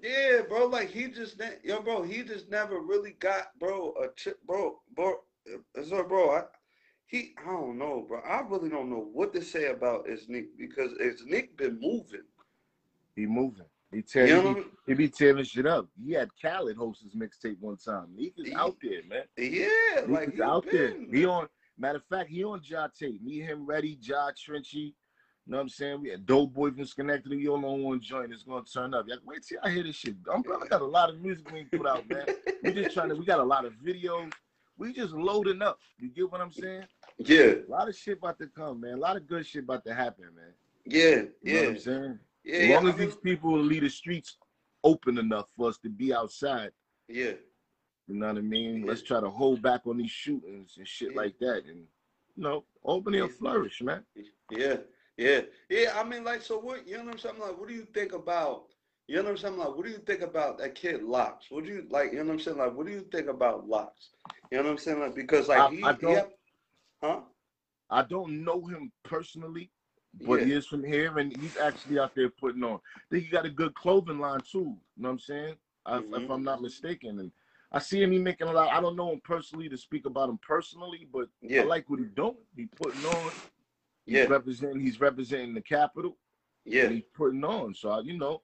Yeah, 0.01 0.41
bro. 0.47 0.67
Like 0.67 0.89
he 0.89 1.07
just, 1.07 1.41
yo, 1.63 1.81
bro. 1.81 2.03
He 2.03 2.23
just 2.23 2.49
never 2.49 2.79
really 2.79 3.11
got, 3.19 3.47
bro, 3.59 3.93
a 4.01 4.07
chip, 4.15 4.39
bro, 4.45 4.79
bro. 4.95 5.15
So, 5.84 6.03
bro, 6.03 6.31
I, 6.31 6.43
he, 7.08 7.34
I 7.41 7.49
don't 7.49 7.77
know, 7.77 8.05
bro. 8.08 8.19
I 8.21 8.41
really 8.41 8.69
don't 8.69 8.89
know 8.89 9.10
what 9.13 9.34
to 9.34 9.41
say 9.43 9.67
about 9.67 10.08
Isnick 10.08 10.47
because 10.58 10.91
Isnick 10.93 11.55
been 11.58 11.79
moving. 11.79 12.23
He 13.15 13.25
moving. 13.25 13.65
He 13.91 14.01
tear, 14.01 14.27
you 14.27 14.43
know 14.43 14.53
he, 14.55 14.63
he, 14.88 14.93
be 14.93 15.08
tearing 15.08 15.45
shit 15.45 15.65
up. 15.65 15.88
He 16.03 16.12
had 16.12 16.29
Khaled 16.41 16.75
host 16.75 17.03
his 17.03 17.13
mixtape 17.13 17.60
one 17.60 17.77
time. 17.77 18.08
Neek 18.15 18.34
is 18.38 18.47
he, 18.47 18.55
out 18.55 18.75
there, 18.81 19.01
man. 19.08 19.23
Yeah, 19.38 20.01
Neek 20.01 20.10
like 20.10 20.34
is 20.34 20.39
out 20.41 20.65
been. 20.65 21.08
there. 21.10 21.19
He 21.19 21.25
on. 21.25 21.47
Matter 21.77 21.97
of 21.97 22.03
fact, 22.05 22.29
he 22.29 22.43
on 22.43 22.62
Ja 22.63 22.88
tape. 22.88 23.21
Me, 23.21 23.39
him, 23.39 23.65
ready, 23.65 23.97
Ja 24.01 24.31
Trenchy. 24.31 24.93
You 25.45 25.51
know 25.51 25.58
what 25.58 25.63
I'm 25.63 25.69
saying? 25.69 26.01
We 26.01 26.10
had 26.10 26.25
Dope 26.25 26.53
Boy 26.53 26.71
from 26.71 26.86
Schenectady. 26.86 27.38
You 27.38 27.49
don't 27.49 27.84
one 27.84 28.01
joint. 28.01 28.34
It's 28.34 28.43
gonna 28.43 28.65
turn 28.65 28.93
up. 28.93 29.05
Like, 29.08 29.19
wait 29.25 29.43
till 29.47 29.60
I 29.63 29.69
hear 29.69 29.84
this 29.84 29.95
shit. 29.95 30.15
I'm 30.34 30.43
I 30.62 30.67
got 30.67 30.81
a 30.81 30.86
lot 30.86 31.10
of 31.10 31.21
music 31.21 31.51
we 31.51 31.65
put 31.65 31.86
out, 31.86 32.10
man. 32.10 32.25
we 32.63 32.73
just 32.73 32.95
trying 32.95 33.10
to. 33.10 33.15
We 33.15 33.25
got 33.25 33.39
a 33.39 33.43
lot 33.43 33.63
of 33.63 33.73
videos. 33.73 34.31
We 34.77 34.93
just 34.93 35.13
loading 35.13 35.61
up. 35.61 35.79
You 35.97 36.09
get 36.09 36.31
what 36.31 36.41
I'm 36.41 36.51
saying? 36.51 36.83
Yeah. 37.17 37.53
A 37.67 37.71
lot 37.71 37.88
of 37.88 37.95
shit 37.95 38.17
about 38.17 38.39
to 38.39 38.47
come, 38.47 38.81
man. 38.81 38.93
A 38.93 38.97
lot 38.97 39.15
of 39.15 39.27
good 39.27 39.45
shit 39.45 39.63
about 39.63 39.85
to 39.85 39.93
happen, 39.93 40.25
man. 40.35 40.53
Yeah, 40.85 41.01
you 41.01 41.31
yeah. 41.41 41.53
Know 41.53 41.59
what 41.61 41.69
I'm 41.69 41.79
saying? 41.79 42.19
Yeah, 42.43 42.55
as 42.55 42.69
long 42.69 42.83
yeah, 42.85 42.91
as 42.91 42.97
these 42.97 43.15
people 43.15 43.57
leave 43.57 43.81
the 43.81 43.89
streets 43.89 44.38
open 44.83 45.17
enough 45.17 45.47
for 45.55 45.69
us 45.69 45.77
to 45.79 45.89
be 45.89 46.13
outside. 46.13 46.71
Yeah. 47.07 47.33
You 48.07 48.15
know 48.15 48.27
what 48.27 48.38
I 48.38 48.41
mean? 48.41 48.81
Yeah. 48.81 48.88
Let's 48.88 49.01
try 49.01 49.19
to 49.19 49.29
hold 49.29 49.61
back 49.61 49.88
on 49.88 49.97
these 49.97 50.11
shootings 50.11 50.75
and 50.77 50.88
shit 50.88 51.11
yeah. 51.13 51.21
like 51.21 51.39
that, 51.39 51.63
and 51.65 51.85
you 52.35 52.43
know, 52.43 52.63
open 52.83 53.15
and 53.15 53.33
flourish, 53.33 53.81
man. 53.81 54.03
Yeah, 54.51 54.77
yeah, 55.17 55.41
yeah. 55.69 55.93
I 55.95 56.03
mean, 56.03 56.23
like, 56.23 56.43
so 56.43 56.59
what? 56.59 56.88
You 56.88 56.97
know 56.97 57.05
what 57.05 57.13
I'm 57.13 57.19
saying? 57.19 57.39
Like, 57.39 57.57
what 57.57 57.67
do 57.67 57.73
you 57.73 57.88
think 57.93 58.13
about? 58.13 58.65
You 59.07 59.17
know 59.17 59.23
what 59.23 59.31
I'm 59.31 59.37
saying? 59.37 59.57
Like, 59.57 59.75
what 59.75 59.85
do 59.85 59.91
you 59.91 59.99
think 59.99 60.21
about 60.21 60.57
that 60.57 60.73
kid 60.73 61.03
Locks? 61.03 61.45
What 61.49 61.65
do 61.65 61.71
you 61.71 61.85
like? 61.89 62.11
You 62.11 62.19
know 62.19 62.25
what 62.25 62.33
I'm 62.33 62.39
saying? 62.39 62.57
Like, 62.57 62.73
what 62.73 62.87
do 62.87 62.91
you 62.91 63.05
think 63.11 63.27
about 63.27 63.67
Locks? 63.67 64.09
You 64.51 64.57
know 64.57 64.63
what 64.63 64.71
I'm 64.71 64.77
saying? 64.77 64.99
Like, 64.99 65.15
because 65.15 65.47
like 65.47 65.59
I, 65.59 65.69
he, 65.69 65.83
I 65.83 65.91
don't, 65.93 66.15
he, 66.15 66.23
huh? 67.03 67.19
I 67.89 68.01
don't 68.01 68.43
know 68.43 68.65
him 68.65 68.91
personally, 69.03 69.69
but 70.25 70.39
yeah. 70.39 70.45
he 70.45 70.51
is 70.53 70.65
from 70.65 70.83
here, 70.83 71.19
and 71.19 71.35
he's 71.37 71.57
actually 71.57 71.99
out 71.99 72.15
there 72.15 72.29
putting 72.29 72.63
on. 72.63 72.79
I 72.95 73.01
think 73.11 73.25
he 73.25 73.29
got 73.29 73.45
a 73.45 73.49
good 73.49 73.75
clothing 73.75 74.19
line 74.19 74.39
too. 74.39 74.59
You 74.59 74.63
know 74.97 75.09
what 75.09 75.11
I'm 75.11 75.19
saying? 75.19 75.55
Mm-hmm. 75.87 76.15
if 76.15 76.31
I'm 76.31 76.43
not 76.43 76.63
mistaken, 76.63 77.19
and 77.19 77.31
I 77.71 77.79
see 77.79 78.01
him. 78.01 78.11
He 78.11 78.17
making 78.17 78.47
a 78.47 78.51
lot. 78.51 78.71
I 78.71 78.81
don't 78.81 78.95
know 78.95 79.11
him 79.11 79.21
personally 79.23 79.69
to 79.69 79.77
speak 79.77 80.07
about 80.07 80.29
him 80.29 80.39
personally, 80.45 81.07
but 81.13 81.27
yeah. 81.41 81.61
I 81.61 81.65
like 81.65 81.89
what 81.89 81.99
he's 81.99 82.11
doing. 82.15 82.37
He 82.55 82.65
putting 82.65 83.05
on. 83.05 83.31
He's 84.05 84.15
yeah. 84.15 84.25
representing. 84.25 84.79
He's 84.79 84.99
representing 84.99 85.53
the 85.53 85.61
capital. 85.61 86.17
Yeah. 86.65 86.89
he's 86.89 87.03
putting 87.15 87.43
on. 87.43 87.75
So 87.75 87.89
I, 87.89 87.99
you 87.99 88.17
know, 88.17 88.41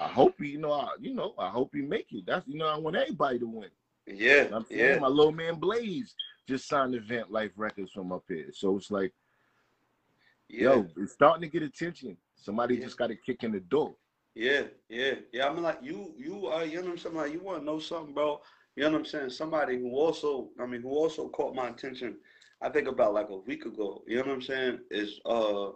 I 0.00 0.08
hope 0.08 0.34
he. 0.38 0.48
You 0.48 0.58
know, 0.58 0.72
I, 0.72 0.88
you 1.00 1.14
know, 1.14 1.34
I 1.38 1.50
hope 1.50 1.70
he 1.72 1.82
make 1.82 2.06
it. 2.12 2.24
That's 2.26 2.46
you 2.48 2.58
know, 2.58 2.66
I 2.66 2.78
want 2.78 2.96
everybody 2.96 3.38
to 3.38 3.46
win. 3.46 3.68
Yeah. 4.06 4.48
I'm 4.52 4.64
saying 4.64 4.94
yeah. 4.94 4.98
my 4.98 5.08
little 5.08 5.32
man 5.32 5.56
Blaze 5.56 6.14
just 6.48 6.66
signed 6.68 6.94
Event 6.94 7.30
Life 7.30 7.52
Records 7.56 7.92
from 7.92 8.10
up 8.10 8.24
here. 8.28 8.48
So 8.52 8.76
it's 8.76 8.90
like 8.90 9.12
yeah. 10.50 10.74
Yo, 10.74 10.86
it's 10.96 11.12
starting 11.12 11.42
to 11.42 11.48
get 11.48 11.62
attention. 11.62 12.16
Somebody 12.34 12.74
yeah. 12.74 12.84
just 12.84 12.98
got 12.98 13.10
a 13.10 13.14
kick 13.14 13.44
in 13.44 13.52
the 13.52 13.60
door. 13.60 13.94
Yeah, 14.34 14.62
yeah, 14.88 15.14
yeah. 15.32 15.48
I 15.48 15.52
mean, 15.52 15.62
like 15.62 15.78
you, 15.82 16.12
you 16.16 16.46
are, 16.46 16.64
you 16.64 16.76
know 16.76 16.82
what 16.82 16.90
I'm 16.92 16.98
saying? 16.98 17.14
Like, 17.14 17.32
you 17.32 17.40
want 17.40 17.60
to 17.60 17.64
know 17.64 17.78
something, 17.78 18.14
bro? 18.14 18.40
You 18.76 18.84
know 18.84 18.92
what 18.92 18.98
I'm 18.98 19.04
saying? 19.04 19.30
Somebody 19.30 19.78
who 19.78 19.90
also, 19.90 20.48
I 20.60 20.66
mean, 20.66 20.82
who 20.82 20.90
also 20.90 21.28
caught 21.28 21.54
my 21.54 21.68
attention. 21.68 22.16
I 22.62 22.68
think 22.68 22.88
about 22.88 23.14
like 23.14 23.28
a 23.30 23.36
week 23.36 23.64
ago. 23.64 24.02
You 24.06 24.16
know 24.16 24.24
what 24.24 24.32
I'm 24.32 24.42
saying? 24.42 24.78
Is 24.90 25.20
uh, 25.24 25.68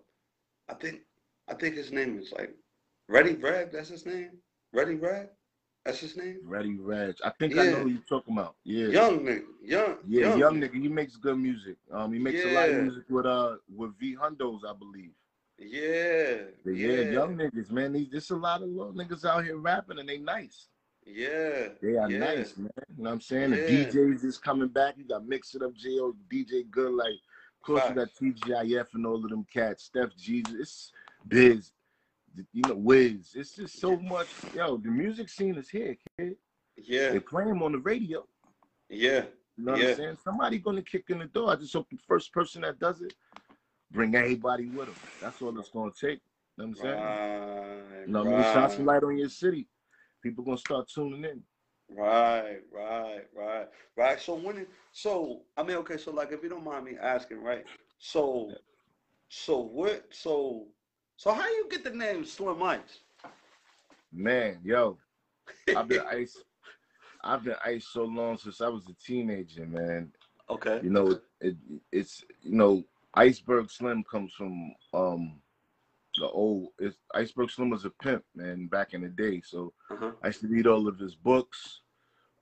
I 0.69 0.75
think, 0.81 1.01
I 1.49 1.55
think 1.55 1.77
his 1.77 1.93
name 1.93 2.19
is 2.19 2.33
like 2.33 2.55
Ready 3.09 3.35
Bragg. 3.35 3.73
That's 3.73 3.88
his 3.88 4.07
name. 4.07 4.31
Ready 4.73 4.95
Bragg. 4.95 5.29
That's 5.85 6.01
his 6.01 6.17
name. 6.17 6.38
Ready 6.45 6.77
Reg. 6.77 7.17
I 7.23 7.31
think 7.38 7.55
yeah. 7.55 7.62
I 7.62 7.67
know 7.67 7.77
who 7.83 7.88
you're 7.90 8.01
talking 8.09 8.33
about. 8.33 8.55
Yeah. 8.64 8.87
Young 8.87 9.21
nigga. 9.21 9.43
Young. 9.62 9.97
Yeah, 10.07 10.29
young, 10.29 10.38
young 10.38 10.61
nigga. 10.61 10.81
He 10.81 10.88
makes 10.88 11.17
good 11.17 11.38
music. 11.38 11.77
Um, 11.93 12.12
he 12.12 12.19
makes 12.19 12.43
yeah. 12.43 12.53
a 12.53 12.55
lot 12.55 12.69
of 12.71 12.83
music 12.83 13.05
with 13.11 13.27
uh 13.27 13.57
with 13.75 13.99
V 13.99 14.17
Hundos, 14.17 14.61
I 14.67 14.73
believe. 14.73 15.11
Yeah. 15.59 16.45
yeah. 16.64 16.73
yeah, 16.73 17.11
young 17.11 17.37
niggas, 17.37 17.71
man. 17.71 17.93
These 17.93 18.09
there's 18.11 18.31
a 18.31 18.37
lot 18.37 18.62
of 18.62 18.69
little 18.69 18.95
niggas 18.95 19.27
out 19.27 19.45
here 19.45 19.59
rapping 19.59 19.99
and 19.99 20.09
they 20.09 20.19
nice. 20.19 20.69
Yeah. 21.07 21.69
They 21.83 21.97
are 21.99 22.11
yeah. 22.11 22.19
nice, 22.19 22.57
man. 22.57 22.71
You 22.97 23.05
know 23.05 23.11
what 23.11 23.12
I'm 23.12 23.21
saying? 23.21 23.51
The 23.51 23.59
DJs 23.59 24.25
is 24.25 24.38
coming 24.38 24.69
back. 24.69 24.95
You 24.97 25.05
got 25.05 25.27
Mix 25.27 25.55
It 25.55 25.62
Up 25.62 25.75
J.O. 25.75 26.14
DJ 26.33 26.71
Good. 26.71 26.95
Like, 26.95 27.12
of 27.12 27.67
course, 27.67 27.83
you 27.90 27.95
got 27.95 28.09
TGIF 28.19 28.87
and 28.95 29.07
all 29.07 29.23
of 29.23 29.29
them 29.29 29.47
cats. 29.53 29.85
Steph 29.85 30.17
Jesus. 30.17 30.93
Biz 31.29 31.73
you 32.53 32.62
know, 32.66 32.75
Wiz. 32.75 33.33
It's 33.35 33.57
just 33.57 33.81
so 33.81 33.97
much. 33.97 34.29
Yo, 34.55 34.77
the 34.77 34.90
music 34.90 35.29
scene 35.29 35.57
is 35.57 35.68
here, 35.68 35.97
kid. 36.18 36.37
Yeah. 36.77 37.11
They 37.11 37.20
play 37.20 37.44
them 37.44 37.62
on 37.62 37.73
the 37.73 37.79
radio. 37.79 38.27
Yeah. 38.88 39.25
You 39.57 39.64
know 39.64 39.77
yeah. 39.77 39.83
what 39.83 39.90
I'm 39.90 39.97
saying? 39.97 40.18
Somebody 40.25 40.59
gonna 40.59 40.83
kick 40.83 41.05
in 41.09 41.20
the 41.20 41.27
door. 41.27 41.51
I 41.51 41.57
just 41.57 41.73
hope 41.73 41.88
the 41.90 41.99
first 42.09 42.33
person 42.33 42.62
that 42.62 42.79
does 42.79 43.03
it 43.03 43.14
bring 43.92 44.14
everybody 44.14 44.66
with 44.66 44.87
them. 44.87 44.97
That's 45.20 45.40
all 45.40 45.59
it's 45.59 45.70
gonna 45.70 45.92
take. 45.99 46.20
You 46.57 46.64
know 46.64 46.66
what 46.66 46.66
I'm 46.66 46.75
saying? 46.75 47.03
Right, 47.03 48.01
you 48.07 48.12
know 48.12 48.25
what 48.25 48.35
I 48.35 48.42
mean? 48.42 48.55
Shine 48.55 48.70
some 48.70 48.87
light 48.87 49.03
on 49.03 49.16
your 49.16 49.29
city. 49.29 49.68
People 50.23 50.44
gonna 50.44 50.59
start 50.59 50.88
tuning 50.88 51.25
in. 51.25 51.42
Right, 51.90 52.61
right, 52.73 53.25
right, 53.37 53.68
right. 53.97 54.20
So 54.20 54.35
when, 54.35 54.66
so 54.92 55.42
I 55.57 55.62
mean, 55.62 55.77
okay, 55.79 55.97
so 55.97 56.11
like, 56.11 56.33
if 56.33 56.42
you 56.42 56.49
don't 56.49 56.64
mind 56.64 56.85
me 56.85 56.92
asking, 57.01 57.42
right? 57.42 57.64
So, 57.99 58.53
so 59.29 59.61
what? 59.61 60.07
So 60.11 60.66
so 61.16 61.33
how 61.33 61.46
you 61.46 61.66
get 61.70 61.85
the 61.85 61.90
name 61.90 62.24
Slim 62.24 62.62
Ice? 62.62 63.00
Man, 64.12 64.59
yo, 64.62 64.98
I've 65.77 65.88
been 65.88 66.03
ice. 66.11 66.37
I've 67.22 67.44
been 67.44 67.57
ice 67.64 67.87
so 67.90 68.05
long 68.05 68.37
since 68.37 68.61
I 68.61 68.68
was 68.68 68.87
a 68.88 68.94
teenager, 69.05 69.66
man. 69.66 70.12
Okay. 70.50 70.81
You 70.83 70.90
know, 70.90 71.18
it, 71.40 71.57
it's 71.90 72.24
you 72.42 72.57
know, 72.57 72.85
Iceberg 73.14 73.70
Slim 73.70 74.05
comes 74.05 74.33
from 74.35 74.74
um 74.92 75.40
the 76.16 76.29
old 76.29 76.68
it's 76.79 76.96
Iceberg 77.14 77.50
Slim 77.50 77.70
was 77.70 77.85
a 77.85 77.90
pimp, 77.90 78.24
man, 78.35 78.66
back 78.66 78.94
in 78.94 79.03
the 79.03 79.09
day. 79.09 79.40
So 79.44 79.72
uh-huh. 79.90 80.12
I 80.22 80.29
used 80.29 80.40
to 80.42 80.48
read 80.48 80.66
all 80.66 80.87
of 80.88 80.98
his 80.98 81.14
books. 81.14 81.81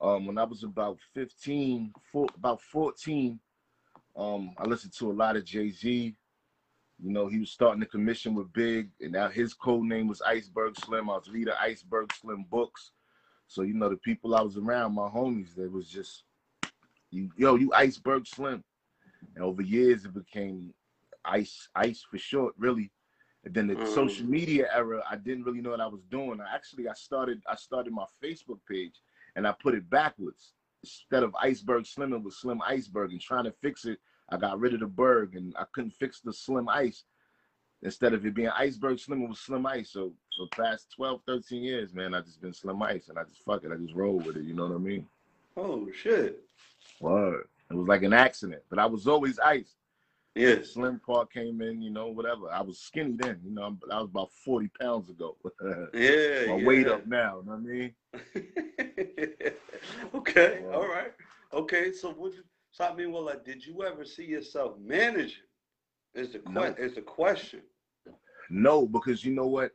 Um, 0.00 0.26
when 0.26 0.36
I 0.36 0.42
was 0.44 0.64
about 0.64 0.98
15, 1.14 1.92
four, 2.10 2.26
about 2.36 2.60
14, 2.60 3.38
um, 4.16 4.52
I 4.58 4.64
listened 4.66 4.92
to 4.94 5.10
a 5.10 5.14
lot 5.14 5.36
of 5.36 5.44
Jay-Z, 5.44 6.16
you 7.02 7.10
know, 7.10 7.26
he 7.26 7.40
was 7.40 7.50
starting 7.50 7.80
the 7.80 7.86
commission 7.86 8.34
with 8.34 8.52
Big, 8.52 8.88
and 9.00 9.12
now 9.12 9.28
his 9.28 9.54
code 9.54 9.84
name 9.84 10.06
was 10.06 10.22
Iceberg 10.22 10.78
Slim. 10.78 11.10
I 11.10 11.14
was 11.14 11.28
reading 11.28 11.52
Iceberg 11.60 12.12
Slim 12.12 12.44
books. 12.48 12.92
So, 13.48 13.62
you 13.62 13.74
know, 13.74 13.88
the 13.88 13.96
people 13.96 14.36
I 14.36 14.40
was 14.40 14.56
around, 14.56 14.94
my 14.94 15.08
homies, 15.08 15.54
they 15.54 15.66
was 15.66 15.88
just, 15.88 16.22
you, 17.10 17.28
yo, 17.36 17.56
you 17.56 17.72
Iceberg 17.74 18.26
Slim. 18.26 18.62
And 19.34 19.44
over 19.44 19.62
years, 19.62 20.04
it 20.04 20.14
became 20.14 20.72
Ice, 21.24 21.68
Ice 21.74 22.04
for 22.08 22.18
short, 22.18 22.54
really. 22.56 22.92
And 23.44 23.52
then 23.52 23.66
the 23.66 23.74
mm. 23.74 23.94
social 23.94 24.26
media 24.26 24.68
era, 24.72 25.02
I 25.10 25.16
didn't 25.16 25.42
really 25.42 25.60
know 25.60 25.70
what 25.70 25.80
I 25.80 25.88
was 25.88 26.04
doing. 26.08 26.40
I 26.40 26.54
actually, 26.54 26.88
I 26.88 26.94
started, 26.94 27.42
I 27.48 27.56
started 27.56 27.92
my 27.92 28.06
Facebook 28.22 28.60
page, 28.70 28.94
and 29.34 29.46
I 29.46 29.54
put 29.60 29.74
it 29.74 29.90
backwards. 29.90 30.52
Instead 30.84 31.24
of 31.24 31.34
Iceberg 31.34 31.84
Slim, 31.84 32.12
it 32.12 32.22
was 32.22 32.38
Slim 32.38 32.62
Iceberg, 32.62 33.10
and 33.10 33.20
trying 33.20 33.44
to 33.44 33.54
fix 33.60 33.86
it 33.86 33.98
I 34.32 34.36
got 34.36 34.58
rid 34.58 34.74
of 34.74 34.80
the 34.80 34.86
berg 34.86 35.36
and 35.36 35.54
I 35.58 35.64
couldn't 35.72 35.94
fix 35.94 36.20
the 36.20 36.32
slim 36.32 36.68
ice. 36.68 37.04
Instead 37.82 38.14
of 38.14 38.24
it 38.24 38.34
being 38.34 38.48
iceberg 38.48 38.98
slim, 38.98 39.22
it 39.22 39.28
was 39.28 39.40
slim 39.40 39.66
ice. 39.66 39.90
So 39.90 40.12
for 40.36 40.46
the 40.46 40.62
past 40.62 40.92
12, 40.96 41.20
13 41.26 41.62
years, 41.62 41.92
man, 41.92 42.14
I 42.14 42.20
just 42.20 42.40
been 42.40 42.54
slim 42.54 42.80
ice 42.82 43.08
and 43.08 43.18
I 43.18 43.24
just 43.24 43.44
fuck 43.44 43.64
it. 43.64 43.72
I 43.72 43.76
just 43.76 43.94
roll 43.94 44.18
with 44.18 44.36
it. 44.36 44.44
You 44.44 44.54
know 44.54 44.66
what 44.66 44.76
I 44.76 44.78
mean? 44.78 45.06
Oh 45.56 45.88
shit. 45.92 46.40
Word. 47.00 47.48
It 47.70 47.74
was 47.74 47.88
like 47.88 48.02
an 48.02 48.12
accident, 48.12 48.62
but 48.70 48.78
I 48.78 48.86
was 48.86 49.06
always 49.06 49.38
ice. 49.38 49.74
Yeah. 50.34 50.56
Slim 50.62 50.98
part 51.00 51.32
came 51.32 51.60
in, 51.60 51.82
you 51.82 51.90
know, 51.90 52.06
whatever. 52.06 52.50
I 52.50 52.62
was 52.62 52.78
skinny 52.78 53.16
then, 53.18 53.40
you 53.44 53.50
know, 53.50 53.76
I 53.90 54.00
was 54.00 54.08
about 54.08 54.32
40 54.44 54.70
pounds 54.80 55.10
ago. 55.10 55.36
yeah. 55.92 56.46
My 56.46 56.56
yeah. 56.56 56.66
weight 56.66 56.88
up 56.88 57.06
now, 57.06 57.40
you 57.40 57.50
know 57.50 57.56
what 57.56 57.58
I 57.58 57.60
mean? 57.60 57.94
okay. 60.14 60.64
All 60.72 60.88
right. 60.88 61.12
Okay. 61.52 61.92
So 61.92 62.12
what 62.12 62.32
so 62.72 62.84
I 62.86 62.94
mean, 62.94 63.12
well, 63.12 63.24
like, 63.26 63.44
did 63.44 63.64
you 63.64 63.84
ever 63.84 64.04
see 64.04 64.24
yourself 64.24 64.78
managing? 64.80 65.44
Is 66.14 66.32
the 66.32 66.40
que- 66.40 66.52
no. 66.52 66.64
is 66.78 66.94
the 66.94 67.02
question? 67.02 67.60
No, 68.50 68.86
because 68.86 69.24
you 69.24 69.32
know 69.32 69.46
what? 69.46 69.72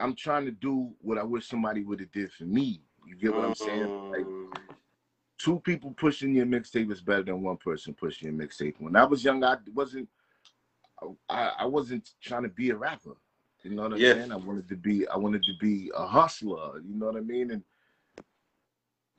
I'm 0.00 0.14
trying 0.14 0.46
to 0.46 0.50
do 0.50 0.92
what 1.00 1.18
I 1.18 1.22
wish 1.22 1.46
somebody 1.48 1.84
would 1.84 2.00
have 2.00 2.12
did 2.12 2.32
for 2.32 2.44
me. 2.44 2.82
You 3.06 3.16
get 3.16 3.34
what 3.34 3.44
I'm 3.44 3.54
saying? 3.54 3.92
Like 4.12 4.26
Um, 4.26 4.50
two 5.38 5.60
people 5.60 5.92
pushing 5.92 6.34
your 6.34 6.46
mixtape 6.46 6.90
is 6.92 7.00
better 7.02 7.22
than 7.24 7.42
one 7.42 7.56
person 7.58 7.94
pushing 7.94 8.28
your 8.34 8.46
mixtape. 8.46 8.74
When 8.80 8.96
I 8.96 9.04
was 9.04 9.24
young, 9.24 9.44
I 9.44 9.56
wasn't 9.74 10.08
I, 11.28 11.52
I 11.60 11.64
wasn't 11.66 12.10
trying 12.22 12.42
to 12.44 12.48
be 12.48 12.70
a 12.70 12.76
rapper. 12.76 13.14
You 13.62 13.70
know 13.72 13.82
what 13.82 13.92
I'm 13.94 13.98
Yeah. 13.98 14.14
saying? 14.14 14.32
I 14.32 14.36
wanted 14.36 14.68
to 14.68 14.76
be 14.76 15.06
I 15.08 15.16
wanted 15.16 15.42
to 15.44 15.52
be 15.60 15.90
a 15.96 16.06
hustler, 16.06 16.80
you 16.80 16.94
know 16.94 17.06
what 17.06 17.16
I 17.16 17.20
mean? 17.20 17.50
And 17.50 17.62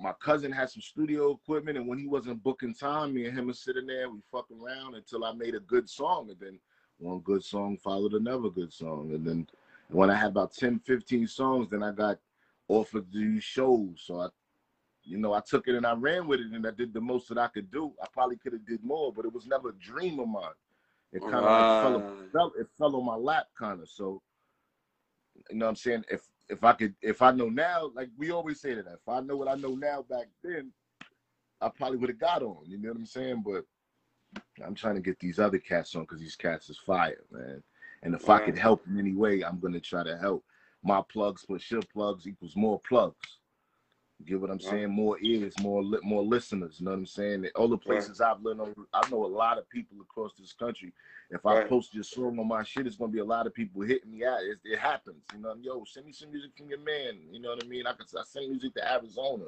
my 0.02 0.14
cousin 0.14 0.52
had 0.52 0.70
some 0.70 0.82
studio 0.82 1.32
equipment 1.32 1.78
and 1.78 1.88
when 1.88 2.00
he 2.00 2.08
wasn't 2.08 2.44
booking 2.44 2.74
time, 2.74 3.14
me 3.14 3.26
and 3.26 3.38
him 3.38 3.48
were 3.48 3.54
sitting 3.54 3.86
there, 3.86 4.10
we 4.10 4.20
fucking 4.32 4.60
around 4.60 4.96
until 4.96 5.24
I 5.24 5.34
made 5.34 5.56
a 5.56 5.60
good 5.60 5.88
song 5.90 6.30
and 6.30 6.40
then 6.40 6.60
one 6.98 7.20
good 7.20 7.44
song 7.44 7.78
followed 7.78 8.14
another 8.14 8.50
good 8.50 8.74
song. 8.74 9.12
And 9.14 9.26
then 9.26 9.48
when 9.90 10.10
I 10.10 10.16
had 10.16 10.30
about 10.30 10.54
10, 10.54 10.80
15 10.80 11.28
songs, 11.28 11.68
then 11.70 11.84
I 11.84 11.92
got 11.92 12.20
offered 12.68 13.12
to 13.12 13.20
do 13.20 13.40
shows. 13.40 14.04
So 14.06 14.22
I 14.22 14.28
you 15.04 15.18
know, 15.18 15.34
I 15.34 15.42
took 15.42 15.68
it 15.68 15.76
and 15.76 15.86
I 15.86 15.94
ran 15.94 16.28
with 16.28 16.40
it 16.40 16.52
and 16.52 16.66
I 16.66 16.72
did 16.72 16.94
the 16.94 17.02
most 17.02 17.28
that 17.30 17.38
I 17.38 17.48
could 17.48 17.72
do. 17.72 17.92
I 18.02 18.06
probably 18.14 18.38
could 18.38 18.54
have 18.54 18.66
did 18.66 18.84
more, 18.84 19.12
but 19.12 19.26
it 19.26 19.34
was 19.34 19.48
never 19.48 19.70
a 19.70 19.74
dream 19.74 20.20
of 20.20 20.28
mine. 20.28 20.54
It 21.12 21.22
kind 21.22 21.36
of 21.36 21.44
like 21.44 21.84
fell, 21.84 22.16
fell 22.32 22.52
it 22.58 22.68
fell 22.78 22.96
on 22.96 23.06
my 23.06 23.16
lap 23.16 23.48
kind 23.58 23.82
of. 23.82 23.90
So 23.90 24.22
you 25.50 25.58
know 25.58 25.66
what 25.66 25.72
I'm 25.72 25.76
saying? 25.76 26.06
If 26.10 26.22
if 26.52 26.64
I 26.64 26.74
could 26.74 26.94
if 27.02 27.22
I 27.22 27.32
know 27.32 27.50
now, 27.50 27.92
like 27.96 28.10
we 28.18 28.32
always 28.32 28.60
say 28.60 28.76
that 28.76 28.86
if 28.86 29.08
I 29.08 29.22
know 29.22 29.38
what 29.38 29.48
I 29.48 29.56
know 29.56 29.74
now 29.74 30.06
back 30.08 30.28
then, 30.44 30.72
I 31.62 31.70
probably 31.70 31.98
would 31.98 32.10
have 32.10 32.20
got 32.20 32.44
on. 32.44 32.58
You 32.66 32.78
know 32.78 32.90
what 32.90 32.98
I'm 32.98 33.06
saying? 33.06 33.44
But 33.46 33.64
I'm 34.64 34.76
trying 34.76 34.96
to 34.96 35.02
get 35.02 35.18
these 35.20 35.40
other 35.40 35.58
cats 35.58 35.96
on 35.96 36.02
because 36.02 36.20
these 36.20 36.36
cats 36.36 36.70
is 36.70 36.78
fire, 36.78 37.24
man. 37.32 37.64
And 38.04 38.14
if 38.14 38.30
I 38.30 38.40
could 38.40 38.58
help 38.58 38.86
in 38.88 39.00
any 39.00 39.14
way, 39.14 39.44
I'm 39.44 39.60
gonna 39.60 39.80
try 39.80 40.04
to 40.04 40.18
help. 40.18 40.44
My 40.84 41.02
plugs 41.10 41.46
plus 41.46 41.72
your 41.72 41.84
plugs 41.94 42.28
equals 42.28 42.56
more 42.56 42.80
plugs. 42.88 43.38
You 44.22 44.28
get 44.36 44.42
what 44.42 44.52
I'm 44.52 44.58
Right. 44.58 44.64
saying? 44.66 44.90
More 44.92 45.18
ears, 45.20 45.56
more 45.62 45.82
li- 45.84 46.00
more 46.04 46.22
listeners. 46.22 46.80
You 46.80 46.86
know 46.86 46.92
what 46.92 46.98
I'm 47.00 47.06
saying? 47.08 47.48
All 47.56 47.68
the 47.68 47.78
places 47.78 48.22
I've 48.22 48.42
lived 48.44 48.60
on, 48.60 48.76
I 48.94 49.10
know 49.10 49.26
a 49.26 49.28
lot 49.28 49.58
of 49.58 49.68
people 49.70 50.00
across 50.00 50.34
this 50.36 50.54
country. 50.54 50.94
If 51.32 51.44
I 51.46 51.64
post 51.64 51.96
your 51.96 52.04
song 52.04 52.38
on 52.38 52.48
my 52.48 52.62
shit, 52.64 52.86
it's 52.86 52.98
gonna 52.98 53.12
be 53.12 53.18
a 53.20 53.26
lot 53.26 53.48
of 53.48 53.54
people 53.54 53.82
hitting 53.82 54.12
me 54.12 54.24
out. 54.24 54.44
It, 54.44 54.60
it 54.64 54.78
happens, 54.78 55.24
you 55.34 55.40
know. 55.40 55.50
what 55.50 55.54
I 55.54 55.58
mean? 55.58 55.64
Yo, 55.64 55.84
send 55.86 56.06
me 56.06 56.12
some 56.12 56.30
music 56.30 56.52
from 56.56 56.70
your 56.70 56.80
man. 56.80 57.20
You 57.32 57.40
know 57.40 57.50
what 57.50 57.64
I 57.64 57.68
mean? 57.68 57.88
I 57.88 57.94
can 57.94 58.06
I 58.16 58.24
send 58.24 58.50
music 58.50 58.76
to 58.76 58.92
Arizona, 58.94 59.46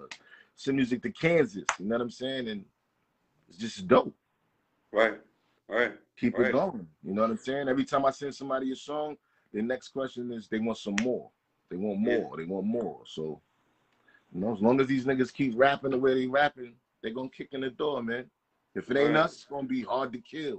send 0.55 0.77
music 0.77 1.03
to 1.03 1.11
Kansas. 1.11 1.65
You 1.77 1.85
know 1.85 1.95
what 1.95 2.01
I'm 2.01 2.09
saying? 2.09 2.47
And 2.47 2.65
it's 3.49 3.57
just 3.59 3.87
dope. 3.87 4.15
Right. 4.91 5.21
Right. 5.67 5.93
Keep 6.17 6.37
Right. 6.39 6.49
it 6.49 6.51
going. 6.51 6.87
You 7.03 7.13
know 7.13 7.21
what 7.21 7.31
I'm 7.31 7.37
saying? 7.37 7.67
Every 7.67 7.85
time 7.85 8.05
I 8.05 8.11
send 8.11 8.33
somebody 8.33 8.71
a 8.71 8.75
song, 8.75 9.17
the 9.51 9.61
next 9.61 9.89
question 9.89 10.31
is 10.31 10.47
they 10.47 10.59
want 10.59 10.79
some 10.79 10.95
more. 11.03 11.29
They 11.69 11.75
want 11.77 11.99
Yeah. 12.01 12.21
more. 12.21 12.37
They 12.37 12.45
want 12.45 12.65
more. 12.65 13.03
So, 13.05 13.39
you 14.33 14.41
know, 14.41 14.53
as 14.53 14.61
long 14.61 14.79
as 14.81 14.87
these 14.87 15.05
niggas 15.05 15.33
keep 15.33 15.53
rapping 15.55 15.91
the 15.91 15.97
way 15.97 16.13
they 16.15 16.27
rapping, 16.27 16.73
they 17.01 17.11
gonna 17.11 17.29
kick 17.29 17.49
in 17.51 17.61
the 17.61 17.69
door, 17.69 18.01
man. 18.01 18.29
If 18.75 18.89
it 18.89 18.97
ain't 18.97 19.13
Right. 19.13 19.23
us, 19.23 19.33
it's 19.33 19.45
gonna 19.45 19.67
be 19.67 19.81
hard 19.81 20.11
to 20.13 20.19
kill. 20.19 20.57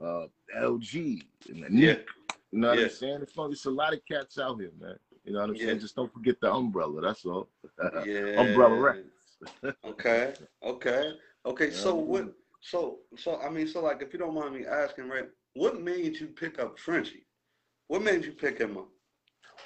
Uh, 0.00 0.26
LG, 0.56 1.22
and 1.48 1.58
Yeah. 1.60 1.68
Nick, 1.68 2.08
you 2.52 2.58
know 2.58 2.68
what 2.68 2.78
Yeah. 2.78 2.84
I'm 2.84 2.90
saying? 2.90 3.22
It's, 3.22 3.32
it's 3.36 3.64
a 3.66 3.70
lot 3.70 3.92
of 3.94 4.04
cats 4.04 4.38
out 4.38 4.60
here, 4.60 4.72
man. 4.78 4.98
You 5.24 5.32
know 5.32 5.40
what 5.40 5.50
I'm 5.50 5.56
Yeah. 5.56 5.66
saying? 5.66 5.80
Just 5.80 5.96
don't 5.96 6.12
forget 6.12 6.40
the 6.40 6.52
umbrella. 6.52 7.00
That's 7.00 7.24
all. 7.24 7.48
Yeah. 8.06 8.40
umbrella 8.40 8.76
Records. 8.76 9.38
Okay. 9.84 10.34
Okay. 10.62 11.12
Okay. 11.46 11.70
So 11.70 11.94
what? 11.94 12.34
So 12.60 12.98
so 13.16 13.40
I 13.40 13.48
mean, 13.48 13.66
so 13.66 13.82
like, 13.82 14.02
if 14.02 14.12
you 14.12 14.18
don't 14.18 14.34
mind 14.34 14.54
me 14.54 14.66
asking, 14.66 15.08
right? 15.08 15.28
What 15.54 15.80
made 15.80 16.18
you 16.20 16.28
pick 16.28 16.58
up 16.58 16.78
Trenchy? 16.78 17.24
What 17.88 18.02
made 18.02 18.24
you 18.24 18.32
pick 18.32 18.58
him 18.58 18.76
up? 18.76 18.88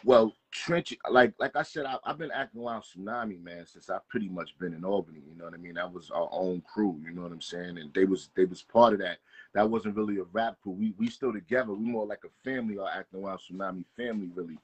Well, 0.05 0.32
Trench, 0.55 0.94
like 1.11 1.34
like 1.40 1.57
I 1.57 1.64
said, 1.64 1.84
I, 1.84 1.96
I've 2.05 2.16
been 2.16 2.30
acting 2.30 2.62
around 2.62 2.82
Tsunami, 2.82 3.42
man, 3.42 3.66
since 3.66 3.90
I've 3.90 4.09
pretty 4.09 4.28
much 4.28 4.57
been 4.61 4.72
in 4.72 4.84
Albany. 4.84 5.20
You 5.28 5.36
know 5.36 5.46
what 5.46 5.55
I 5.55 5.57
mean? 5.57 5.74
That 5.74 5.92
was 5.92 6.12
our 6.12 6.28
own 6.30 6.62
crew. 6.62 7.00
You 7.05 7.12
know 7.12 7.22
what 7.22 7.32
I'm 7.32 7.40
saying? 7.40 7.76
And 7.76 7.92
they 7.92 8.05
was 8.05 8.30
they 8.36 8.44
was 8.44 8.62
part 8.62 8.92
of 8.92 9.00
that. 9.00 9.18
That 9.55 9.68
wasn't 9.68 9.96
really 9.96 10.18
a 10.18 10.24
rap 10.32 10.57
crew. 10.62 10.72
We 10.72 10.94
we 10.96 11.09
still 11.09 11.32
together. 11.32 11.72
We 11.72 11.84
more 11.84 12.07
like 12.07 12.22
a 12.24 12.48
family. 12.48 12.78
Our 12.78 12.88
acting 12.88 13.24
around 13.24 13.40
Tsunami 13.40 13.84
family, 13.96 14.30
really. 14.32 14.57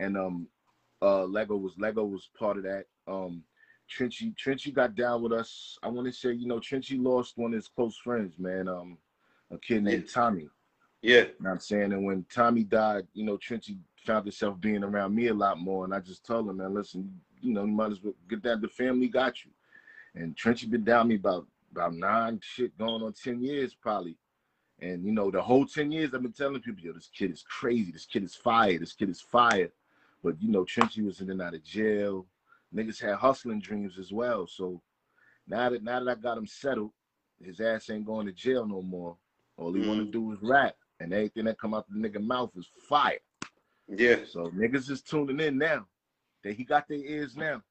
And 0.00 0.16
um, 0.16 0.48
uh, 1.02 1.24
Lego 1.24 1.56
was 1.56 1.74
Lego 1.76 2.04
was 2.04 2.30
part 2.38 2.56
of 2.56 2.62
that. 2.62 2.86
Um, 3.06 3.42
Trenchy 3.90 4.34
Trenchy 4.34 4.72
got 4.72 4.94
down 4.94 5.22
with 5.22 5.32
us. 5.32 5.78
I 5.82 5.88
want 5.88 6.06
to 6.06 6.12
say, 6.12 6.32
you 6.32 6.46
know, 6.46 6.58
Trenchy 6.58 7.02
lost 7.02 7.36
one 7.36 7.52
of 7.52 7.56
his 7.56 7.68
close 7.68 7.98
friends, 7.98 8.38
man. 8.38 8.66
Um, 8.66 8.96
a 9.50 9.58
kid 9.58 9.84
named 9.84 10.08
Tommy. 10.10 10.48
Yeah. 11.02 11.16
You 11.16 11.24
know 11.24 11.34
what 11.40 11.50
I'm 11.50 11.60
saying? 11.60 11.92
And 11.92 12.04
when 12.06 12.24
Tommy 12.32 12.64
died, 12.64 13.06
you 13.12 13.24
know, 13.24 13.36
Trenchy 13.36 13.76
found 14.04 14.24
himself 14.24 14.60
being 14.60 14.84
around 14.84 15.14
me 15.14 15.28
a 15.28 15.34
lot 15.34 15.58
more. 15.58 15.84
And 15.84 15.94
I 15.94 16.00
just 16.00 16.24
told 16.24 16.48
him, 16.48 16.58
man, 16.58 16.74
listen, 16.74 17.20
you 17.40 17.52
know, 17.52 17.64
you 17.64 17.72
might 17.72 17.92
as 17.92 18.02
well 18.02 18.14
get 18.28 18.42
that. 18.44 18.60
The 18.60 18.68
family 18.68 19.08
got 19.08 19.44
you. 19.44 19.50
And 20.14 20.36
Trenchy 20.36 20.70
been 20.70 20.84
down 20.84 21.08
me 21.08 21.16
about 21.16 21.46
about 21.72 21.94
nine 21.94 22.38
shit 22.40 22.76
going 22.78 23.02
on 23.02 23.12
10 23.12 23.42
years 23.42 23.74
probably. 23.74 24.16
And 24.80 25.04
you 25.04 25.12
know, 25.12 25.30
the 25.30 25.42
whole 25.42 25.66
10 25.66 25.90
years 25.90 26.14
I've 26.14 26.22
been 26.22 26.32
telling 26.32 26.60
people, 26.60 26.84
yo, 26.84 26.92
this 26.92 27.10
kid 27.16 27.32
is 27.32 27.42
crazy, 27.42 27.90
this 27.90 28.06
kid 28.06 28.22
is 28.22 28.34
fire, 28.34 28.78
this 28.78 28.92
kid 28.92 29.08
is 29.10 29.20
fire. 29.20 29.72
But 30.22 30.40
you 30.40 30.50
know, 30.50 30.64
Trenchy 30.64 31.04
was 31.04 31.20
in 31.20 31.30
and 31.30 31.42
out 31.42 31.54
of 31.54 31.64
jail. 31.64 32.26
Niggas 32.74 33.00
had 33.00 33.16
hustling 33.16 33.60
dreams 33.60 33.98
as 33.98 34.12
well. 34.12 34.46
So 34.46 34.80
now 35.48 35.70
that 35.70 35.82
now 35.82 36.02
that 36.02 36.18
I 36.18 36.20
got 36.20 36.38
him 36.38 36.46
settled, 36.46 36.92
his 37.42 37.60
ass 37.60 37.90
ain't 37.90 38.06
going 38.06 38.26
to 38.26 38.32
jail 38.32 38.66
no 38.66 38.82
more. 38.82 39.16
All 39.56 39.72
he 39.72 39.80
wanna 39.80 40.04
Mm. 40.04 40.12
do 40.12 40.32
is 40.32 40.38
rap. 40.42 40.76
And 41.00 41.12
everything 41.12 41.44
that 41.46 41.58
come 41.58 41.74
out 41.74 41.86
the 41.88 41.96
nigga 41.96 42.22
mouth 42.24 42.52
is 42.56 42.68
fire. 42.88 43.18
Yeah. 43.88 44.16
So 44.26 44.50
niggas 44.50 44.90
is 44.90 45.02
tuning 45.02 45.40
in 45.40 45.58
now. 45.58 45.86
That 46.42 46.54
he 46.54 46.64
got 46.64 46.88
their 46.88 46.98
ears 46.98 47.36
now. 47.36 47.62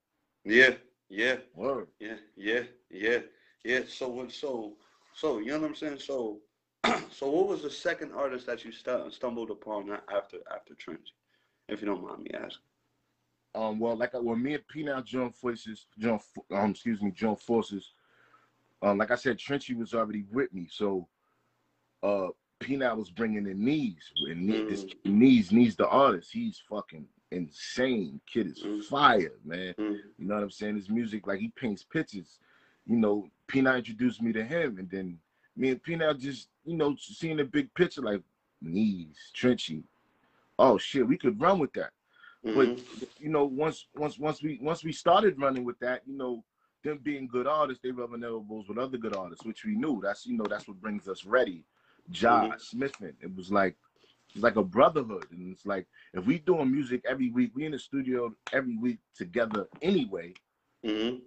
Yeah. 0.43 0.75
Yeah. 1.09 1.37
Word. 1.53 1.87
Yeah. 1.99 2.15
Yeah. 2.35 2.63
Yeah. 2.89 3.19
Yeah. 3.63 3.81
So 3.87 4.09
what? 4.09 4.31
So 4.31 4.73
so 5.13 5.39
you 5.39 5.47
know 5.47 5.59
what 5.59 5.69
I'm 5.69 5.75
saying? 5.75 5.99
So 5.99 6.39
so 7.11 7.29
what 7.29 7.47
was 7.47 7.63
the 7.63 7.69
second 7.69 8.11
artist 8.13 8.45
that 8.47 8.63
you 8.65 8.71
stu- 8.71 9.09
stumbled 9.11 9.51
upon 9.51 9.91
after 10.13 10.37
after 10.53 10.73
Trinity? 10.75 11.11
If 11.69 11.81
you 11.81 11.87
don't 11.87 12.03
mind 12.05 12.23
me 12.23 12.31
asking. 12.33 12.61
Um, 13.55 13.79
well, 13.79 13.95
like 13.95 14.15
I, 14.15 14.19
when 14.19 14.41
me 14.41 14.55
and 14.55 14.67
P 14.67 14.83
now 14.83 15.01
joined 15.01 15.35
forces, 15.35 15.85
joined, 15.97 16.21
um, 16.51 16.71
excuse 16.71 17.01
me, 17.01 17.11
joined 17.11 17.39
forces. 17.39 17.93
Um, 18.81 18.97
like 18.97 19.11
I 19.11 19.15
said, 19.15 19.37
Trenchy 19.37 19.77
was 19.77 19.93
already 19.93 20.25
with 20.31 20.53
me, 20.53 20.67
so 20.69 21.07
uh, 22.01 22.27
P 22.63 22.75
now 22.77 22.95
was 22.95 23.09
bringing 23.09 23.45
in 23.47 23.63
knees, 23.63 24.11
and 24.29 24.47
Ne- 24.47 24.65
this 24.65 24.85
Mm. 24.85 25.05
knees, 25.05 25.51
knees 25.51 25.75
the 25.75 25.87
artist. 25.87 26.31
He's 26.31 26.59
fucking 26.69 27.07
insane. 27.31 28.21
Kid 28.25 28.47
is 28.47 28.59
Mm. 28.63 28.83
fire, 28.85 29.37
man. 29.43 29.73
Mm. 29.77 29.99
You 30.17 30.25
know 30.25 30.35
what 30.35 30.43
I'm 30.43 30.51
saying? 30.51 30.75
His 30.75 30.89
music, 30.89 31.27
like 31.27 31.39
he 31.39 31.49
paints 31.49 31.83
pictures. 31.83 32.39
You 32.85 32.97
know, 32.97 33.29
P 33.47 33.61
now 33.61 33.75
introduced 33.75 34.21
me 34.21 34.31
to 34.33 34.43
him, 34.43 34.77
and 34.77 34.89
then 34.89 35.19
me 35.55 35.69
and 35.71 35.83
P 35.83 35.95
now 35.95 36.13
just, 36.13 36.49
you 36.65 36.75
know, 36.77 36.95
seeing 36.97 37.37
the 37.37 37.43
big 37.45 37.73
picture, 37.73 38.01
like 38.01 38.21
knees, 38.61 39.31
Trenchy. 39.35 39.83
Oh 40.57 40.77
shit, 40.77 41.07
we 41.07 41.17
could 41.17 41.39
run 41.39 41.59
with 41.59 41.73
that. 41.73 41.91
Mhm. 42.45 42.55
But 42.55 43.11
you 43.19 43.29
know, 43.29 43.45
once 43.45 43.87
once 43.95 44.17
once 44.17 44.41
we 44.41 44.57
once 44.61 44.83
we 44.83 44.91
started 44.91 45.39
running 45.39 45.63
with 45.65 45.79
that, 45.79 46.07
you 46.07 46.15
know, 46.15 46.43
them 46.83 46.97
being 46.99 47.27
good 47.27 47.47
artists, 47.47 47.81
they 47.81 47.91
rubbing 47.91 48.23
elbows 48.23 48.67
with 48.67 48.77
other 48.77 48.97
good 48.97 49.15
artists, 49.15 49.45
which 49.45 49.63
we 49.65 49.75
knew. 49.75 49.99
That's 50.01 50.25
you 50.25 50.37
know, 50.37 50.45
that's 50.45 50.67
what 50.67 50.81
brings 50.81 51.07
us 51.07 51.25
ready. 51.25 51.65
Josh 52.11 52.59
Mhm. 52.73 52.73
Smithman. 52.73 53.15
It 53.21 53.35
was 53.35 53.51
like 53.51 53.77
it's 54.33 54.43
like 54.43 54.55
a 54.55 54.63
brotherhood. 54.63 55.27
And 55.31 55.53
it's 55.53 55.65
like 55.65 55.87
if 56.13 56.25
we 56.25 56.39
doing 56.39 56.71
music 56.71 57.03
every 57.05 57.29
week, 57.31 57.51
we 57.55 57.65
in 57.65 57.71
the 57.73 57.79
studio 57.79 58.35
every 58.51 58.77
week 58.77 58.99
together 59.15 59.67
anyway, 59.81 60.33
Mhm. 60.83 61.21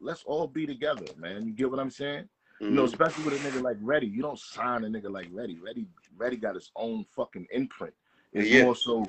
let's 0.00 0.24
all 0.24 0.46
be 0.46 0.66
together, 0.66 1.06
man. 1.16 1.46
You 1.46 1.52
get 1.52 1.70
what 1.70 1.80
I'm 1.80 1.90
saying? 1.90 2.28
You 2.60 2.66
Mhm. 2.68 2.74
know, 2.74 2.84
especially 2.84 3.24
with 3.24 3.34
a 3.34 3.38
nigga 3.38 3.62
like 3.62 3.78
Reddy. 3.80 4.06
You 4.06 4.22
don't 4.22 4.38
sign 4.38 4.84
a 4.84 4.88
nigga 4.88 5.10
like 5.10 5.28
Reddy. 5.32 5.58
Reddy 5.58 5.88
Reddy 6.16 6.36
got 6.36 6.54
his 6.54 6.70
own 6.76 7.04
fucking 7.04 7.46
imprint. 7.52 7.94
It's 8.32 8.50
Yeah. 8.50 8.64
more 8.64 8.76
so, 8.76 9.04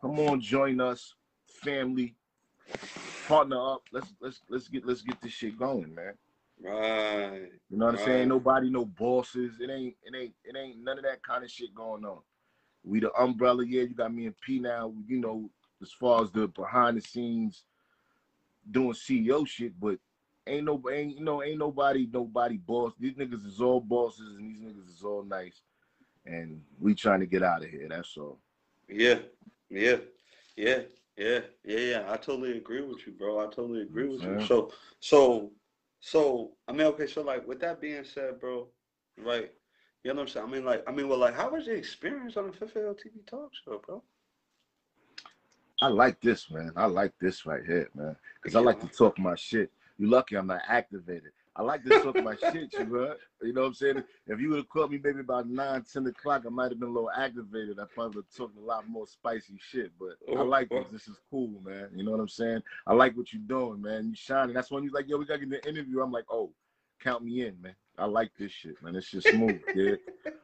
come 0.00 0.18
on, 0.20 0.40
join 0.40 0.80
us, 0.80 1.14
family, 1.46 2.16
partner 3.26 3.74
up. 3.74 3.82
Let's 3.92 4.14
let's 4.20 4.42
let's 4.48 4.68
get 4.68 4.86
let's 4.86 5.02
get 5.02 5.20
this 5.20 5.32
shit 5.32 5.58
going, 5.58 5.94
man. 5.94 6.14
Right. 6.62 7.48
You 7.70 7.78
know 7.78 7.86
what 7.86 7.94
I'm 7.94 8.00
saying? 8.00 8.28
Nobody, 8.28 8.70
no 8.70 8.84
bosses. 8.84 9.54
It 9.60 9.70
ain't 9.70 9.96
it 10.02 10.14
ain't 10.14 10.34
it 10.44 10.56
ain't 10.56 10.82
none 10.82 10.98
of 10.98 11.04
that 11.04 11.22
kind 11.22 11.42
of 11.44 11.50
shit 11.50 11.74
going 11.74 12.04
on. 12.04 12.18
We 12.84 13.00
the 13.00 13.12
umbrella, 13.14 13.64
yeah. 13.64 13.82
You 13.82 13.94
got 13.94 14.14
me 14.14 14.26
and 14.26 14.34
P 14.40 14.58
now. 14.58 14.92
You 15.06 15.18
know, 15.18 15.50
as 15.80 15.92
far 15.92 16.22
as 16.22 16.30
the 16.30 16.48
behind 16.48 16.96
the 16.96 17.00
scenes 17.00 17.64
doing 18.70 18.92
CEO 18.92 19.46
shit, 19.46 19.78
but 19.80 19.98
ain't 20.46 20.64
no 20.64 20.82
ain't 20.90 21.16
you 21.18 21.24
know 21.24 21.42
ain't 21.42 21.58
nobody 21.58 22.08
nobody 22.12 22.56
boss. 22.56 22.92
These 22.98 23.14
niggas 23.14 23.46
is 23.46 23.60
all 23.60 23.80
bosses 23.80 24.36
and 24.36 24.48
these 24.48 24.60
niggas 24.60 24.88
is 24.88 25.02
all 25.02 25.22
nice, 25.24 25.62
and 26.26 26.60
we 26.80 26.94
trying 26.94 27.20
to 27.20 27.26
get 27.26 27.42
out 27.42 27.62
of 27.64 27.70
here. 27.70 27.88
That's 27.88 28.16
all. 28.16 28.38
Yeah, 28.88 29.20
yeah, 29.70 29.96
yeah, 30.56 30.80
yeah, 31.16 31.40
yeah, 31.64 31.78
yeah. 31.78 32.04
I 32.08 32.16
totally 32.16 32.56
agree 32.58 32.82
with 32.82 33.06
you, 33.06 33.12
bro. 33.12 33.40
I 33.40 33.44
totally 33.46 33.82
agree 33.82 34.08
with 34.08 34.22
you. 34.22 34.28
Mhm. 34.28 34.46
So, 34.48 34.72
so, 35.00 35.50
so, 36.04 36.50
I 36.66 36.72
mean, 36.72 36.88
okay, 36.88 37.06
so 37.06 37.22
like 37.22 37.46
with 37.46 37.60
that 37.60 37.80
being 37.80 38.04
said, 38.04 38.40
bro, 38.40 38.66
right? 39.16 39.52
You 40.02 40.10
know 40.10 40.16
what 40.16 40.22
I'm 40.22 40.28
saying? 40.28 40.46
I 40.46 40.50
mean, 40.50 40.64
like, 40.64 40.82
I 40.88 40.90
mean, 40.90 41.08
well, 41.08 41.18
like, 41.18 41.36
how 41.36 41.50
was 41.50 41.66
the 41.66 41.72
experience 41.72 42.36
on 42.36 42.48
the 42.48 42.52
Fifth 42.52 42.74
LTV 42.74 43.24
talk 43.24 43.52
show, 43.64 43.80
bro? 43.86 44.02
I 45.80 45.86
like 45.86 46.20
this, 46.20 46.50
man. 46.50 46.72
I 46.74 46.86
like 46.86 47.12
this 47.20 47.46
right 47.46 47.64
here, 47.64 47.88
man. 47.94 48.16
Because 48.34 48.56
I 48.56 48.60
like 48.60 48.80
to 48.80 48.88
talk 48.88 49.16
my 49.16 49.36
shit. 49.36 49.70
You 49.96 50.10
lucky 50.10 50.34
I'm 50.34 50.48
not 50.48 50.62
activated. 50.66 51.30
I 51.54 51.62
like 51.62 51.84
to 51.84 51.90
talk 52.00 52.22
my 52.22 52.34
shit, 52.36 52.72
you 52.72 52.84
heard? 52.86 53.18
You 53.42 53.52
know 53.52 53.62
what 53.62 53.66
I'm 53.68 53.74
saying? 53.74 54.02
If 54.26 54.40
you 54.40 54.48
would 54.50 54.58
have 54.58 54.68
caught 54.70 54.90
me 54.90 54.98
maybe 55.02 55.20
about 55.20 55.48
9, 55.48 55.84
10 55.92 56.06
o'clock, 56.06 56.44
I 56.46 56.48
might 56.48 56.70
have 56.70 56.80
been 56.80 56.88
a 56.88 56.92
little 56.92 57.10
aggravated. 57.10 57.78
I 57.78 57.84
probably 57.92 58.16
would 58.16 58.24
have 58.24 58.36
talked 58.36 58.56
a 58.56 58.60
lot 58.60 58.88
more 58.88 59.06
spicy 59.06 59.58
shit. 59.58 59.92
But 59.98 60.16
I 60.30 60.40
oh, 60.40 60.44
like 60.44 60.68
oh. 60.70 60.84
this. 60.90 61.02
This 61.02 61.08
is 61.08 61.20
cool, 61.30 61.60
man. 61.62 61.90
You 61.94 62.04
know 62.04 62.12
what 62.12 62.20
I'm 62.20 62.28
saying? 62.28 62.62
I 62.86 62.94
like 62.94 63.16
what 63.16 63.32
you're 63.34 63.42
doing, 63.42 63.82
man. 63.82 64.08
You 64.08 64.14
shining. 64.14 64.54
That's 64.54 64.70
when 64.70 64.82
you're 64.82 64.92
like, 64.92 65.08
yo, 65.08 65.18
we 65.18 65.26
got 65.26 65.40
to 65.40 65.46
get 65.46 65.62
the 65.62 65.68
interview. 65.68 66.00
I'm 66.00 66.12
like, 66.12 66.24
oh, 66.30 66.52
count 67.02 67.22
me 67.22 67.46
in, 67.46 67.60
man. 67.60 67.74
I 67.98 68.06
like 68.06 68.30
this 68.38 68.50
shit, 68.50 68.82
man. 68.82 68.96
It's 68.96 69.10
just 69.10 69.28
smooth, 69.28 69.60
kid. 69.74 69.98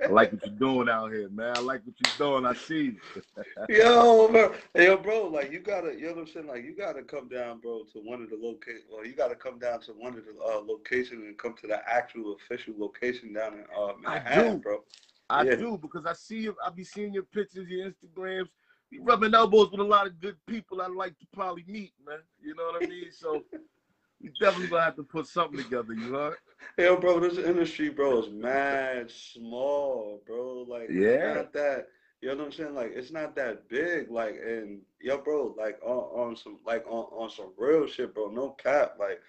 I 0.04 0.08
like 0.08 0.32
what 0.32 0.44
you're 0.44 0.54
doing 0.56 0.88
out 0.88 1.10
here, 1.12 1.30
man. 1.30 1.56
I 1.56 1.60
like 1.60 1.80
what 1.84 1.94
you're 1.98 2.30
doing. 2.30 2.44
I 2.44 2.54
see 2.54 2.92
you. 2.92 3.22
yo, 3.70 4.28
bro. 4.28 4.54
yo, 4.74 4.96
bro, 4.98 5.28
like 5.28 5.50
you 5.50 5.60
gotta, 5.60 5.94
you 5.94 6.08
know 6.08 6.12
what 6.12 6.20
I'm 6.20 6.26
saying? 6.26 6.46
Like 6.46 6.64
you 6.64 6.76
gotta 6.76 7.02
come 7.02 7.28
down, 7.28 7.60
bro, 7.60 7.84
to 7.92 7.98
one 8.00 8.22
of 8.22 8.28
the 8.28 8.36
locations. 8.36 8.84
Well, 8.90 9.06
you 9.06 9.14
gotta 9.14 9.34
come 9.34 9.58
down 9.58 9.80
to 9.82 9.92
one 9.92 10.18
of 10.18 10.24
the 10.26 10.40
uh, 10.40 10.60
locations 10.60 11.24
and 11.24 11.38
come 11.38 11.54
to 11.62 11.66
the 11.66 11.80
actual 11.88 12.36
official 12.36 12.74
location 12.76 13.32
down 13.32 13.54
in 13.54 13.64
uh, 13.76 13.92
Manhattan, 14.02 14.46
I 14.46 14.52
do. 14.52 14.58
bro. 14.58 14.84
I 15.30 15.42
yeah. 15.44 15.56
do 15.56 15.78
because 15.80 16.04
I 16.04 16.12
see 16.12 16.40
you. 16.40 16.56
I 16.64 16.70
be 16.70 16.84
seeing 16.84 17.14
your 17.14 17.24
pictures, 17.24 17.68
your 17.68 17.90
Instagrams. 17.90 18.48
You 18.90 19.02
rubbing 19.02 19.34
elbows 19.34 19.70
with 19.70 19.80
a 19.80 19.84
lot 19.84 20.06
of 20.06 20.20
good 20.20 20.36
people. 20.46 20.80
I 20.80 20.86
like 20.86 21.18
to 21.18 21.26
probably 21.32 21.64
meet, 21.66 21.92
man. 22.06 22.18
You 22.42 22.54
know 22.54 22.64
what 22.64 22.82
I 22.82 22.86
mean? 22.86 23.10
So 23.10 23.42
we 24.20 24.30
definitely 24.40 24.68
gonna 24.68 24.84
have 24.84 24.96
to 24.96 25.02
put 25.02 25.26
something 25.26 25.62
together. 25.62 25.92
You 25.92 26.12
heard? 26.12 26.36
Yo, 26.76 26.96
bro, 26.96 27.20
this 27.20 27.38
industry, 27.38 27.88
bro, 27.88 28.22
is 28.22 28.30
mad 28.30 29.10
small, 29.10 30.22
bro. 30.26 30.64
Like, 30.68 30.88
yeah, 30.90 31.34
not 31.34 31.52
that. 31.52 31.88
You 32.20 32.28
know 32.30 32.36
what 32.36 32.46
I'm 32.46 32.52
saying? 32.52 32.74
Like, 32.74 32.92
it's 32.94 33.12
not 33.12 33.36
that 33.36 33.68
big. 33.68 34.10
Like, 34.10 34.40
and 34.44 34.80
yo, 35.00 35.18
bro, 35.18 35.54
like 35.56 35.78
on, 35.82 36.30
on 36.30 36.36
some, 36.36 36.58
like 36.66 36.84
on, 36.86 37.04
on 37.12 37.30
some 37.30 37.52
real 37.56 37.86
shit, 37.86 38.12
bro. 38.14 38.28
No 38.28 38.50
cap. 38.50 38.96
Like, 38.98 39.20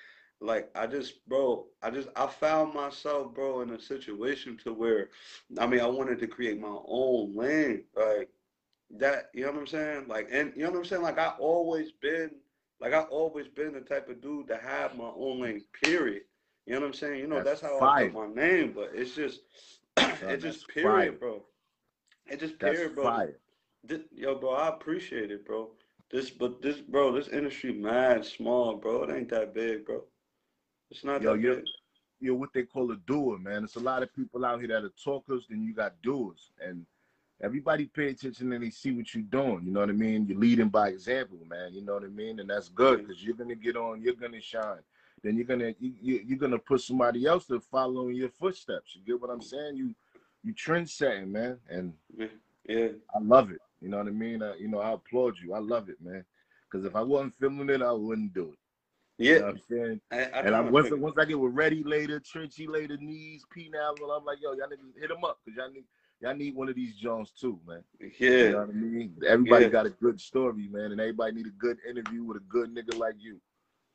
like 0.42 0.70
I 0.76 0.88
just, 0.88 1.28
bro, 1.28 1.68
I 1.84 1.92
just, 1.92 2.08
I 2.16 2.26
found 2.26 2.74
myself, 2.74 3.34
bro, 3.34 3.62
in 3.62 3.70
a 3.72 3.80
situation 3.80 4.58
to 4.64 4.74
where, 4.74 5.10
I 5.60 5.68
mean, 5.68 5.82
I 5.82 5.88
wanted 5.88 6.20
to 6.20 6.28
create 6.28 6.60
my 6.60 6.78
own 6.88 7.36
lane, 7.36 7.84
like 7.96 8.30
that. 8.98 9.30
You 9.36 9.46
know 9.46 9.52
what 9.52 9.60
I'm 9.60 9.68
saying? 9.68 10.08
Like, 10.08 10.30
and 10.32 10.52
you 10.56 10.64
know 10.64 10.72
what 10.72 10.80
I'm 10.80 10.86
saying? 10.86 11.04
Like, 11.04 11.20
I 11.20 11.34
always 11.40 11.92
been, 11.92 12.32
like, 12.82 12.94
I 12.94 13.02
always 13.04 13.48
been 13.48 13.74
the 13.74 13.82
type 13.82 14.10
of 14.10 14.22
dude 14.22 14.48
to 14.48 14.58
have 14.58 14.98
my 14.98 15.12
own 15.16 15.42
lane. 15.42 15.64
Period. 15.84 16.24
You 16.66 16.76
know 16.76 16.82
what 16.82 16.88
I'm 16.88 16.94
saying? 16.94 17.20
You 17.20 17.28
know, 17.28 17.44
that's, 17.44 17.62
that's 17.62 17.74
how. 17.74 17.80
I 17.82 18.04
put 18.04 18.14
my 18.14 18.28
name, 18.28 18.74
but 18.74 18.92
it's 18.94 19.16
just 19.16 19.42
it 19.98 20.38
just 20.38 20.68
period, 20.68 21.20
bro. 21.20 21.44
It 22.28 22.40
just 22.40 22.60
period, 22.60 22.82
that's 22.82 22.94
bro. 22.94 23.04
Fire. 23.04 23.40
This, 23.84 24.02
yo, 24.12 24.36
bro, 24.36 24.52
I 24.52 24.68
appreciate 24.68 25.32
it, 25.32 25.46
bro. 25.46 25.72
This 26.12 26.30
but 26.30 26.62
this 26.62 26.78
bro, 26.78 27.12
this 27.12 27.28
industry 27.30 27.74
mad 27.74 28.26
small, 28.26 28.76
bro. 28.76 29.04
It 29.04 29.16
ain't 29.16 29.30
that 29.30 29.54
big, 29.54 29.86
bro. 29.86 30.04
It's 30.92 31.04
not 31.04 31.22
yo, 31.22 31.34
that 31.34 31.42
you're, 31.42 31.56
big. 31.56 31.66
You're 32.20 32.36
what 32.36 32.50
they 32.54 32.64
call 32.64 32.92
a 32.92 32.98
doer, 33.08 33.38
man. 33.38 33.64
It's 33.64 33.76
a 33.76 33.80
lot 33.80 34.04
of 34.04 34.14
people 34.14 34.46
out 34.46 34.60
here 34.60 34.68
that 34.70 34.84
are 34.84 34.94
talkers, 35.04 35.46
then 35.50 35.64
you 35.64 35.74
got 35.74 36.02
doers. 36.04 36.52
And 36.64 36.86
everybody 37.42 37.86
pay 37.86 38.10
attention 38.10 38.52
and 38.54 38.64
they 38.64 38.70
see 38.70 38.92
what 38.92 39.14
you're 39.14 39.24
doing. 39.24 39.62
You 39.66 39.72
know 39.72 39.82
what 39.82 39.90
I 39.90 39.94
mean? 39.94 40.26
You're 40.28 40.40
leading 40.40 40.70
by 40.70 40.90
example, 40.90 41.38
man. 41.50 41.74
You 41.74 41.82
know 41.82 41.94
what 41.94 42.04
I 42.04 42.08
mean? 42.08 42.40
And 42.40 42.50
that's 42.50 42.70
good 42.70 43.00
because 43.00 43.24
you're 43.24 43.36
gonna 43.36 43.56
get 43.56 43.78
on, 43.78 44.02
you're 44.02 44.14
gonna 44.14 44.42
shine 44.42 44.80
then 45.24 45.36
you're 45.36 45.46
gonna 45.46 45.74
you, 45.80 46.22
you're 46.26 46.38
gonna 46.38 46.58
put 46.58 46.82
somebody 46.82 47.26
else 47.26 47.46
to 47.48 47.60
follow 47.60 48.10
in 48.10 48.16
your 48.16 48.30
footsteps. 48.30 48.96
You 48.96 49.02
get 49.06 49.22
what 49.22 49.30
I'm 49.30 49.42
saying? 49.42 49.76
You 49.76 49.94
you 50.44 50.54
trend 50.54 50.90
setting, 50.90 51.32
man, 51.32 51.58
and 51.70 51.94
yeah, 52.68 52.90
I 53.14 53.20
love 53.22 53.52
it. 53.52 53.60
You 53.82 53.90
know 53.90 53.98
what 53.98 54.08
I 54.08 54.12
mean? 54.12 54.42
Uh, 54.42 54.54
you 54.60 54.68
know, 54.68 54.80
I 54.80 54.94
applaud 54.94 55.38
you. 55.44 55.54
I 55.54 55.60
love 55.60 55.90
it, 55.90 55.98
man. 56.02 56.24
Because 56.70 56.86
if 56.86 56.96
I 56.96 57.02
wasn't 57.02 57.36
filming 57.36 57.70
it, 57.70 57.82
I 57.82 57.92
wouldn't 57.92 58.34
do 58.34 58.54
it. 58.54 58.60
Yeah, 59.18 59.34
you 59.34 59.40
know 59.40 59.48
I'm 59.48 59.62
saying. 59.70 60.02
I, 60.12 60.18
I 60.18 60.42
and 60.42 60.56
I 60.56 60.62
once 60.62 60.92
once 60.92 61.18
I 61.18 61.26
get 61.26 61.40
with 61.40 61.54
Ready 61.54 61.84
later, 61.84 62.22
Trenchy 62.22 62.70
later, 62.70 62.98
knees, 62.98 63.44
P 63.52 63.70
now, 63.72 63.92
I'm 63.92 64.26
like, 64.26 64.40
yo, 64.42 64.54
y'all 64.54 64.70
need 64.70 64.78
to 64.78 65.00
hit 65.00 65.10
them 65.10 65.24
up 65.26 65.40
because 65.44 65.58
y'all 65.58 65.72
need 65.72 65.84
y'all 66.20 66.36
need 66.36 66.56
one 66.56 66.70
of 66.70 66.76
these 66.76 66.96
Jones 66.96 67.32
too, 67.32 67.60
man. 67.68 67.84
Yeah, 68.00 68.30
you 68.30 68.52
know 68.52 68.60
what 68.60 68.70
I 68.70 68.74
mean. 68.74 69.16
Everybody 69.28 69.66
yeah. 69.66 69.72
got 69.72 69.86
a 69.86 69.90
good 69.92 70.20
story, 70.20 70.68
man, 70.70 70.92
and 70.92 71.00
everybody 71.00 71.34
need 71.34 71.48
a 71.48 71.52
good 71.58 71.78
interview 71.88 72.24
with 72.24 72.38
a 72.38 72.46
good 72.48 72.74
nigga 72.74 72.98
like 72.98 73.16
you. 73.20 73.40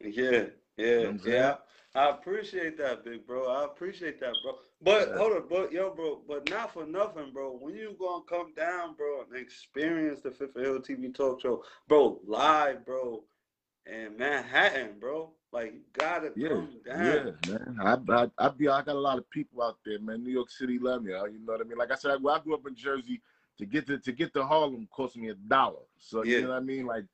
Yeah, 0.01 0.45
yeah, 0.77 0.99
you 0.99 1.13
know 1.13 1.19
yeah. 1.25 1.55
I 1.95 2.11
appreciate 2.11 2.77
that, 2.79 3.05
big 3.05 3.27
bro. 3.27 3.49
I 3.49 3.65
appreciate 3.65 4.19
that, 4.21 4.35
bro. 4.43 4.55
But 4.83 5.09
yeah. 5.09 5.17
hold 5.17 5.33
on, 5.33 5.45
but 5.49 5.73
yo, 5.73 5.95
bro, 5.95 6.21
but 6.27 6.51
not 6.51 6.73
for 6.73 6.85
nothing, 6.85 7.31
bro. 7.33 7.57
When 7.61 7.75
you 7.75 7.97
gonna 7.99 8.25
come 8.29 8.53
down, 8.55 8.95
bro, 8.97 9.23
and 9.23 9.41
experience 9.41 10.21
the 10.21 10.31
Fifth 10.31 10.57
Hill 10.57 10.81
TV 10.81 11.15
talk 11.15 11.41
show, 11.41 11.63
bro, 11.89 12.21
live, 12.27 12.85
bro, 12.85 13.23
in 13.87 14.17
Manhattan, 14.19 14.99
bro. 14.99 15.31
Like 15.55 15.75
gotta 15.93 16.33
yeah, 16.35 16.49
down. 16.49 16.69
Yeah, 16.85 17.53
man. 17.53 17.79
I, 17.81 18.13
I 18.13 18.31
I 18.39 18.49
be 18.49 18.69
I 18.69 18.83
got 18.83 18.97
a 18.97 18.99
lot 18.99 19.19
of 19.19 19.31
people 19.31 19.63
out 19.63 19.79
there, 19.87 20.01
man. 20.01 20.25
New 20.25 20.33
York 20.33 20.51
City 20.51 20.81
love 20.81 21.05
me. 21.05 21.13
You 21.13 21.39
know 21.47 21.53
what 21.53 21.61
I 21.61 21.65
mean? 21.65 21.79
Like 21.79 21.93
I 21.93 21.95
said, 21.95 22.11
I, 22.11 22.15
I 22.15 22.41
grew 22.41 22.55
up 22.55 22.67
in 22.67 22.75
Jersey. 22.75 23.23
To 23.59 23.65
get 23.65 23.87
to 23.87 23.99
to 23.99 24.11
get 24.11 24.35
to 24.35 24.45
Harlem 24.45 24.89
cost 24.91 25.17
me 25.17 25.29
a 25.29 25.35
dollar. 25.35 25.85
So 25.97 26.25
yeah. 26.25 26.39
you 26.39 26.43
know 26.43 26.49
what 26.49 26.57
I 26.57 26.61
mean? 26.61 26.87
Like 26.87 27.05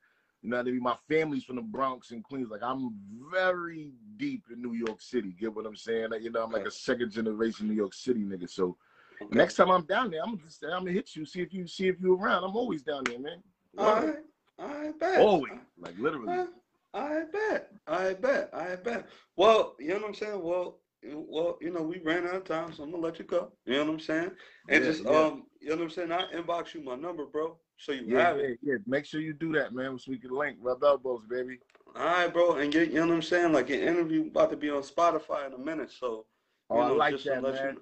you 0.41 0.49
know 0.49 0.57
what 0.57 0.69
I 0.69 0.71
mean? 0.71 0.83
My 0.83 0.97
family's 1.07 1.45
from 1.45 1.57
the 1.57 1.63
Bronx 1.63 2.13
and 2.13 2.25
Queens. 2.25 2.49
Like 2.51 2.63
I'm 2.63 2.95
very 3.31 3.93
deep 4.17 4.45
in 4.51 4.63
New 4.63 4.73
York 4.73 5.03
City. 5.03 5.37
Get 5.39 5.55
what 5.55 5.67
I'm 5.67 5.77
saying? 5.77 6.09
Like, 6.11 6.23
you 6.23 6.31
know, 6.31 6.43
I'm 6.43 6.51
like 6.51 6.65
a 6.65 6.71
second 6.71 7.11
generation 7.11 7.69
New 7.69 7.75
York 7.75 7.93
City 7.93 8.21
nigga. 8.21 8.49
So 8.49 8.79
okay. 9.21 9.37
next 9.37 9.57
time 9.57 9.71
I'm 9.71 9.85
down 9.85 10.11
there, 10.11 10.23
I'm 10.25 10.39
just 10.39 10.65
I'm 10.65 10.85
gonna 10.85 10.93
hit 10.93 11.15
you, 11.15 11.27
see 11.27 11.43
if 11.43 11.53
you 11.53 11.67
see 11.67 11.89
if 11.89 11.97
you 12.01 12.17
around. 12.17 12.45
I'm 12.45 12.57
always 12.57 12.83
down 12.83 13.05
there, 13.05 13.19
man. 13.19 13.43
All 13.77 13.95
right. 13.97 14.15
I 14.59 14.93
bet. 14.99 15.21
Always. 15.21 15.53
Uh, 15.53 15.59
like 15.79 15.99
literally. 15.99 16.33
Uh, 16.33 16.47
I 16.95 17.23
bet. 17.33 17.71
I 17.87 18.15
bet. 18.15 18.51
I 18.53 18.77
bet. 18.77 19.07
Well, 19.37 19.77
you 19.79 19.89
know 19.89 20.01
what 20.01 20.09
I'm 20.09 20.15
saying? 20.15 20.43
Well, 20.43 20.79
well, 21.05 21.57
you 21.61 21.71
know, 21.71 21.83
we 21.83 22.01
ran 22.01 22.27
out 22.27 22.35
of 22.35 22.45
time, 22.45 22.73
so 22.73 22.83
I'm 22.83 22.91
gonna 22.91 23.03
let 23.03 23.19
you 23.19 23.25
go. 23.25 23.53
You 23.65 23.75
know 23.75 23.85
what 23.85 23.93
I'm 23.93 24.01
saying? 24.01 24.31
And 24.69 24.85
yeah, 24.85 24.91
just 24.91 25.05
yeah. 25.05 25.11
um, 25.11 25.47
you 25.61 25.71
know 25.71 25.77
what 25.77 25.85
I'm 25.85 25.91
saying? 25.91 26.13
I 26.13 26.25
inbox 26.35 26.75
you 26.75 26.83
my 26.83 26.97
number, 26.97 27.25
bro. 27.27 27.57
So 27.79 27.93
you 27.93 28.03
yeah, 28.07 28.27
have 28.27 28.39
it. 28.39 28.59
Yeah, 28.63 28.73
yeah. 28.73 28.79
Make 28.87 29.07
sure 29.07 29.21
you 29.21 29.33
do 29.33 29.53
that, 29.53 29.73
man, 29.73 29.99
so 29.99 30.11
we 30.11 30.19
can 30.19 30.31
link, 30.31 30.59
rub 30.61 30.85
elbows, 30.85 31.23
baby. 31.31 31.59
All 31.97 32.05
right, 32.05 32.33
bro. 32.33 32.57
And 32.57 32.75
you, 32.75 32.83
you 32.83 32.95
know 32.95 33.07
what 33.07 33.15
I'm 33.15 33.23
saying? 33.23 33.53
Like 33.53 33.69
your 33.71 33.81
interview 33.83 34.27
about 34.27 34.51
to 34.51 34.57
be 34.57 34.69
on 34.71 34.83
Spotify 34.83 35.47
in 35.47 35.55
a 35.55 35.59
minute, 35.59 35.91
so. 35.91 36.27
Oh, 36.69 36.77
know, 36.77 36.95
I 36.95 37.11
like 37.11 37.23
that, 37.23 37.43
man. 37.43 37.55
You... 37.55 37.81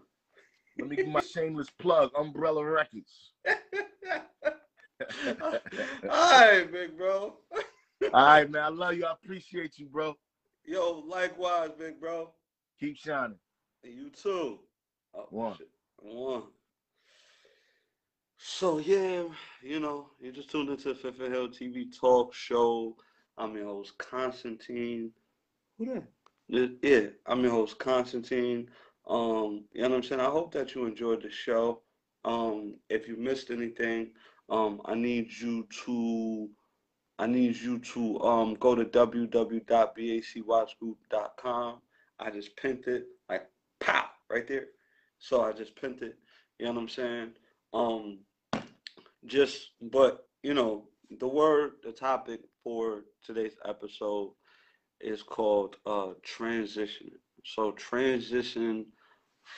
Let 0.79 0.89
me 0.89 0.97
give 0.97 1.09
my 1.09 1.21
shameless 1.21 1.71
plug, 1.71 2.11
Umbrella 2.17 2.65
Records. 2.65 3.33
All 5.43 5.59
right, 6.11 6.71
big 6.71 6.97
bro. 6.97 7.35
All 8.03 8.27
right, 8.27 8.51
man. 8.51 8.63
I 8.63 8.69
love 8.69 8.95
you. 8.95 9.07
I 9.07 9.13
appreciate 9.13 9.79
you, 9.79 9.87
bro. 9.87 10.17
Yo, 10.65 11.03
likewise, 11.07 11.71
big 11.79 12.01
bro. 12.01 12.31
Keep 12.79 12.97
shining. 12.97 13.39
And 13.85 13.95
you 13.95 14.11
too. 14.11 14.61
Oh, 15.15 15.27
One. 15.31 15.57
Shit. 15.57 15.69
One. 15.99 16.43
So 18.37 18.79
yeah, 18.79 19.25
you 19.63 19.81
know, 19.81 20.11
you 20.21 20.31
just 20.31 20.51
tuned 20.51 20.69
into 20.71 20.95
Fifth 20.95 21.21
and 21.21 21.35
Hill 21.35 21.49
TV 21.49 21.87
talk 21.99 22.33
show. 22.33 22.97
I'm 23.37 23.57
your 23.57 23.67
host 23.67 23.99
Constantine. 23.99 25.11
Who 25.77 25.87
that? 25.87 26.79
Yeah, 26.83 27.09
I'm 27.27 27.43
your 27.43 27.51
host 27.53 27.79
Constantine. 27.79 28.71
Um, 29.09 29.65
you 29.73 29.83
know 29.83 29.89
what 29.89 29.97
I'm 29.97 30.03
saying? 30.03 30.21
I 30.21 30.27
hope 30.27 30.53
that 30.53 30.75
you 30.75 30.87
enjoyed 30.87 31.23
the 31.23 31.31
show. 31.31 31.83
Um, 32.25 32.77
if 32.89 33.09
you 33.09 33.17
missed 33.17 33.51
anything, 33.51 34.11
um, 34.51 34.81
I 34.85 34.95
need 34.95 35.33
you 35.33 35.67
to 35.85 36.49
I 37.19 37.27
need 37.27 37.57
you 37.57 37.79
to 37.81 38.21
um 38.21 38.55
go 38.55 38.75
to 38.75 38.85
www.bacwatchgroup.com. 38.85 41.81
I 42.21 42.31
just 42.31 42.57
pinned 42.57 42.87
it 42.87 43.07
like 43.29 43.47
pow 43.81 44.05
right 44.31 44.47
there. 44.47 44.67
So 45.19 45.43
I 45.43 45.53
just 45.53 45.75
pinned 45.77 46.03
it. 46.03 46.17
You 46.59 46.67
know 46.67 46.73
what 46.73 46.81
I'm 46.81 46.89
saying? 46.89 47.33
Um 47.73 48.19
just 49.27 49.71
but 49.81 50.27
you 50.43 50.55
know 50.55 50.85
the 51.19 51.29
word 51.29 51.73
the 51.83 51.93
topic 51.93 52.41
for 52.63 53.03
today's 53.25 53.57
episode 53.65 54.33
is 55.01 55.23
called 55.23 55.77
uh 55.87 56.11
transition 56.23 57.11
so 57.45 57.73
transition 57.73 58.87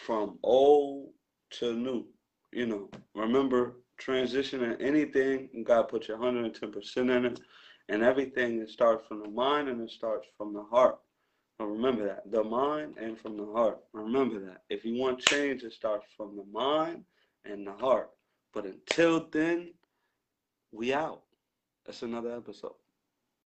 from 0.07 0.39
old 0.43 1.11
to 1.51 1.75
new 1.75 2.05
you 2.53 2.67
know 2.67 2.89
remember 3.15 3.77
transitioning 4.01 4.76
anything 4.80 5.48
you 5.53 5.64
gotta 5.64 5.84
put 5.84 6.09
your 6.09 6.18
110% 6.18 6.96
in 6.96 7.26
it 7.26 7.40
and 7.88 8.03
everything 8.03 8.61
it 8.61 8.70
starts 8.70 9.07
from 9.07 9.22
the 9.22 9.30
mind 9.30 9.68
and 9.68 9.80
it 9.80 9.90
starts 9.90 10.26
from 10.36 10.53
the 10.53 10.62
heart 10.64 10.98
now 11.59 11.66
remember 11.66 12.07
that 12.07 12.30
the 12.30 12.42
mind 12.42 12.94
and 13.01 13.18
from 13.18 13.36
the 13.36 13.46
heart 13.53 13.78
remember 13.92 14.40
that 14.40 14.62
if 14.70 14.84
you 14.84 14.98
want 14.98 15.18
change 15.18 15.62
it 15.62 15.72
starts 15.72 16.07
from 16.16 16.36
the 16.36 16.44
mind 16.53 17.05
and 17.44 17.66
the 17.66 17.72
heart 17.74 18.11
but 18.53 18.64
until 18.64 19.28
then, 19.30 19.72
we 20.72 20.92
out. 20.92 21.22
That's 21.86 22.03
another 22.03 22.36
episode. 22.36 22.74